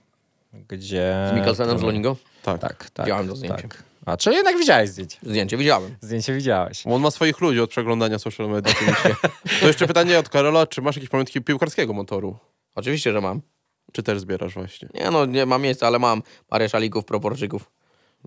Gdzie... 0.54 1.28
Z 1.32 1.36
Mikkelsenem 1.36 1.80
z 1.80 1.82
Loningo? 1.82 2.16
Tak. 2.46 2.62
Tak, 2.62 2.90
tak. 2.90 3.06
Widziałem 3.06 3.28
to 3.28 3.36
zdjęcie. 3.36 3.62
Tak. 3.62 3.84
A, 4.06 4.18
czyli 4.18 4.36
jednak 4.36 4.58
widziałeś 4.58 4.90
zdjęcie. 4.90 5.18
Zdjęcie 5.24 5.58
widziałem. 5.58 5.96
Zdjęcie 6.02 6.34
widziałeś. 6.34 6.88
On 6.88 7.02
ma 7.02 7.12
swoich 7.12 7.42
ludzi 7.42 7.60
od 7.62 7.70
przeglądania 7.70 8.20
social 8.20 8.50
media 8.50 8.72
oczywiście. 8.72 9.16
To 9.62 9.68
jeszcze 9.68 9.88
pytanie 9.88 10.20
od 10.20 10.30
Karola, 10.30 10.68
czy 10.68 10.82
masz 10.82 10.96
jakieś 10.96 11.10
pamiątki 11.10 11.42
piłkarskiego 11.42 11.94
motoru? 11.94 12.38
Oczywiście, 12.76 13.12
że 13.12 13.22
mam. 13.22 13.42
Czy 13.92 14.04
też 14.04 14.20
zbierasz 14.20 14.54
właśnie? 14.54 14.90
Nie 14.94 15.12
no, 15.12 15.26
nie 15.26 15.46
mam 15.46 15.62
miejsca, 15.62 15.88
ale 15.88 16.00
mam 16.00 16.24
parę 16.50 16.70
szalików, 16.70 17.06
proporczyków. 17.06 17.72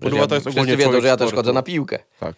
Kurwa, 0.01 0.27
to 0.27 0.35
jest 0.35 0.49
Wszyscy 0.49 0.77
wiedzą, 0.77 1.01
że 1.01 1.07
ja 1.07 1.17
też 1.17 1.33
chodzę 1.33 1.53
na 1.53 1.61
piłkę. 1.63 1.99
Tak. 2.19 2.35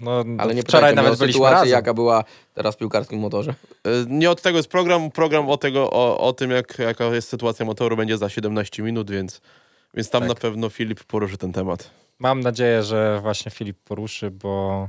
No, 0.00 0.24
Ale 0.38 0.54
nie 0.54 0.62
wczoraj 0.62 0.94
nawet 0.94 1.12
o 1.12 1.16
byliśmy 1.16 1.32
sytuację, 1.32 1.54
razem. 1.58 1.72
jaka 1.72 1.94
była 1.94 2.24
teraz 2.54 2.74
w 2.74 2.78
piłkarskim 2.78 3.18
motorze. 3.20 3.54
E, 3.84 3.90
Nie 4.08 4.30
od 4.30 4.42
tego 4.42 4.56
jest 4.56 4.68
program. 4.68 5.10
Program 5.10 5.50
o, 5.50 5.56
tego, 5.56 5.90
o, 5.90 6.20
o 6.20 6.32
tym, 6.32 6.50
jak, 6.50 6.78
jaka 6.78 7.04
jest 7.04 7.28
sytuacja 7.28 7.66
motoru, 7.66 7.96
będzie 7.96 8.18
za 8.18 8.28
17 8.28 8.82
minut, 8.82 9.10
więc, 9.10 9.40
więc 9.98 10.10
tam 10.10 10.20
Tak. 10.20 10.28
na 10.28 10.34
pewno 10.34 10.68
Filip 10.68 11.04
poruszy 11.04 11.38
ten 11.38 11.52
temat. 11.52 11.90
Mam 12.18 12.40
nadzieję, 12.40 12.82
że 12.82 13.20
właśnie 13.22 13.50
Filip 13.50 13.78
poruszy, 13.84 14.30
bo 14.30 14.88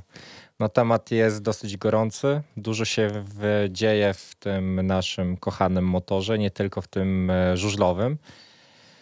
no, 0.59 0.69
temat 0.69 1.11
jest 1.11 1.41
dosyć 1.41 1.77
gorący. 1.77 2.41
Dużo 2.57 2.85
się 2.85 3.09
w, 3.11 3.67
dzieje 3.69 4.13
w 4.13 4.35
tym 4.35 4.87
naszym 4.87 5.37
kochanym 5.37 5.85
motorze, 5.85 6.37
nie 6.37 6.51
tylko 6.51 6.81
w 6.81 6.87
tym 6.87 7.29
e, 7.29 7.57
żużlowym. 7.57 8.17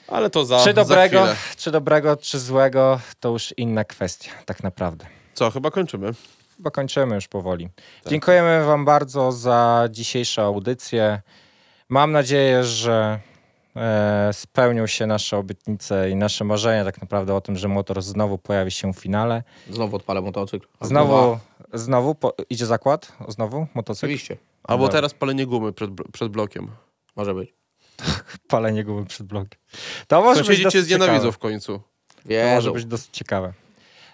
Ale 0.08 0.30
to 0.30 0.45
za, 0.45 0.58
czy 0.58 0.64
za 0.64 0.74
dobrego, 0.74 1.22
chwilę. 1.24 1.36
czy 1.58 1.72
dobrego, 1.72 2.18
czy 2.18 2.39
złego, 2.39 2.99
to 3.20 3.30
już 3.30 3.53
inna 3.58 3.84
kwestia, 3.84 4.32
tak 4.45 4.64
naprawdę. 4.64 5.05
Co, 5.34 5.51
chyba 5.51 5.72
kończymy. 5.72 6.12
Bo 6.60 6.72
kończymy 6.72 7.16
już 7.16 7.28
powoli. 7.28 7.70
Dziękujemy 8.05 8.66
Wam 8.66 8.86
bardzo 8.86 9.32
za 9.32 9.88
dzisiejszą 9.91 10.41
audycję. 10.41 11.22
Mam 11.89 12.12
nadzieję, 12.12 12.64
że 12.64 13.20
spełnią 14.32 14.88
się 14.88 15.05
nasze 15.07 15.38
obietnice 15.38 16.09
i 16.09 16.15
nasze 16.15 16.43
marzenia 16.43 16.86
tak 16.86 17.01
naprawdę 17.01 17.34
o 17.36 17.41
tym, 17.41 17.57
że 17.57 17.67
motor 17.67 18.01
znowu 18.01 18.38
pojawi 18.38 18.71
się 18.71 18.93
w 18.93 18.99
finale. 18.99 19.43
Znowu 19.69 19.95
odpalę 19.95 20.21
motocykl. 20.21 20.67
Znowu, 20.82 21.38
znowu 21.73 22.15
po, 22.15 22.34
idzie 22.49 22.65
zakład? 22.65 23.13
Znowu 23.28 23.67
motocykl? 23.73 24.05
Oczywiście. 24.05 24.38
Albo 24.63 24.84
Dobra. 24.84 24.97
teraz 24.97 25.13
palenie 25.13 25.45
gumy 25.45 25.73
przed, 25.73 25.91
przed 26.13 26.32
blokiem. 26.32 26.67
Może 27.15 27.34
być. 27.34 27.53
Palenie 28.47 28.84
gumy 28.84 29.05
przed 29.05 29.28
blokiem. 29.28 29.59
To 30.07 30.21
może 30.21 30.39
być 30.39 30.47
Sąsiedzi 30.47 30.63
cię 30.63 30.65
dosyć 30.67 30.86
znienawidzą 30.86 31.17
ciekawe. 31.17 31.32
w 31.32 31.38
końcu. 31.38 31.82
To 32.23 32.55
może 32.55 32.71
być 32.71 32.86
dosyć 32.86 33.09
ciekawe. 33.11 33.53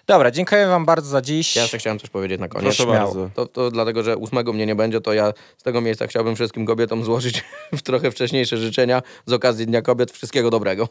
Dobra, 0.06 0.30
dziękuję 0.30 0.66
wam 0.66 0.84
bardzo 0.84 1.08
za 1.08 1.22
dziś. 1.22 1.56
Ja 1.56 1.62
jeszcze 1.62 1.78
chciałem 1.78 1.98
coś 1.98 2.10
powiedzieć 2.10 2.40
na 2.40 2.48
koniec. 2.48 2.76
Proszę 2.76 2.92
bardzo. 2.92 3.30
To, 3.34 3.46
to 3.46 3.70
dlatego, 3.70 4.02
że 4.02 4.16
ósmego 4.16 4.52
mnie 4.52 4.66
nie 4.66 4.74
będzie, 4.74 5.00
to 5.00 5.12
ja 5.12 5.32
z 5.56 5.62
tego 5.62 5.80
miejsca 5.80 6.06
chciałbym 6.06 6.34
wszystkim 6.34 6.66
kobietom 6.66 7.04
złożyć 7.04 7.44
w 7.72 7.82
trochę 7.82 8.10
wcześniejsze 8.10 8.56
życzenia 8.56 9.02
z 9.26 9.32
okazji 9.32 9.66
Dnia 9.66 9.82
Kobiet. 9.82 10.12
Wszystkiego 10.12 10.50
dobrego. 10.50 10.88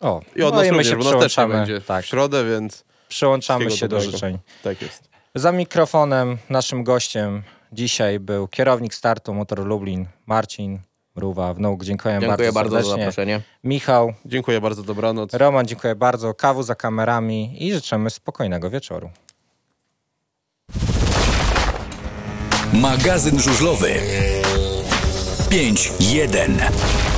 O, 0.00 0.20
I 0.36 0.42
od 0.42 0.54
no 0.54 0.60
nas 0.60 0.66
i 0.66 0.70
my 0.70 0.76
również, 0.76 0.88
się 0.88 0.96
bo 0.96 1.20
nas 1.20 1.36
będzie 1.48 1.80
Tak, 1.80 2.04
w 2.04 2.08
środę, 2.08 2.44
więc 2.44 2.84
przyłączamy 3.08 3.70
się 3.70 3.88
do 3.88 4.00
życzeń. 4.00 4.38
tak 4.62 4.82
jest. 4.82 5.08
Za 5.34 5.52
mikrofonem 5.52 6.38
naszym 6.50 6.84
gościem 6.84 7.42
dzisiaj 7.72 8.20
był 8.20 8.48
kierownik 8.48 8.94
startu 8.94 9.34
Motor 9.34 9.66
Lublin, 9.66 10.06
Marcin 10.26 10.78
Mruwa, 11.18 11.54
wnuk. 11.54 11.84
Dziękuję, 11.84 12.18
Dziękuję 12.20 12.52
bardzo, 12.52 12.76
bardzo 12.76 12.90
za 12.90 12.96
zaproszenie. 12.96 13.40
Michał, 13.64 14.12
Dziękuję 14.24 14.60
bardzo, 14.60 14.82
dobranoc. 14.82 15.34
Roman, 15.34 15.66
dziękuję 15.66 15.94
bardzo. 15.94 16.34
Kawu 16.34 16.62
za 16.62 16.74
kamerami 16.74 17.66
i 17.66 17.72
życzymy 17.72 18.10
spokojnego 18.10 18.70
wieczoru. 18.70 19.10
Magazyn 22.72 23.40
żużlowy 23.40 23.94
5.1 25.50 27.17